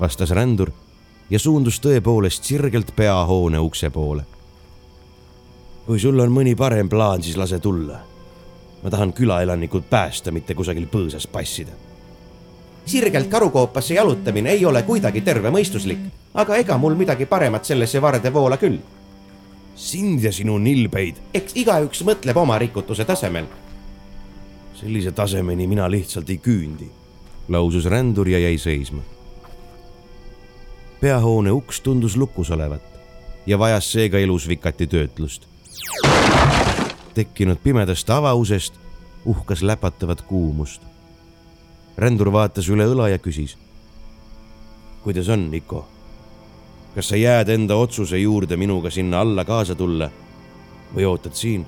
vastas 0.00 0.30
rändur 0.36 0.70
ja 1.30 1.38
suundus 1.38 1.80
tõepoolest 1.80 2.44
sirgelt 2.44 2.92
peahoone 2.96 3.58
ukse 3.58 3.90
poole. 3.90 4.26
kui 5.86 5.98
sul 6.00 6.20
on 6.20 6.32
mõni 6.32 6.52
parem 6.56 6.88
plaan, 6.88 7.22
siis 7.22 7.40
lase 7.40 7.58
tulla. 7.58 8.00
ma 8.82 8.90
tahan 8.90 9.12
külaelanikud 9.12 9.88
päästa, 9.90 10.30
mitte 10.32 10.54
kusagil 10.54 10.86
põõsas 10.92 11.24
passida. 11.26 11.72
Sirgelt 12.86 13.28
karukoopasse 13.30 13.94
jalutamine 13.94 14.50
ei 14.50 14.64
ole 14.66 14.82
kuidagi 14.82 15.20
tervemõistuslik, 15.20 15.98
aga 16.34 16.56
ega 16.56 16.78
mul 16.78 16.94
midagi 16.94 17.26
paremat 17.26 17.64
sellesse 17.64 18.02
varde 18.02 18.32
voola 18.32 18.56
küll. 18.56 18.78
sind 19.76 20.22
ja 20.24 20.32
sinu 20.32 20.58
nilbeid. 20.58 21.16
eks 21.34 21.52
igaüks 21.54 22.02
mõtleb 22.02 22.36
oma 22.36 22.58
rikutuse 22.58 23.04
tasemel. 23.04 23.44
sellise 24.74 25.12
tasemeni 25.12 25.66
mina 25.66 25.90
lihtsalt 25.90 26.30
ei 26.30 26.38
küündi, 26.38 26.88
lausus 27.48 27.84
rändur 27.84 28.28
ja 28.28 28.38
jäi 28.38 28.58
seisma 28.58 29.02
peahoone 31.00 31.50
uks 31.50 31.80
tundus 31.80 32.16
lukus 32.16 32.50
olevat 32.50 32.82
ja 33.46 33.58
vajas 33.58 33.92
seega 33.92 34.18
elusvikati 34.18 34.86
töötlust. 34.86 35.48
tekkinud 37.14 37.58
pimedast 37.62 38.10
avausest 38.10 38.74
uhkas 39.24 39.62
läpatavat 39.62 40.22
kuumust. 40.22 40.82
Rändur 41.98 42.32
vaatas 42.32 42.68
üle 42.68 42.86
õla 42.86 43.10
ja 43.10 43.18
küsis. 43.18 43.56
kuidas 45.04 45.28
on, 45.28 45.50
Niko? 45.50 45.86
kas 46.94 47.08
sa 47.08 47.16
jääd 47.16 47.48
enda 47.48 47.76
otsuse 47.76 48.18
juurde 48.18 48.56
minuga 48.56 48.90
sinna 48.90 49.20
alla 49.20 49.44
kaasa 49.44 49.74
tulla 49.74 50.10
või 50.94 51.04
ootad 51.04 51.34
siin? 51.34 51.66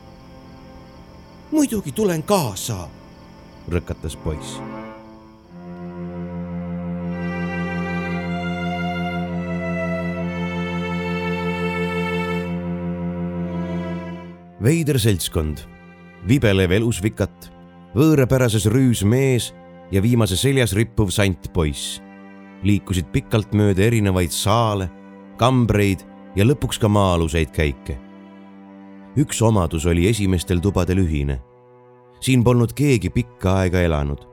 muidugi 1.50 1.92
tulen 1.92 2.22
kaasa, 2.22 2.88
rõkatas 3.68 4.16
poiss 4.16 4.60
veider 14.60 14.98
seltskond, 14.98 15.62
vibelev 16.26 16.72
elusvikat, 16.80 17.46
võõrapärases 17.94 18.66
rüüs 18.68 19.04
mees 19.06 19.52
ja 19.90 20.02
viimase 20.02 20.36
seljas 20.36 20.72
rippuv 20.72 21.10
sant 21.10 21.52
poiss 21.52 22.02
liikusid 22.66 23.10
pikalt 23.12 23.54
mööda 23.54 23.86
erinevaid 23.86 24.32
saale, 24.34 24.88
kambreid 25.38 26.02
ja 26.36 26.46
lõpuks 26.46 26.80
ka 26.80 26.88
maa-aluseid 26.88 27.52
käike. 27.54 27.98
üks 29.18 29.42
omadus 29.42 29.86
oli 29.86 30.08
esimestel 30.08 30.60
tubadel 30.60 30.98
ühine. 31.04 31.40
siin 32.20 32.44
polnud 32.44 32.72
keegi 32.72 33.10
pikka 33.10 33.58
aega 33.62 33.80
elanud. 33.80 34.26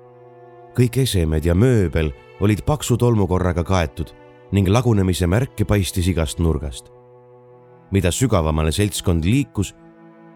kõik 0.76 0.98
esemed 1.04 1.46
ja 1.46 1.56
mööbel 1.56 2.12
olid 2.40 2.66
paksu 2.66 2.98
tolmukorraga 2.98 3.64
kaetud 3.64 4.14
ning 4.52 4.68
lagunemise 4.68 5.28
märke 5.28 5.66
paistis 5.66 6.08
igast 6.08 6.40
nurgast. 6.40 6.92
mida 7.92 8.12
sügavamale 8.12 8.72
seltskond 8.72 9.24
liikus 9.26 9.76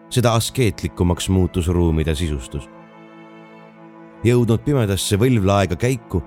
seda 0.09 0.33
askeetlikumaks 0.33 1.29
muutus 1.29 1.67
ruumide 1.67 2.15
sisustus. 2.15 2.69
Jõudnud 4.23 4.63
pimedasse 4.65 5.17
võlvlaega 5.19 5.77
käiku, 5.79 6.21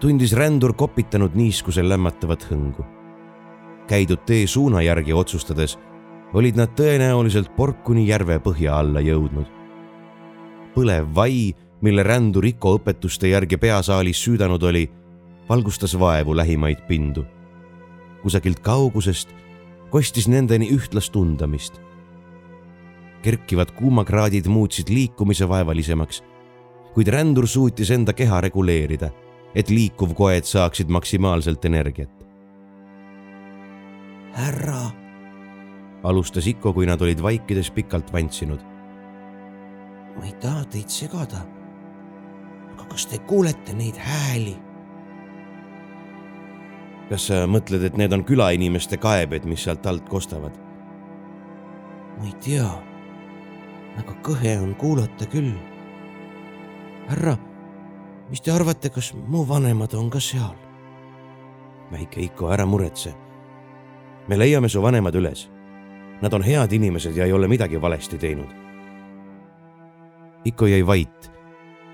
tundis 0.00 0.32
rändur 0.36 0.74
kopitanud 0.74 1.36
niiskusel 1.38 1.88
lämmatavat 1.88 2.46
hõngu. 2.50 2.84
käidud 3.86 4.22
tee 4.26 4.46
suuna 4.46 4.82
järgi 4.82 5.12
otsustades 5.12 5.78
olid 6.34 6.56
nad 6.56 6.70
tõenäoliselt 6.78 7.50
Porkuni 7.56 8.06
järve 8.06 8.38
põhja 8.38 8.78
alla 8.78 9.00
jõudnud. 9.00 9.46
põlev 10.74 11.14
vai, 11.14 11.54
mille 11.80 12.02
rändur 12.02 12.44
Iko 12.46 12.78
õpetuste 12.78 13.26
järgi 13.26 13.56
peasaalis 13.56 14.24
süüdanud 14.24 14.62
oli, 14.62 14.90
valgustas 15.48 15.98
vaevu 15.98 16.36
lähimaid 16.36 16.86
pindu. 16.88 17.24
kusagilt 18.22 18.60
kaugusest 18.60 19.28
kostis 19.90 20.28
nendeni 20.28 20.70
ühtlast 20.70 21.12
tundamist 21.12 21.80
kerkivad 23.22 23.70
kuumakraadid 23.76 24.46
muutsid 24.46 24.88
liikumise 24.88 25.48
vaevalisemaks, 25.48 26.22
kuid 26.94 27.08
rändur 27.08 27.46
suutis 27.48 27.90
enda 27.90 28.12
keha 28.12 28.40
reguleerida, 28.40 29.10
et 29.54 29.70
liikuvkoed 29.70 30.44
saaksid 30.44 30.88
maksimaalselt 30.88 31.64
energiat. 31.64 32.10
härra, 34.32 34.90
alustas 36.02 36.46
Iko, 36.46 36.72
kui 36.72 36.86
nad 36.86 37.00
olid 37.02 37.22
vaikides 37.22 37.70
pikalt 37.70 38.12
vantsinud. 38.12 38.60
ma 40.16 40.24
ei 40.24 40.32
taha 40.32 40.64
teid 40.64 40.88
segada. 40.88 41.46
aga 42.72 42.84
kas 42.84 43.06
te 43.06 43.18
kuulete 43.18 43.72
neid 43.72 43.96
hääli? 43.96 44.56
kas 47.08 47.26
sa 47.26 47.46
mõtled, 47.46 47.82
et 47.84 47.96
need 47.96 48.12
on 48.12 48.24
külainimeste 48.24 48.96
kaebed, 48.96 49.44
mis 49.44 49.64
sealt 49.64 49.86
alt 49.86 50.08
kostavad? 50.08 50.54
ma 52.18 52.24
ei 52.26 52.38
tea 52.40 52.90
aga 53.98 54.14
kõhe 54.24 54.54
on 54.62 54.74
kuulata 54.78 55.26
küll. 55.30 55.52
Härra, 57.10 57.36
mis 58.30 58.40
te 58.40 58.52
arvate, 58.54 58.90
kas 58.94 59.12
mu 59.14 59.44
vanemad 59.48 59.94
on 59.98 60.10
ka 60.10 60.20
seal? 60.22 60.54
väike 61.90 62.22
Iko, 62.22 62.52
ära 62.54 62.66
muretse. 62.66 63.14
me 64.28 64.36
leiame 64.38 64.68
su 64.68 64.82
vanemad 64.82 65.14
üles. 65.14 65.48
Nad 66.22 66.32
on 66.32 66.42
head 66.42 66.72
inimesed 66.72 67.16
ja 67.16 67.24
ei 67.24 67.32
ole 67.32 67.48
midagi 67.48 67.80
valesti 67.80 68.18
teinud. 68.18 68.50
Iko 70.44 70.66
jäi 70.66 70.86
vait, 70.86 71.30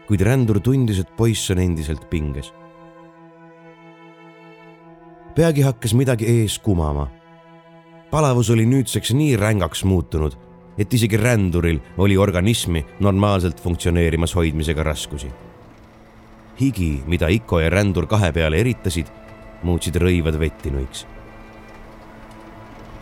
kuid 0.09 0.21
rändur 0.21 0.61
tundis, 0.61 0.99
et 0.99 1.17
poiss 1.17 1.51
on 1.51 1.59
endiselt 1.59 2.11
pinges. 2.11 2.53
peagi 5.37 5.63
hakkas 5.63 5.95
midagi 5.95 6.25
ees 6.27 6.59
kumama. 6.59 7.09
palavus 8.11 8.51
oli 8.51 8.67
nüüdseks 8.67 9.13
nii 9.15 9.37
rängaks 9.37 9.85
muutunud, 9.85 10.37
et 10.79 10.95
isegi 10.95 11.17
ränduril 11.17 11.81
oli 11.99 12.17
organismi 12.17 12.85
normaalselt 13.01 13.63
funktsioneerimas 13.63 14.35
hoidmisega 14.35 14.83
raskusi. 14.83 15.31
higi, 16.61 17.03
mida 17.07 17.29
Iko 17.29 17.61
ja 17.61 17.71
rändur 17.71 18.07
kahe 18.07 18.33
peale 18.33 18.61
eritasid, 18.61 19.07
muutsid 19.63 19.97
rõivad 19.97 20.39
vettinuiks 20.39 21.07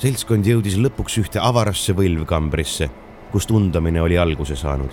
seltskond 0.05 0.45
jõudis 0.45 0.75
lõpuks 0.77 1.15
ühte 1.23 1.41
avarasse 1.41 1.95
võlvkambrisse, 1.97 2.91
kust 3.33 3.53
undamine 3.55 4.03
oli 4.03 4.19
alguse 4.21 4.57
saanud. 4.57 4.91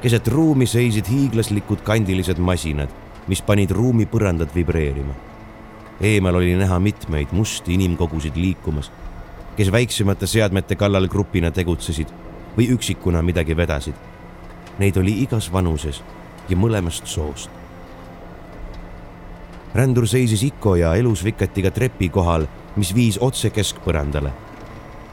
keset 0.00 0.28
ruumi 0.28 0.66
seisid 0.66 1.08
hiiglaslikud 1.10 1.82
kandilised 1.84 2.38
masinad, 2.38 2.88
mis 3.26 3.42
panid 3.42 3.70
ruumi 3.70 4.06
põrandat 4.06 4.54
vibreerima. 4.54 5.14
eemal 6.00 6.34
oli 6.40 6.54
näha 6.56 6.78
mitmeid 6.78 7.32
musti 7.32 7.74
inimkogusid 7.74 8.36
liikumas, 8.36 8.90
kes 9.58 9.72
väiksemate 9.74 10.26
seadmete 10.30 10.76
kallal 10.78 11.08
grupina 11.10 11.50
tegutsesid 11.50 12.12
või 12.56 12.68
üksikuna 12.76 13.22
midagi 13.26 13.56
vedasid. 13.58 13.94
Neid 14.78 14.96
oli 14.96 15.16
igas 15.24 15.48
vanuses 15.52 16.02
ja 16.48 16.56
mõlemast 16.56 17.06
soost. 17.06 17.50
rändur 19.74 20.06
seisis 20.08 20.42
Iko 20.42 20.76
ja 20.76 20.94
elus 20.94 21.24
vikatiga 21.24 21.70
trepi 21.70 22.08
kohal 22.08 22.46
mis 22.76 22.94
viis 22.94 23.18
otse 23.20 23.50
keskpõrandale. 23.50 24.30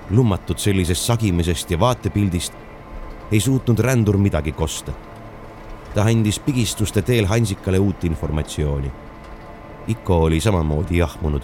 lummatud 0.10 0.60
sellisest 0.62 1.06
sagimisest 1.06 1.72
ja 1.72 1.80
vaatepildist 1.80 2.54
ei 3.32 3.40
suutnud 3.40 3.80
rändur 3.80 4.18
midagi 4.18 4.52
kosta. 4.52 4.92
ta 5.94 6.04
andis 6.04 6.40
pigistuste 6.40 7.02
teel 7.02 7.26
Hansikale 7.26 7.80
uut 7.80 8.04
informatsiooni. 8.04 8.92
Iko 9.88 10.22
oli 10.24 10.40
samamoodi 10.40 10.98
jahmunud 10.98 11.42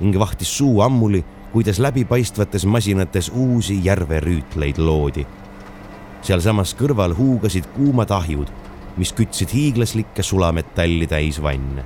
ning 0.00 0.18
vahtis 0.18 0.56
suu 0.58 0.80
ammuli, 0.80 1.24
kuidas 1.52 1.78
läbipaistvates 1.78 2.66
masinates 2.66 3.30
uusi 3.34 3.80
järverüütleid 3.84 4.78
loodi. 4.78 5.26
sealsamas 6.22 6.74
kõrval 6.74 7.14
huugasid 7.16 7.66
kuumad 7.76 8.10
ahjud, 8.10 8.48
mis 8.96 9.12
kütsid 9.12 9.54
hiiglaslikke 9.54 10.22
sulametalli 10.22 11.06
täis 11.06 11.42
vanne 11.42 11.84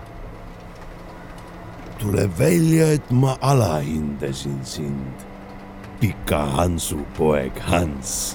tuleb 2.03 2.33
välja, 2.39 2.89
et 2.97 3.11
ma 3.15 3.37
alahindasin 3.41 4.59
sind, 4.67 5.27
pika 6.01 6.41
Hansu 6.57 7.05
poeg 7.15 7.61
Hans, 7.63 8.35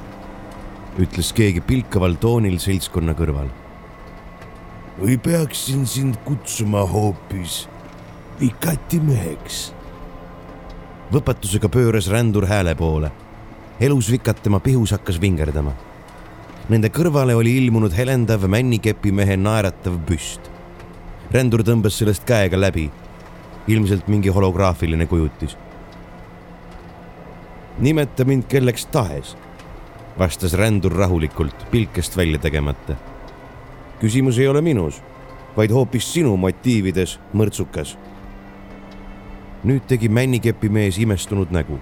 ütles 0.95 1.33
keegi 1.35 1.59
pilkaval 1.67 2.15
toonil 2.21 2.61
seltskonna 2.63 3.15
kõrval. 3.17 3.49
või 4.97 5.17
peaksin 5.21 5.83
sind 5.85 6.15
kutsuma 6.25 6.81
hoopis 6.89 7.67
Vikati 8.39 8.99
meheks? 8.99 9.76
Võpatusega 11.11 11.69
pööras 11.69 12.09
rändur 12.11 12.47
hääle 12.47 12.75
poole. 12.75 13.11
elus 13.79 14.11
Vikat 14.11 14.43
tema 14.43 14.59
pihus 14.59 14.91
hakkas 14.91 15.21
vingerdama. 15.21 15.73
Nende 16.69 16.89
kõrvale 16.89 17.35
oli 17.35 17.57
ilmunud 17.57 17.93
helendav 17.93 18.47
männikepimehe 18.47 19.37
naeratav 19.37 19.99
püst. 20.05 20.51
rändur 21.31 21.63
tõmbas 21.63 21.97
sellest 21.97 22.23
käega 22.25 22.59
läbi 22.59 22.91
ilmselt 23.67 24.07
mingi 24.07 24.29
holograafiline 24.29 25.05
kujutis. 25.05 25.57
nimeta 27.79 28.25
mind 28.25 28.43
kelleks 28.49 28.85
tahes, 28.85 29.37
vastas 30.19 30.53
rändur 30.53 30.91
rahulikult, 30.91 31.67
pilkest 31.71 32.17
välja 32.17 32.39
tegemata. 32.39 32.95
küsimus 33.99 34.37
ei 34.39 34.47
ole 34.47 34.61
minus, 34.61 35.01
vaid 35.57 35.71
hoopis 35.71 36.13
sinu 36.13 36.37
motiivides, 36.37 37.19
mõrtsukas. 37.33 37.97
Nüüd 39.67 39.87
tegi 39.87 40.09
männikepimees 40.09 40.97
imestunud 41.03 41.51
nägu. 41.51 41.79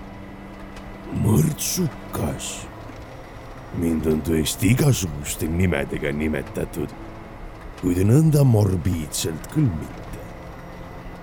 mõrtsukas? 1.23 2.65
mind 3.77 4.05
on 4.07 4.21
tõesti 4.23 4.71
igasuguste 4.71 5.47
nimedega 5.51 6.11
nimetatud, 6.11 6.89
kuid 7.81 7.99
nõnda 8.07 8.43
morbiidselt 8.47 9.51
küll 9.53 9.67
mitte 9.67 10.05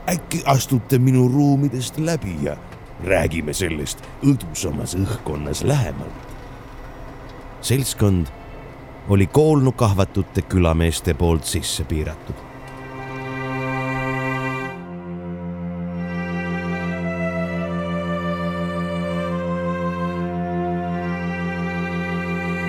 äkki 0.08 0.42
astute 0.46 0.98
minu 0.98 1.28
ruumidest 1.28 1.98
läbi 1.98 2.36
ja 2.42 2.56
räägime 3.04 3.52
sellest 3.52 4.02
õdusamas 4.22 4.94
õhkkonnas 4.98 5.64
lähemalt. 5.64 6.28
seltskond 7.60 8.26
oli 9.08 9.26
koolnukahvatute 9.26 10.42
külameeste 10.42 11.14
poolt 11.14 11.44
sisse 11.44 11.84
piiratud. 11.84 12.51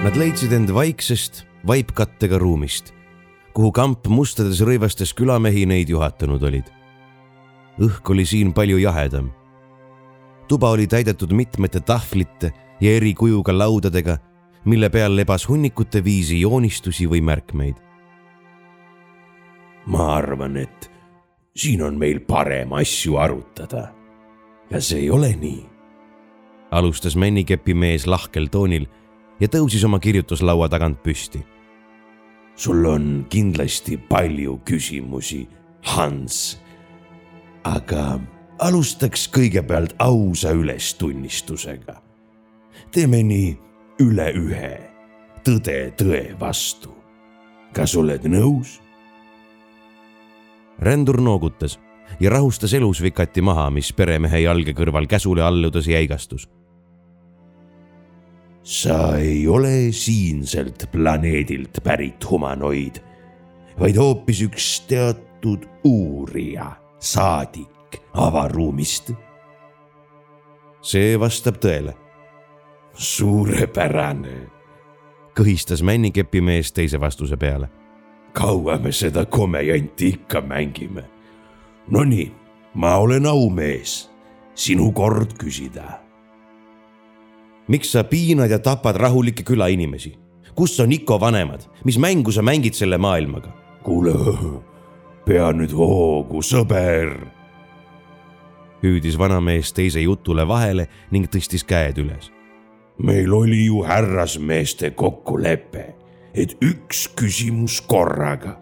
Nad 0.03 0.17
leidsid 0.19 0.51
end 0.51 0.69
vaiksest 0.75 1.45
vaipkattega 1.67 2.37
ruumist, 2.37 2.91
kuhu 3.55 3.71
kamp 3.71 4.07
mustades 4.11 4.59
rõivastes 4.59 5.13
külamehi 5.15 5.63
neid 5.69 5.89
juhatanud 5.89 6.43
olid 6.43 6.67
õhk 7.81 8.09
oli 8.13 8.25
siin 8.25 8.53
palju 8.53 8.77
jahedam. 8.77 9.31
tuba 10.47 10.69
oli 10.69 10.87
täidetud 10.87 11.31
mitmete 11.31 11.79
tahvlite 11.79 12.51
ja 12.81 12.91
eri 12.91 13.13
kujuga 13.13 13.53
laudadega, 13.57 14.17
mille 14.65 14.89
peal 14.89 15.15
lebas 15.15 15.47
hunnikute 15.49 16.03
viisi 16.03 16.41
joonistusi 16.41 17.07
või 17.07 17.21
märkmeid. 17.21 17.75
ma 19.85 20.15
arvan, 20.15 20.57
et 20.57 20.91
siin 21.55 21.81
on 21.81 21.97
meil 21.97 22.19
parem 22.19 22.73
asju 22.73 23.17
arutada. 23.17 23.93
ja 24.69 24.81
see 24.81 24.99
ei 24.99 25.09
ole 25.09 25.35
nii. 25.35 25.65
alustas 26.71 27.15
männikepi 27.15 27.73
mees 27.73 28.07
lahkel 28.07 28.47
toonil 28.47 28.87
ja 29.39 29.47
tõusis 29.47 29.83
oma 29.85 29.99
kirjutuslaua 29.99 30.69
tagant 30.69 31.03
püsti. 31.03 31.43
sul 32.55 32.85
on 32.85 33.25
kindlasti 33.29 33.97
palju 33.97 34.59
küsimusi, 34.65 35.47
Hans 35.83 36.63
aga 37.63 38.19
alustaks 38.59 39.27
kõigepealt 39.31 39.95
ausa 39.99 40.51
ülestunnistusega. 40.51 42.01
teeme 42.91 43.23
nii 43.23 43.57
üle 43.99 44.31
ühe, 44.35 44.73
tõde 45.43 45.93
tõe 45.97 46.39
vastu. 46.39 46.93
kas 47.73 47.95
oled 47.95 48.23
nõus? 48.25 48.81
rändur 50.79 51.21
noogutas 51.21 51.79
ja 52.19 52.29
rahustas 52.29 52.73
elus 52.73 53.01
vikati 53.01 53.41
maha, 53.41 53.69
mis 53.69 53.93
peremehe 53.93 54.43
jalge 54.43 54.73
kõrval 54.73 55.07
käsule 55.07 55.41
alludes 55.43 55.87
jäigastus. 55.87 56.49
Sa 58.63 59.17
ei 59.17 59.47
ole 59.47 59.91
siinselt 59.91 60.85
planeedilt 60.91 61.79
pärit 61.83 62.29
humanoid, 62.29 62.95
vaid 63.79 63.97
hoopis 63.97 64.41
üks 64.47 64.67
teatud 64.87 65.67
uurija 65.83 66.71
saadik 66.99 67.99
avaruumist. 68.13 69.11
see 70.81 71.19
vastab 71.19 71.59
tõele. 71.59 71.93
suurepärane, 72.93 74.47
kõhistas 75.35 75.83
männikepimees 75.83 76.71
teise 76.71 76.99
vastuse 76.99 77.37
peale. 77.37 77.69
kaua 78.33 78.77
me 78.77 78.91
seda 78.91 79.25
komejanti 79.25 80.07
ikka 80.07 80.41
mängime? 80.41 81.03
Nonii, 81.87 82.31
ma 82.73 82.95
olen 82.95 83.25
aumees, 83.25 84.09
sinu 84.55 84.91
kord 84.91 85.33
küsida. 85.37 86.02
Miks 87.67 87.91
sa 87.91 88.03
piinad 88.03 88.51
ja 88.51 88.59
tapad 88.59 88.95
rahulikke 88.95 89.43
külainimesi? 89.43 90.17
kus 90.55 90.79
on 90.79 90.91
Iko 90.91 91.19
vanemad, 91.19 91.65
mis 91.85 91.97
mängu 91.97 92.31
sa 92.31 92.41
mängid 92.41 92.73
selle 92.73 92.97
maailmaga? 92.97 93.51
kuule 93.83 94.13
pea 95.25 95.51
nüüd 95.55 95.73
hoogu, 95.75 96.43
sõber. 96.43 97.15
hüüdis 98.83 99.15
vanamees 99.19 99.71
teise 99.73 100.01
jutule 100.03 100.47
vahele 100.47 100.87
ning 101.11 101.29
tõstis 101.31 101.63
käed 101.67 101.99
üles. 102.03 102.31
meil 102.97 103.33
oli 103.33 103.65
ju 103.65 103.83
härrasmeeste 103.83 104.91
kokkulepe, 104.91 105.95
et 106.33 106.57
üks 106.61 107.07
küsimus 107.15 107.81
korraga. 107.81 108.59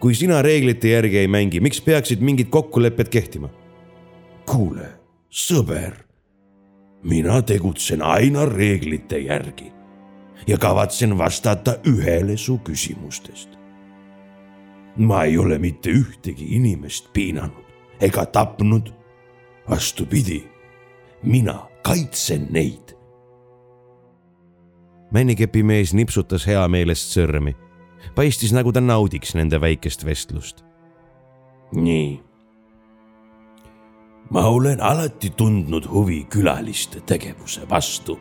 kui 0.00 0.14
sina 0.14 0.42
reeglite 0.42 0.88
järgi 0.88 1.18
ei 1.18 1.28
mängi, 1.28 1.60
miks 1.60 1.80
peaksid 1.80 2.20
mingid 2.20 2.48
kokkulepped 2.50 3.08
kehtima? 3.08 3.50
kuule, 4.46 4.86
sõber, 5.30 6.09
mina 7.02 7.42
tegutsen 7.42 8.02
aina 8.02 8.46
reeglite 8.46 9.18
järgi 9.18 9.72
ja 10.46 10.58
kavatsen 10.58 11.18
vastata 11.18 11.78
ühele 11.86 12.36
su 12.36 12.58
küsimustest 12.58 13.60
ma 14.96 15.24
ei 15.24 15.38
ole 15.38 15.58
mitte 15.58 15.90
ühtegi 15.90 16.54
inimest 16.56 17.12
piinanud 17.12 17.64
ega 18.00 18.26
tapnud. 18.26 18.92
vastupidi, 19.70 20.44
mina 21.22 21.66
kaitsen 21.82 22.46
neid. 22.50 22.96
männikepimees 25.10 25.94
nipsutas 25.94 26.46
heameelest 26.46 27.16
sõrmi. 27.16 27.54
paistis, 28.14 28.52
nagu 28.52 28.72
ta 28.72 28.80
naudiks 28.80 29.34
nende 29.34 29.60
väikest 29.60 30.04
vestlust. 30.04 30.64
nii. 31.72 32.20
Ma 34.30 34.46
olen 34.46 34.80
alati 34.80 35.30
tundnud 35.30 35.86
huvi 35.90 36.24
külaliste 36.30 37.00
tegevuse 37.00 37.68
vastu. 37.70 38.18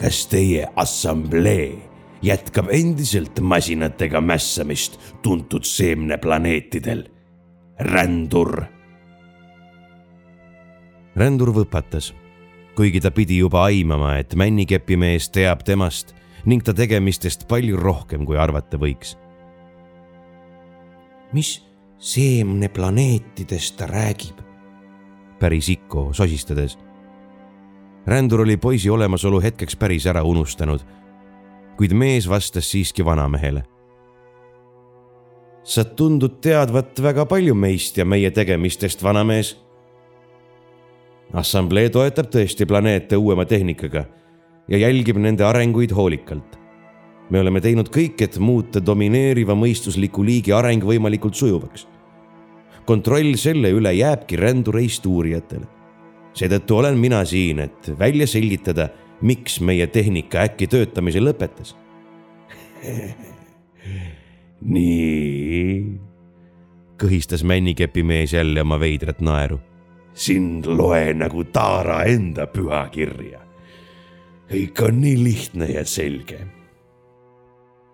kas 0.00 0.26
teie 0.26 0.66
assamblee 0.76 1.78
jätkab 2.22 2.68
endiselt 2.70 3.40
masinatega 3.40 4.20
mässamist 4.20 4.98
tuntud 5.22 5.64
seemneplaneetidel. 5.64 7.04
rändur. 7.80 8.64
rändur 11.16 11.52
võpatas, 11.52 12.12
kuigi 12.76 13.00
ta 13.00 13.10
pidi 13.10 13.38
juba 13.38 13.64
aimama, 13.64 14.16
et 14.18 14.34
männikepimees 14.34 15.30
teab 15.30 15.62
temast 15.64 16.14
ning 16.44 16.62
ta 16.62 16.74
tegemistest 16.74 17.48
palju 17.48 17.76
rohkem, 17.76 18.26
kui 18.26 18.36
arvata 18.36 18.76
võiks. 18.76 19.16
mis 21.32 21.62
seemneplaneetidest 21.98 23.76
ta 23.76 23.86
räägib? 23.86 24.40
päris 25.38 25.68
Ikko 25.68 26.08
sosistades. 26.12 26.78
rändur 28.06 28.40
oli 28.40 28.56
poisi 28.56 28.90
olemasolu 28.90 29.40
hetkeks 29.40 29.76
päris 29.76 30.06
ära 30.06 30.22
unustanud 30.22 30.80
kuid 31.76 31.94
mees 31.94 32.28
vastas 32.28 32.70
siiski 32.70 33.04
vanamehele. 33.04 33.62
sa 35.64 35.84
tundud 35.84 36.42
teadvat 36.44 37.02
väga 37.02 37.24
palju 37.26 37.54
meist 37.54 37.96
ja 37.96 38.04
meie 38.04 38.30
tegemistest, 38.30 39.02
vanamees. 39.02 39.56
assamblee 41.32 41.88
toetab 41.88 42.26
tõesti 42.26 42.66
planeete 42.66 43.16
uuema 43.16 43.44
tehnikaga 43.44 44.04
ja 44.68 44.78
jälgib 44.78 45.16
nende 45.16 45.44
arenguid 45.44 45.90
hoolikalt. 45.90 46.63
Me 47.30 47.40
oleme 47.40 47.60
teinud 47.60 47.88
kõik, 47.88 48.20
et 48.20 48.38
muuta 48.38 48.80
domineeriva 48.84 49.54
mõistusliku 49.56 50.24
liigi 50.24 50.52
areng 50.52 50.84
võimalikult 50.84 51.34
sujuvaks. 51.34 51.88
kontroll 52.84 53.34
selle 53.40 53.70
üle 53.72 53.92
jääbki 53.94 54.36
rändureist 54.36 55.06
uurijatele. 55.06 55.66
seetõttu 56.34 56.76
olen 56.76 56.98
mina 56.98 57.24
siin, 57.24 57.58
et 57.58 57.98
välja 57.98 58.26
selgitada 58.26 58.88
miks 59.20 59.60
meie 59.60 59.86
tehnika 59.86 60.38
äkki 60.48 60.66
töötamise 60.66 61.20
lõpetas 61.20 61.74
nii. 64.64 66.00
kõhistas 67.02 67.44
männikepimees 67.44 68.32
jälle 68.32 68.60
oma 68.60 68.80
veidrat 68.80 69.20
naeru. 69.20 69.60
sind 70.14 70.66
loe 70.66 71.14
nagu 71.14 71.44
Taara 71.44 72.04
enda 72.04 72.46
pühakirja. 72.46 73.40
kõik 74.50 74.84
on 74.86 75.00
nii 75.00 75.24
lihtne 75.24 75.66
ja 75.72 75.84
selge. 75.84 76.46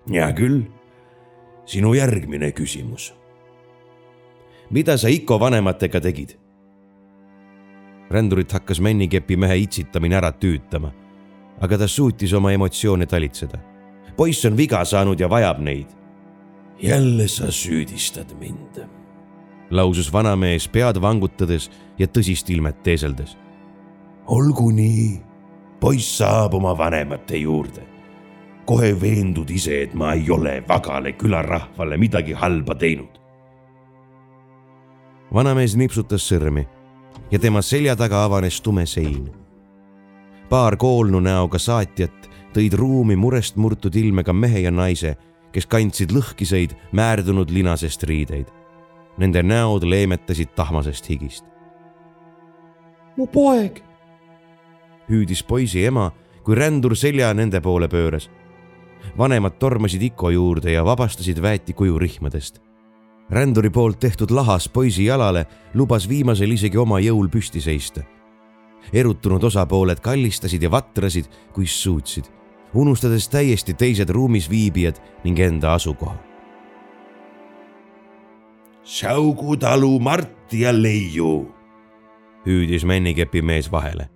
Hea 0.08 0.32
küll, 0.32 0.62
sinu 1.66 1.94
järgmine 1.94 2.52
küsimus. 2.52 3.12
mida 4.70 4.96
sa 4.96 5.08
Iko 5.08 5.40
vanematega 5.40 6.00
tegid? 6.00 6.38
rändurit 8.10 8.52
hakkas 8.52 8.80
männikepimehe 8.80 9.56
itsitamine 9.56 10.16
ära 10.16 10.32
tüütama 10.32 10.92
aga 11.60 11.78
ta 11.78 11.88
suutis 11.88 12.32
oma 12.32 12.52
emotsioone 12.52 13.06
talitseda. 13.06 13.58
poiss 14.16 14.44
on 14.44 14.56
viga 14.56 14.84
saanud 14.84 15.20
ja 15.20 15.28
vajab 15.30 15.60
neid. 15.60 15.86
jälle 16.82 17.28
sa 17.28 17.50
süüdistad 17.50 18.34
mind, 18.38 18.84
lausus 19.70 20.12
vanamees 20.12 20.68
pead 20.68 21.00
vangutades 21.00 21.70
ja 21.98 22.06
tõsist 22.06 22.50
ilmet 22.50 22.82
teeseldes. 22.82 23.36
olgu 24.26 24.70
nii, 24.70 25.20
poiss 25.80 26.18
saab 26.18 26.54
oma 26.54 26.78
vanemate 26.78 27.36
juurde. 27.36 27.89
Kohe 28.66 28.92
veendud 29.00 29.50
ise, 29.50 29.82
et 29.82 29.94
ma 29.94 30.12
ei 30.12 30.30
ole 30.30 30.62
Vagale 30.68 31.12
külarahvale 31.12 31.96
midagi 31.96 32.32
halba 32.32 32.74
teinud. 32.74 33.20
vanamees 35.34 35.76
nipsutas 35.76 36.26
sõrmi 36.32 36.66
ja 37.30 37.38
tema 37.38 37.62
selja 37.62 37.96
taga 37.96 38.24
avanes 38.24 38.60
tume 38.60 38.86
sein 38.86 39.40
paar 40.50 40.76
koolnu 40.76 41.20
näoga 41.22 41.58
saatjat 41.62 42.26
tõid 42.54 42.74
ruumi 42.74 43.14
murest 43.16 43.56
murtud 43.56 43.94
ilmega 43.94 44.32
mehe 44.34 44.64
ja 44.64 44.72
naise, 44.74 45.14
kes 45.54 45.66
kandsid 45.70 46.10
lõhkiseid 46.14 46.74
määrdunud 46.92 47.50
linasest 47.54 48.02
riideid. 48.10 48.48
Nende 49.18 49.42
näod 49.46 49.86
leemetasid 49.86 50.54
tahmasest 50.56 51.08
higist. 51.10 51.44
mu 53.16 53.26
poeg, 53.26 53.82
hüüdis 55.08 55.42
poisi 55.44 55.84
ema, 55.84 56.10
kui 56.42 56.54
rändur 56.54 56.96
selja 56.96 57.34
nende 57.34 57.60
poole 57.60 57.88
pööras. 57.88 58.30
Vanemad 59.18 59.58
tormasid 59.58 60.02
Iko 60.02 60.30
juurde 60.30 60.72
ja 60.72 60.84
vabastasid 60.84 61.42
väeti 61.42 61.72
kuju 61.72 61.98
rihmadest. 61.98 62.60
ränduri 63.30 63.70
poolt 63.70 64.00
tehtud 64.00 64.30
lahas 64.30 64.68
poisi 64.68 65.04
jalale 65.04 65.46
lubas 65.74 66.08
viimasel 66.08 66.50
isegi 66.50 66.78
oma 66.78 66.98
jõul 67.00 67.28
püsti 67.28 67.60
seista 67.60 68.02
erutunud 68.92 69.44
osapooled 69.44 70.00
kallistasid 70.00 70.62
ja 70.62 70.70
vatrasid, 70.70 71.24
kuis 71.52 71.82
suutsid, 71.82 72.24
unustades 72.74 73.28
täiesti 73.28 73.74
teised 73.74 74.10
ruumis 74.10 74.50
viibijad 74.50 75.00
ning 75.24 75.38
enda 75.38 75.74
asukoha. 75.74 76.16
Säugu 78.84 79.56
talu 79.56 79.98
Mart 79.98 80.52
ja 80.52 80.72
Leiu, 80.82 81.54
hüüdis 82.46 82.84
männikepi 82.84 83.42
mees 83.42 83.72
vahele. 83.72 84.08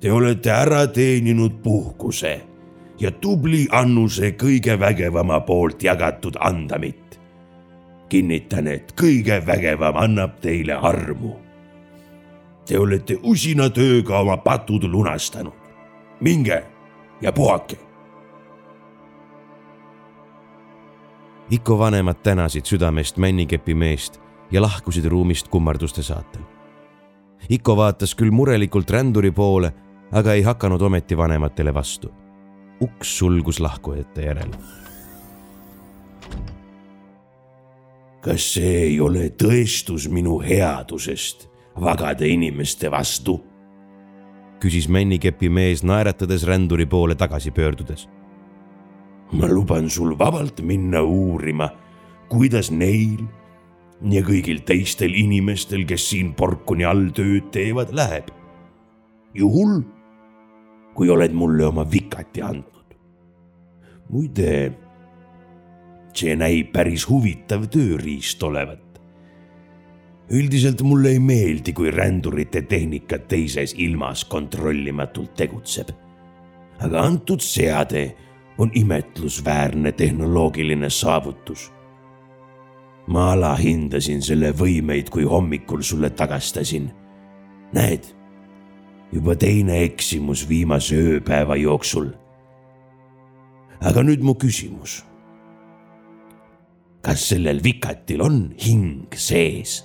Te 0.00 0.12
olete 0.12 0.50
ära 0.50 0.86
teeninud 0.86 1.62
puhkuse 1.62 2.40
ja 3.00 3.10
tubli 3.10 3.66
Annuse 3.70 4.30
kõige 4.30 4.78
vägevama 4.80 5.40
poolt 5.40 5.82
jagatud 5.82 6.36
andamit. 6.40 7.20
kinnitan, 8.08 8.66
et 8.66 8.92
kõige 9.00 9.46
vägevam 9.46 9.96
annab 9.96 10.40
teile 10.40 10.74
armu 10.74 11.44
Te 12.64 12.78
olete 12.80 13.18
usina 13.22 13.68
tööga 13.70 14.20
oma 14.20 14.36
patud 14.40 14.84
lunastanud. 14.88 15.52
minge 16.20 16.64
ja 17.20 17.32
puhake. 17.32 17.76
Iko 21.50 21.78
vanemad 21.78 22.22
tänasid 22.22 22.64
südamest 22.64 23.16
männikepi 23.16 23.74
meest 23.74 24.20
ja 24.50 24.62
lahkusid 24.62 25.04
ruumist 25.04 25.48
kummarduste 25.48 26.02
saatel. 26.02 26.40
Iko 27.50 27.76
vaatas 27.76 28.14
küll 28.14 28.30
murelikult 28.30 28.90
ränduri 28.90 29.30
poole, 29.30 29.72
aga 30.12 30.32
ei 30.32 30.42
hakanud 30.42 30.80
ometi 30.82 31.16
vanematele 31.16 31.74
vastu. 31.74 32.23
Uks 32.84 33.18
sulgus 33.18 33.60
lahkujate 33.60 34.28
järel. 34.28 34.54
kas 38.24 38.44
see 38.54 38.76
ei 38.86 39.00
ole 39.00 39.28
tõestus 39.36 40.08
minu 40.08 40.38
headusest? 40.40 41.48
vagade 41.80 42.28
inimeste 42.28 42.90
vastu? 42.90 43.40
küsis 44.62 44.86
männikepi 44.88 45.50
mees 45.52 45.82
naeratades 45.84 46.46
ränduri 46.48 46.86
poole 46.86 47.14
tagasi 47.14 47.50
pöördudes. 47.50 48.08
ma 49.32 49.48
luban 49.48 49.90
sul 49.90 50.18
vabalt 50.18 50.60
minna 50.60 51.02
uurima, 51.02 51.68
kuidas 52.28 52.70
neil 52.70 53.24
ja 54.10 54.22
kõigil 54.24 54.62
teistel 54.66 55.14
inimestel, 55.14 55.84
kes 55.88 56.08
siin 56.10 56.32
porkuni 56.34 56.84
all 56.84 57.10
tööd 57.14 57.50
teevad, 57.52 57.92
läheb. 57.92 58.30
juhul, 59.34 59.82
kui 60.94 61.10
oled 61.10 61.32
mulle 61.32 61.66
oma 61.66 61.84
vikati 61.90 62.42
andnud. 62.42 62.73
Muide, 64.08 64.72
see 66.14 66.36
näib 66.36 66.72
päris 66.72 67.08
huvitav 67.08 67.68
tööriist 67.72 68.42
olevat 68.42 68.84
üldiselt 70.30 70.82
mulle 70.82 71.14
ei 71.14 71.20
meeldi, 71.20 71.72
kui 71.72 71.90
rändurite 71.90 72.62
tehnika 72.62 73.18
teises 73.28 73.74
ilmas 73.78 74.24
kontrollimatult 74.24 75.34
tegutseb. 75.36 75.88
aga 76.80 77.02
antud 77.02 77.40
seade 77.40 78.16
on 78.58 78.70
imetlusväärne 78.74 79.92
tehnoloogiline 79.92 80.90
saavutus. 80.90 81.72
ma 83.06 83.32
alahindasin 83.32 84.22
selle 84.22 84.52
võimeid, 84.52 85.10
kui 85.10 85.24
hommikul 85.24 85.82
sulle 85.82 86.10
tagastasin. 86.10 86.90
näed, 87.72 88.04
juba 89.12 89.36
teine 89.36 89.82
eksimus 89.82 90.48
viimase 90.48 90.96
ööpäeva 90.96 91.56
jooksul. 91.56 92.10
Aga 93.80 94.02
nüüd 94.02 94.22
mu 94.22 94.36
küsimus. 94.38 95.02
kas 97.04 97.20
sellel 97.28 97.60
vikatil 97.64 98.20
on 98.20 98.54
hing 98.58 99.12
sees? 99.14 99.84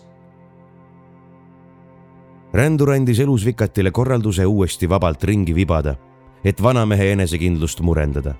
rändur 2.54 2.94
andis 2.94 3.20
elusvikatile 3.20 3.92
korralduse 3.92 4.46
uuesti 4.46 4.90
vabalt 4.90 5.24
ringi 5.24 5.54
vibada, 5.56 5.96
et 6.44 6.62
vanamehe 6.62 7.12
enesekindlust 7.14 7.82
murendada. 7.82 8.36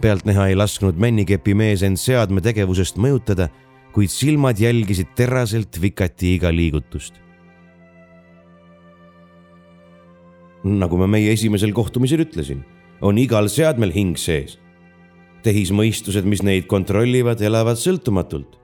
pealtnäha 0.00 0.48
ei 0.48 0.56
lasknud 0.56 0.98
männikepi 0.98 1.54
mees 1.54 1.82
end 1.82 1.96
seadme 1.96 2.40
tegevusest 2.40 2.98
mõjutada, 3.00 3.48
kuid 3.92 4.12
silmad 4.12 4.58
jälgisid 4.60 5.14
teraselt 5.16 5.80
vikati 5.80 6.34
iga 6.34 6.52
liigutust. 6.52 7.14
nagu 10.64 10.96
ma 10.98 11.06
meie 11.06 11.32
esimesel 11.32 11.72
kohtumisel 11.72 12.24
ütlesin, 12.26 12.64
on 13.00 13.18
igal 13.18 13.48
seadmel 13.48 13.92
hing 13.94 14.16
sees. 14.18 14.58
tehismõistused, 15.46 16.24
mis 16.26 16.42
neid 16.42 16.64
kontrollivad, 16.66 17.38
elavad 17.40 17.78
sõltumatult. 17.78 18.56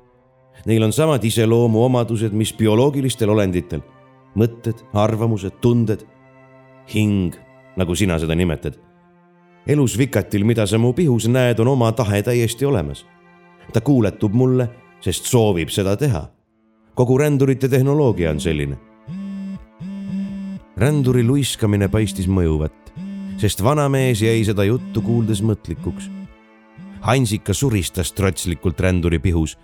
Neil 0.66 0.82
on 0.82 0.92
samad 0.92 1.22
iseloomuomadused, 1.24 2.32
mis 2.32 2.52
bioloogilistel 2.52 3.30
olenditel. 3.30 3.82
mõtted, 4.34 4.80
arvamused, 4.94 5.60
tunded, 5.60 6.06
hing, 6.94 7.34
nagu 7.76 7.94
sina 7.94 8.18
seda 8.18 8.34
nimetad. 8.34 8.78
elus 9.66 9.98
vikatil, 9.98 10.44
mida 10.44 10.66
sa 10.66 10.78
mu 10.78 10.92
pihus 10.92 11.28
näed, 11.28 11.60
on 11.60 11.68
oma 11.68 11.92
tahe 11.92 12.22
täiesti 12.22 12.64
olemas. 12.64 13.06
ta 13.72 13.80
kuuletub 13.80 14.32
mulle, 14.32 14.68
sest 15.00 15.24
soovib 15.24 15.68
seda 15.68 15.96
teha. 15.96 16.30
kogu 16.94 17.18
rändurite 17.18 17.68
tehnoloogia 17.68 18.30
on 18.30 18.40
selline 18.40 18.92
ränduri 20.76 21.22
luiskamine 21.24 21.88
paistis 21.88 22.26
mõjuvat, 22.26 22.92
sest 23.36 23.62
vanamees 23.64 24.22
jäi 24.22 24.44
seda 24.44 24.64
juttu 24.64 25.02
kuuldes 25.02 25.42
mõtlikuks. 25.42 26.10
Hansika 27.02 27.54
suristas 27.54 28.12
trotslikult 28.12 28.80
ränduri 28.80 29.18
pihus, 29.18 29.56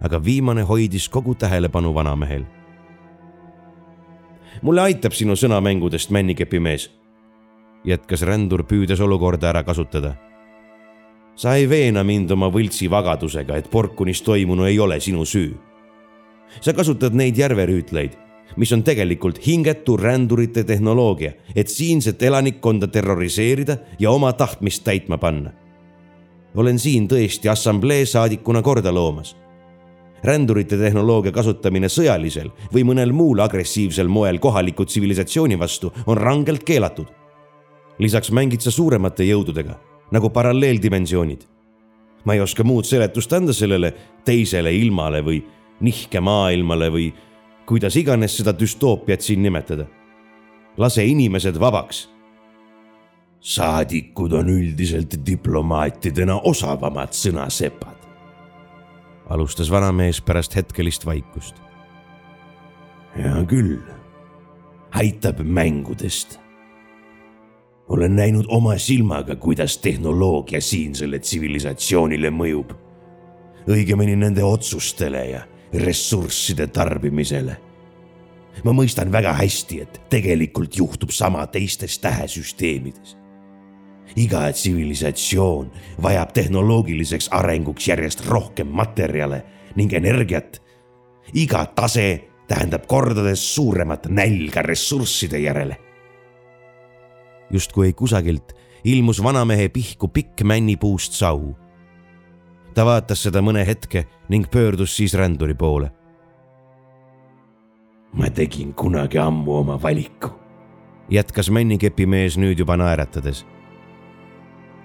aga 0.00 0.20
viimane 0.24 0.62
hoidis 0.62 1.08
kogu 1.08 1.34
tähelepanu 1.34 1.94
vanamehel. 1.94 2.44
mulle 4.62 4.80
aitab 4.80 5.12
sinu 5.12 5.32
sõnamängudest, 5.32 6.10
männikepimees, 6.10 6.90
jätkas 7.84 8.22
rändur, 8.22 8.62
püüdes 8.62 9.00
olukorda 9.00 9.48
ära 9.48 9.62
kasutada. 9.62 10.14
sa 11.34 11.54
ei 11.54 11.68
veena 11.68 12.04
mind 12.04 12.30
oma 12.30 12.48
võltsi 12.48 12.90
vagadusega, 12.90 13.56
et 13.56 13.70
Porkunis 13.70 14.22
toimunu 14.22 14.64
ei 14.64 14.78
ole 14.78 15.00
sinu 15.00 15.24
süü. 15.24 15.54
sa 16.60 16.72
kasutad 16.72 17.14
neid 17.14 17.36
järverüütleid 17.38 18.31
mis 18.56 18.72
on 18.72 18.82
tegelikult 18.82 19.40
hingetu 19.46 19.96
rändurite 19.96 20.64
tehnoloogia, 20.64 21.32
et 21.56 21.68
siinset 21.68 22.22
elanikkonda 22.22 22.86
terroriseerida 22.86 23.76
ja 23.98 24.10
oma 24.10 24.32
tahtmist 24.32 24.84
täitma 24.84 25.18
panna. 25.18 25.50
olen 26.54 26.78
siin 26.78 27.08
tõesti 27.08 27.48
assamblee 27.48 28.06
saadikuna 28.06 28.62
korda 28.62 28.94
loomas. 28.94 29.36
rändurite 30.24 30.78
tehnoloogia 30.78 31.32
kasutamine 31.32 31.88
sõjalisel 31.88 32.50
või 32.74 32.84
mõnel 32.84 33.12
muul 33.12 33.40
agressiivsel 33.40 34.08
moel 34.08 34.38
kohaliku 34.38 34.84
tsivilisatsiooni 34.84 35.58
vastu 35.58 35.92
on 36.06 36.16
rangelt 36.16 36.64
keelatud. 36.64 37.06
lisaks 37.98 38.30
mängid 38.30 38.60
sa 38.60 38.70
suuremate 38.70 39.24
jõududega 39.24 39.92
nagu 40.12 40.30
paralleeldimensioonid. 40.30 41.40
ma 42.24 42.34
ei 42.34 42.40
oska 42.40 42.64
muud 42.64 42.84
seletust 42.84 43.32
anda 43.32 43.52
sellele 43.52 43.94
teisele 44.24 44.74
ilmale 44.74 45.24
või 45.24 45.42
nihkemaailmale 45.80 46.90
või 46.92 47.12
kuidas 47.66 47.96
iganes 47.96 48.36
seda 48.36 48.54
düstoopiat 48.58 49.20
siin 49.20 49.42
nimetada. 49.42 49.86
lase 50.76 51.04
inimesed 51.04 51.60
vabaks. 51.60 52.08
saadikud 53.40 54.32
on 54.32 54.48
üldiselt 54.48 55.26
diplomaatidena 55.26 56.40
osavamad 56.40 57.08
sõnasepad. 57.08 57.96
alustas 59.28 59.70
vanamees 59.70 60.20
pärast 60.20 60.56
hetkelist 60.56 61.06
vaikust. 61.06 61.54
hea 63.16 63.44
küll, 63.44 63.78
aitab 64.90 65.40
mängudest. 65.40 66.40
olen 67.88 68.16
näinud 68.16 68.44
oma 68.48 68.78
silmaga, 68.78 69.36
kuidas 69.36 69.78
tehnoloogia 69.78 70.60
siinsele 70.60 71.18
tsivilisatsioonile 71.18 72.30
mõjub. 72.30 72.72
õigemini 73.68 74.16
nende 74.16 74.44
otsustele 74.44 75.24
ja 75.30 75.51
ressursside 75.72 76.66
tarbimisele. 76.66 77.56
ma 78.64 78.72
mõistan 78.76 79.08
väga 79.12 79.32
hästi, 79.32 79.80
et 79.80 80.00
tegelikult 80.12 80.76
juhtub 80.76 81.10
sama 81.10 81.46
teistes 81.46 81.98
tähesüsteemides. 81.98 83.16
iga 84.16 84.52
tsivilisatsioon 84.52 85.70
vajab 86.02 86.32
tehnoloogiliseks 86.32 87.28
arenguks 87.28 87.88
järjest 87.88 88.26
rohkem 88.26 88.68
materjale 88.68 89.42
ning 89.76 89.92
energiat. 89.92 90.62
iga 91.34 91.66
tase 91.66 92.28
tähendab 92.48 92.86
kordades 92.86 93.54
suuremat 93.54 94.06
nälga 94.06 94.62
ressursside 94.62 95.38
järele. 95.38 95.76
justkui 97.50 97.92
kusagilt 97.92 98.52
ilmus 98.84 99.22
vanamehe 99.22 99.68
pihku 99.68 100.08
pikk 100.08 100.42
männipuust 100.42 101.12
sau 101.12 101.56
ta 102.74 102.84
vaatas 102.84 103.22
seda 103.26 103.42
mõne 103.44 103.64
hetke 103.66 104.06
ning 104.32 104.48
pöördus 104.50 104.96
siis 104.96 105.14
ränduri 105.14 105.54
poole. 105.54 105.90
ma 108.12 108.28
tegin 108.30 108.74
kunagi 108.74 109.18
ammu 109.18 109.54
oma 109.56 109.78
valiku, 109.82 110.28
jätkas 111.08 111.48
männikepimees 111.50 112.36
nüüd 112.36 112.58
juba 112.58 112.76
naeratades. 112.76 113.46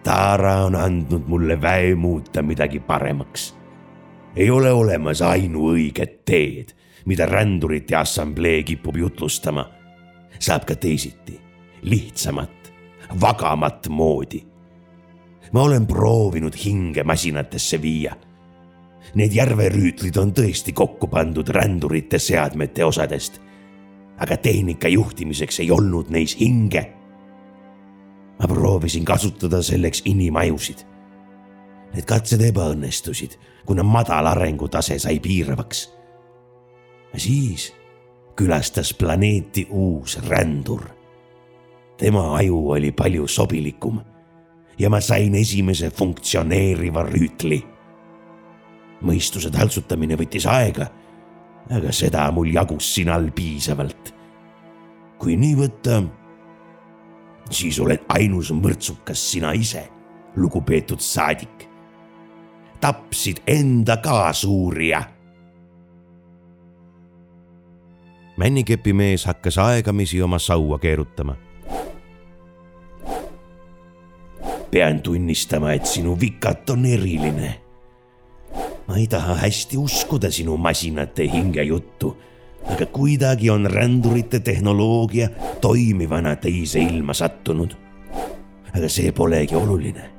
Taara 0.04 0.64
on 0.64 0.76
andnud 0.76 1.28
mulle 1.28 1.62
väe 1.62 1.96
muuta 1.96 2.42
midagi 2.42 2.80
paremaks. 2.80 3.56
ei 4.36 4.50
ole 4.50 4.72
olemas 4.72 5.22
ainuõiget 5.22 6.26
teed, 6.26 6.72
mida 7.06 7.26
rändurite 7.26 7.96
assamblee 7.96 8.64
kipub 8.64 8.96
jutlustama. 8.96 9.70
saab 10.40 10.66
ka 10.66 10.76
teisiti, 10.76 11.40
lihtsamat, 11.82 12.74
vagamat 13.22 13.88
moodi 13.90 14.57
ma 15.54 15.62
olen 15.62 15.88
proovinud 15.88 16.54
hinge 16.66 17.04
masinatesse 17.04 17.82
viia. 17.82 18.16
Need 19.16 19.34
järverüütlid 19.34 20.18
on 20.20 20.34
tõesti 20.36 20.74
kokku 20.76 21.08
pandud 21.08 21.48
rändurite 21.48 22.20
seadmete 22.20 22.86
osadest. 22.86 23.42
aga 24.18 24.38
tehnika 24.38 24.88
juhtimiseks 24.88 25.60
ei 25.60 25.72
olnud 25.72 26.10
neis 26.10 26.40
hinge. 26.40 26.94
ma 28.40 28.48
proovisin 28.48 29.06
kasutada 29.06 29.62
selleks 29.62 30.02
inimajusid. 30.06 30.78
Need 31.94 32.06
katsed 32.06 32.42
ebaõnnestusid, 32.42 33.38
kuna 33.66 33.84
madal 33.84 34.26
arengutase 34.26 35.00
sai 35.00 35.20
piiravaks. 35.20 35.94
siis 37.16 37.74
külastas 38.36 38.94
planeeti 38.94 39.68
uus 39.70 40.20
rändur. 40.30 40.82
tema 41.98 42.36
aju 42.36 42.70
oli 42.70 42.92
palju 42.92 43.28
sobilikum 43.28 44.02
ja 44.80 44.90
ma 44.90 45.02
sain 45.02 45.36
esimese 45.36 45.90
funktsioneeriva 45.90 47.04
rüütli. 47.08 47.64
mõistuse 49.02 49.52
taltsutamine 49.54 50.16
võttis 50.18 50.48
aega, 50.50 50.88
aga 51.70 51.92
seda 51.94 52.24
mul 52.34 52.50
jagus 52.54 52.94
siin 52.96 53.10
all 53.10 53.30
piisavalt. 53.36 54.14
kui 55.18 55.36
nii 55.38 55.56
võtta, 55.56 56.04
siis 57.50 57.80
oled 57.80 58.06
ainus 58.10 58.52
mõrtsukas 58.52 59.32
sina 59.32 59.52
ise, 59.54 59.90
lugupeetud 60.36 61.00
saadik. 61.00 61.70
tapsid 62.80 63.42
enda 63.48 63.98
kaasuurija 63.98 65.02
männikepimees 68.38 69.26
hakkas 69.26 69.58
aegamisi 69.58 70.22
oma 70.22 70.40
saua 70.40 70.80
keerutama 70.80 71.36
pean 74.72 75.02
tunnistama, 75.02 75.74
et 75.74 75.86
sinu 75.86 76.18
vikat 76.20 76.70
on 76.70 76.86
eriline. 76.86 77.62
ma 78.88 78.96
ei 78.98 79.08
taha 79.08 79.36
hästi 79.36 79.78
uskuda 79.78 80.32
sinu 80.32 80.58
masinate 80.58 81.28
hingejuttu, 81.32 82.18
aga 82.72 82.86
kuidagi 82.86 83.50
on 83.50 83.66
rändurite 83.66 84.40
tehnoloogia 84.40 85.30
toimivana 85.62 86.36
teise 86.36 86.80
ilma 86.80 87.14
sattunud. 87.14 87.74
aga 88.76 88.90
see 88.90 89.12
polegi 89.12 89.56
oluline. 89.56 90.10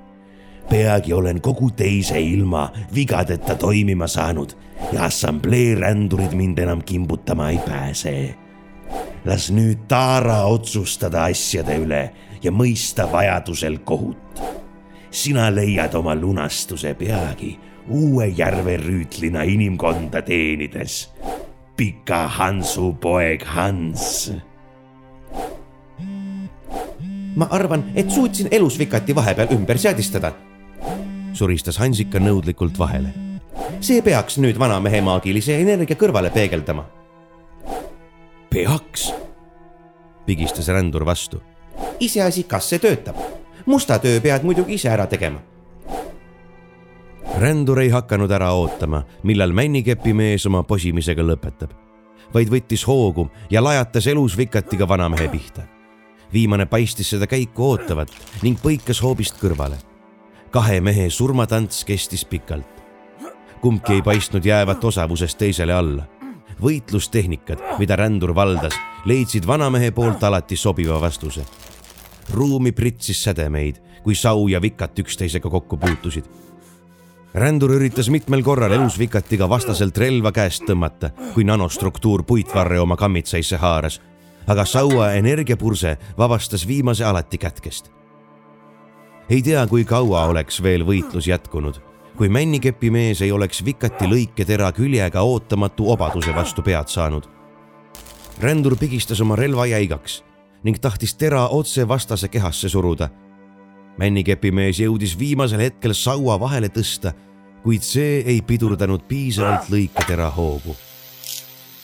peagi 0.71 1.13
olen 1.13 1.41
kogu 1.41 1.71
teise 1.71 2.21
ilma 2.21 2.73
vigadeta 2.95 3.55
toimima 3.55 4.07
saanud 4.07 4.53
ja 4.93 5.05
assamblee 5.05 5.75
rändurid 5.75 6.33
mind 6.33 6.59
enam 6.59 6.83
kimbutama 6.83 7.51
ei 7.51 7.59
pääse 7.59 8.35
las 9.25 9.51
nüüd 9.51 9.87
Taara 9.89 10.45
otsustada 10.49 11.27
asjade 11.29 11.77
üle 11.83 12.03
ja 12.43 12.53
mõista 12.55 13.09
vajadusel 13.13 13.81
kohut. 13.85 14.28
Sina 15.11 15.49
leiad 15.55 15.95
oma 15.95 16.15
lunastuse 16.15 16.95
peagi 16.95 17.59
uue 17.89 18.27
järverüütlina 18.37 19.43
inimkonda 19.43 20.23
teenides. 20.23 21.13
pika 21.77 22.29
Hansu 22.29 22.93
poeg 23.01 23.45
Hans. 23.45 24.33
ma 27.37 27.47
arvan, 27.51 27.85
et 27.95 28.11
suutsin 28.11 28.49
elusvikati 28.51 29.15
vahepeal 29.15 29.53
ümber 29.53 29.79
seadistada. 29.79 30.33
suristas 31.33 31.79
Hansika 31.79 32.19
nõudlikult 32.19 32.79
vahele. 32.79 33.15
see 33.81 34.03
peaks 34.03 34.39
nüüd 34.39 34.59
vanamehe 34.59 35.01
maagilise 35.01 35.61
energia 35.61 35.97
kõrvale 35.97 36.31
peegeldama. 36.31 36.85
peaks? 38.51 39.13
pigistas 40.27 40.69
rändur 40.69 41.05
vastu 41.05 41.41
iseasi, 42.01 42.45
kas 42.49 42.71
see 42.71 42.79
töötab. 42.83 43.19
Musta 43.69 43.99
töö 43.99 44.21
pead 44.21 44.43
muidugi 44.49 44.75
ise 44.75 44.89
ära 44.89 45.07
tegema. 45.07 45.41
rändur 47.39 47.79
ei 47.81 47.89
hakanud 47.89 48.31
ära 48.31 48.49
ootama, 48.53 49.03
millal 49.23 49.53
männikepimees 49.53 50.47
oma 50.47 50.63
posimisega 50.63 51.23
lõpetab, 51.23 51.75
vaid 52.35 52.49
võttis 52.49 52.87
hoogu 52.89 53.29
ja 53.51 53.63
lajatas 53.63 54.07
elus 54.07 54.37
vikatiga 54.37 54.89
vanamehe 54.89 55.29
pihta. 55.29 55.63
viimane 56.33 56.67
paistis 56.67 57.11
seda 57.11 57.27
käiku 57.27 57.65
ootavat 57.65 58.11
ning 58.43 58.59
põikas 58.59 59.03
hoobist 59.03 59.37
kõrvale. 59.43 59.77
kahe 60.51 60.81
mehe 60.81 61.11
surmatants 61.11 61.85
kestis 61.85 62.25
pikalt. 62.25 62.83
kumbki 63.61 63.93
ei 63.93 64.03
paistnud 64.03 64.45
jäävat 64.45 64.85
osavusest 64.85 65.39
teisele 65.39 65.73
alla. 65.73 66.09
võitlustehnikad, 66.63 67.79
mida 67.79 67.97
rändur 67.97 68.35
valdas, 68.35 68.75
leidsid 69.05 69.47
vanamehe 69.47 69.91
poolt 69.91 70.25
alati 70.25 70.57
sobiva 70.57 71.01
vastuse. 71.01 71.45
Ruumi 72.33 72.73
pritsis 72.73 73.23
sädemeid, 73.25 73.81
kui 74.03 74.15
sau 74.15 74.49
ja 74.49 74.61
vikat 74.63 74.99
üksteisega 74.99 75.51
kokku 75.51 75.77
puutusid 75.77 76.25
rändur 77.35 77.75
üritas 77.77 78.09
mitmel 78.11 78.43
korral 78.43 78.73
elus 78.73 78.97
vikatiga 78.99 79.47
vastaselt 79.49 79.99
relva 79.99 80.33
käest 80.33 80.65
tõmmata, 80.67 81.11
kui 81.35 81.45
nanostruktuur 81.45 82.25
puitvarre 82.27 82.81
oma 82.81 82.97
kammitsaisse 82.97 83.61
haaras 83.61 84.01
aga 84.49 84.65
Saua 84.65 85.13
energiapurse 85.13 85.99
vabastas 86.19 86.69
viimase 86.69 87.05
alati 87.05 87.39
kätkest. 87.39 87.91
ei 89.31 89.43
tea, 89.43 89.67
kui 89.67 89.85
kaua 89.85 90.25
oleks 90.25 90.63
veel 90.63 90.87
võitlus 90.89 91.29
jätkunud, 91.29 91.81
kui 92.17 92.29
männikepi 92.29 92.91
mees 92.91 93.21
ei 93.23 93.33
oleks 93.33 93.61
vikati 93.65 94.09
lõiketera 94.09 94.73
küljega 94.73 95.23
ootamatu 95.23 95.91
obaduse 95.93 96.35
vastu 96.35 96.63
pead 96.63 96.89
saanud. 96.89 97.29
rändur 98.41 98.77
pigistas 98.77 99.21
oma 99.21 99.37
relva 99.37 99.67
jäigaks 99.67 100.25
ning 100.63 100.79
tahtis 100.81 101.15
tera 101.15 101.47
otse 101.49 101.89
vastase 101.89 102.29
kehasse 102.29 102.69
suruda. 102.69 103.09
männikepi 103.99 104.51
mees 104.51 104.79
jõudis 104.79 105.19
viimasel 105.19 105.61
hetkel 105.61 105.95
saua 105.95 106.39
vahele 106.41 106.69
tõsta, 106.69 107.13
kuid 107.63 107.83
see 107.83 108.23
ei 108.27 108.43
pidurdanud 108.43 109.03
piisavalt 109.09 109.71
lõiketera 109.71 110.31
hoogu. 110.31 110.77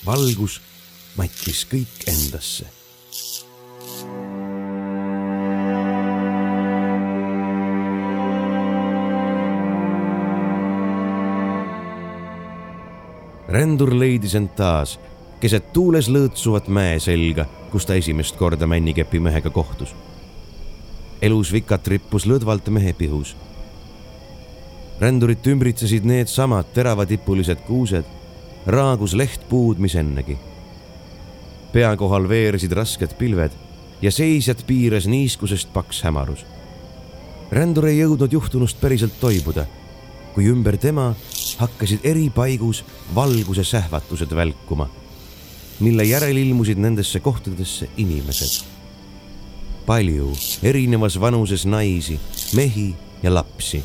valgus 0.07 0.61
mattis 1.17 1.67
kõik 1.71 2.09
endasse. 2.09 2.67
rändur 13.55 13.93
leidis 13.95 14.35
end 14.35 14.51
taas 14.57 14.99
keset 15.40 15.73
tuules 15.73 16.09
lõõtsuvat 16.09 16.69
mäe 16.69 16.98
selga, 17.01 17.47
kus 17.70 17.86
ta 17.86 17.94
esimest 17.94 18.36
korda 18.36 18.66
männikepi 18.66 19.20
mehega 19.20 19.51
kohtus. 19.51 19.94
elus 21.23 21.52
vikat 21.52 21.86
rippus 21.89 22.27
lõdvalt 22.27 22.69
mehe 22.69 22.93
pihus. 22.93 23.36
rändurit 25.01 25.47
ümbritsesid 25.47 26.05
needsamad 26.05 26.66
teravatipulised 26.74 27.61
kuused, 27.66 28.05
raagus 28.66 29.15
lehtpuud, 29.15 29.78
mis 29.78 29.94
ennegi 29.94 30.39
pea 31.74 31.90
kohal 31.98 32.28
veersid 32.31 32.73
rasked 32.78 33.16
pilved 33.19 33.55
ja 34.02 34.11
seisjat 34.15 34.62
piiras 34.66 35.09
niiskusest 35.11 35.73
paks 35.74 36.05
hämarus. 36.06 36.44
rändur 37.51 37.89
ei 37.90 37.98
jõudnud 37.98 38.32
juhtunust 38.32 38.78
päriselt 38.81 39.19
toibuda, 39.20 39.66
kui 40.35 40.47
ümber 40.51 40.77
tema 40.78 41.15
hakkasid 41.59 42.06
eri 42.06 42.31
paigus 42.31 42.85
valguse 43.15 43.65
sähvatused 43.65 44.31
välkuma, 44.35 44.89
mille 45.81 46.05
järel 46.05 46.37
ilmusid 46.37 46.79
nendesse 46.79 47.21
kohtadesse 47.21 47.89
inimesed. 47.97 48.65
palju 49.87 50.33
erinevas 50.63 51.21
vanuses 51.21 51.67
naisi, 51.67 52.21
mehi 52.55 52.95
ja 53.23 53.35
lapsi. 53.35 53.85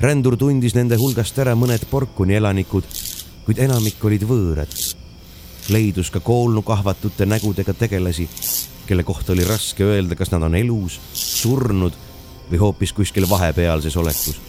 rändur 0.00 0.36
tundis 0.36 0.74
nende 0.74 0.96
hulgast 0.96 1.38
ära 1.38 1.54
mõned 1.54 1.86
Porkuni 1.90 2.34
elanikud, 2.34 2.84
kuid 3.44 3.58
enamik 3.58 4.04
olid 4.04 4.22
võõrad 4.22 4.94
leidus 5.68 6.10
ka 6.10 6.20
koolnukahvatute 6.20 7.26
nägudega 7.26 7.74
tegelasi, 7.74 8.28
kelle 8.86 9.02
kohta 9.02 9.32
oli 9.32 9.44
raske 9.44 9.84
öelda, 9.84 10.16
kas 10.16 10.30
nad 10.30 10.42
on 10.42 10.54
elus, 10.54 11.00
surnud 11.12 11.92
või 12.50 12.60
hoopis 12.60 12.92
kuskil 12.92 13.28
vahepealses 13.30 13.96
olekus. 13.96 14.40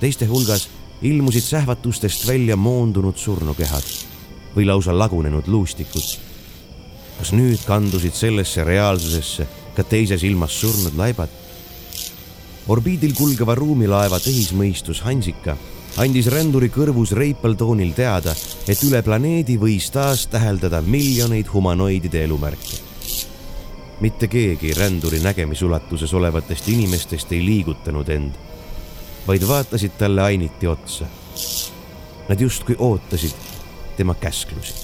teiste 0.00 0.26
hulgas 0.26 0.68
ilmusid 1.02 1.42
sähvatustest 1.42 2.26
välja 2.26 2.56
moondunud 2.56 3.16
surnukehad 3.16 4.13
või 4.56 4.66
lausa 4.66 4.98
lagunenud 4.98 5.46
luustikud. 5.46 6.18
kas 7.18 7.32
nüüd 7.32 7.60
kandusid 7.66 8.14
sellesse 8.14 8.64
reaalsusesse 8.64 9.46
ka 9.76 9.84
teises 9.84 10.22
ilmas 10.22 10.60
surnud 10.60 10.96
laibad? 10.96 11.28
orbiidil 12.68 13.14
kulgeva 13.14 13.54
ruumilaeva 13.54 14.20
tehismõistus 14.20 15.02
Hansika 15.04 15.56
andis 16.02 16.26
ränduri 16.32 16.70
kõrvus 16.74 17.12
reipal 17.14 17.54
toonil 17.58 17.92
teada, 17.94 18.34
et 18.66 18.80
üle 18.82 19.00
planeedi 19.06 19.54
võis 19.60 19.86
taas 19.94 20.26
täheldada 20.26 20.82
miljoneid 20.82 21.50
humanoidide 21.52 22.24
elumärke. 22.24 22.82
mitte 24.00 24.26
keegi 24.28 24.74
ränduri 24.74 25.20
nägemisulatuses 25.22 26.12
olevatest 26.14 26.68
inimestest 26.68 27.32
ei 27.32 27.44
liigutanud 27.44 28.08
end, 28.08 28.32
vaid 29.26 29.46
vaatasid 29.48 29.94
talle 29.98 30.22
ainiti 30.22 30.66
otsa. 30.66 31.06
Nad 32.28 32.40
justkui 32.40 32.76
ootasid 32.78 33.53
tema 33.96 34.14
käsklusi. 34.14 34.83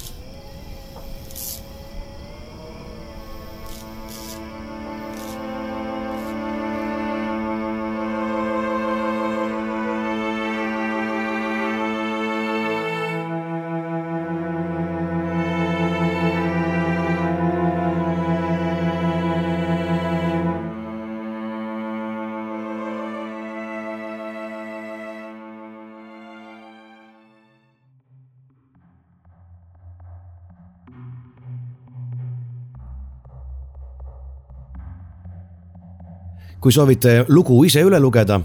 Kui 36.60 36.72
soovite 36.72 37.24
lugu 37.28 37.62
ise 37.64 37.82
üle 37.84 37.98
lugeda 38.00 38.40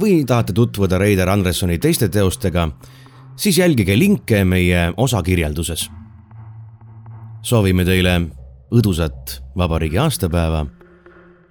või 0.00 0.20
tahate 0.28 0.54
tutvuda 0.54 0.98
Reider 0.98 1.28
Andressoni 1.28 1.78
teiste 1.82 2.08
teostega, 2.12 2.68
siis 3.36 3.58
jälgige 3.58 3.98
linke 3.98 4.44
meie 4.44 4.92
osakirjelduses. 4.96 5.90
soovime 7.42 7.84
teile 7.84 8.20
õdusat 8.74 9.40
vabariigi 9.56 9.98
aastapäeva 9.98 10.66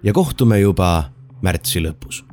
ja 0.04 0.14
kohtume 0.14 0.60
juba 0.60 1.12
märtsi 1.42 1.80
lõpus 1.80 2.24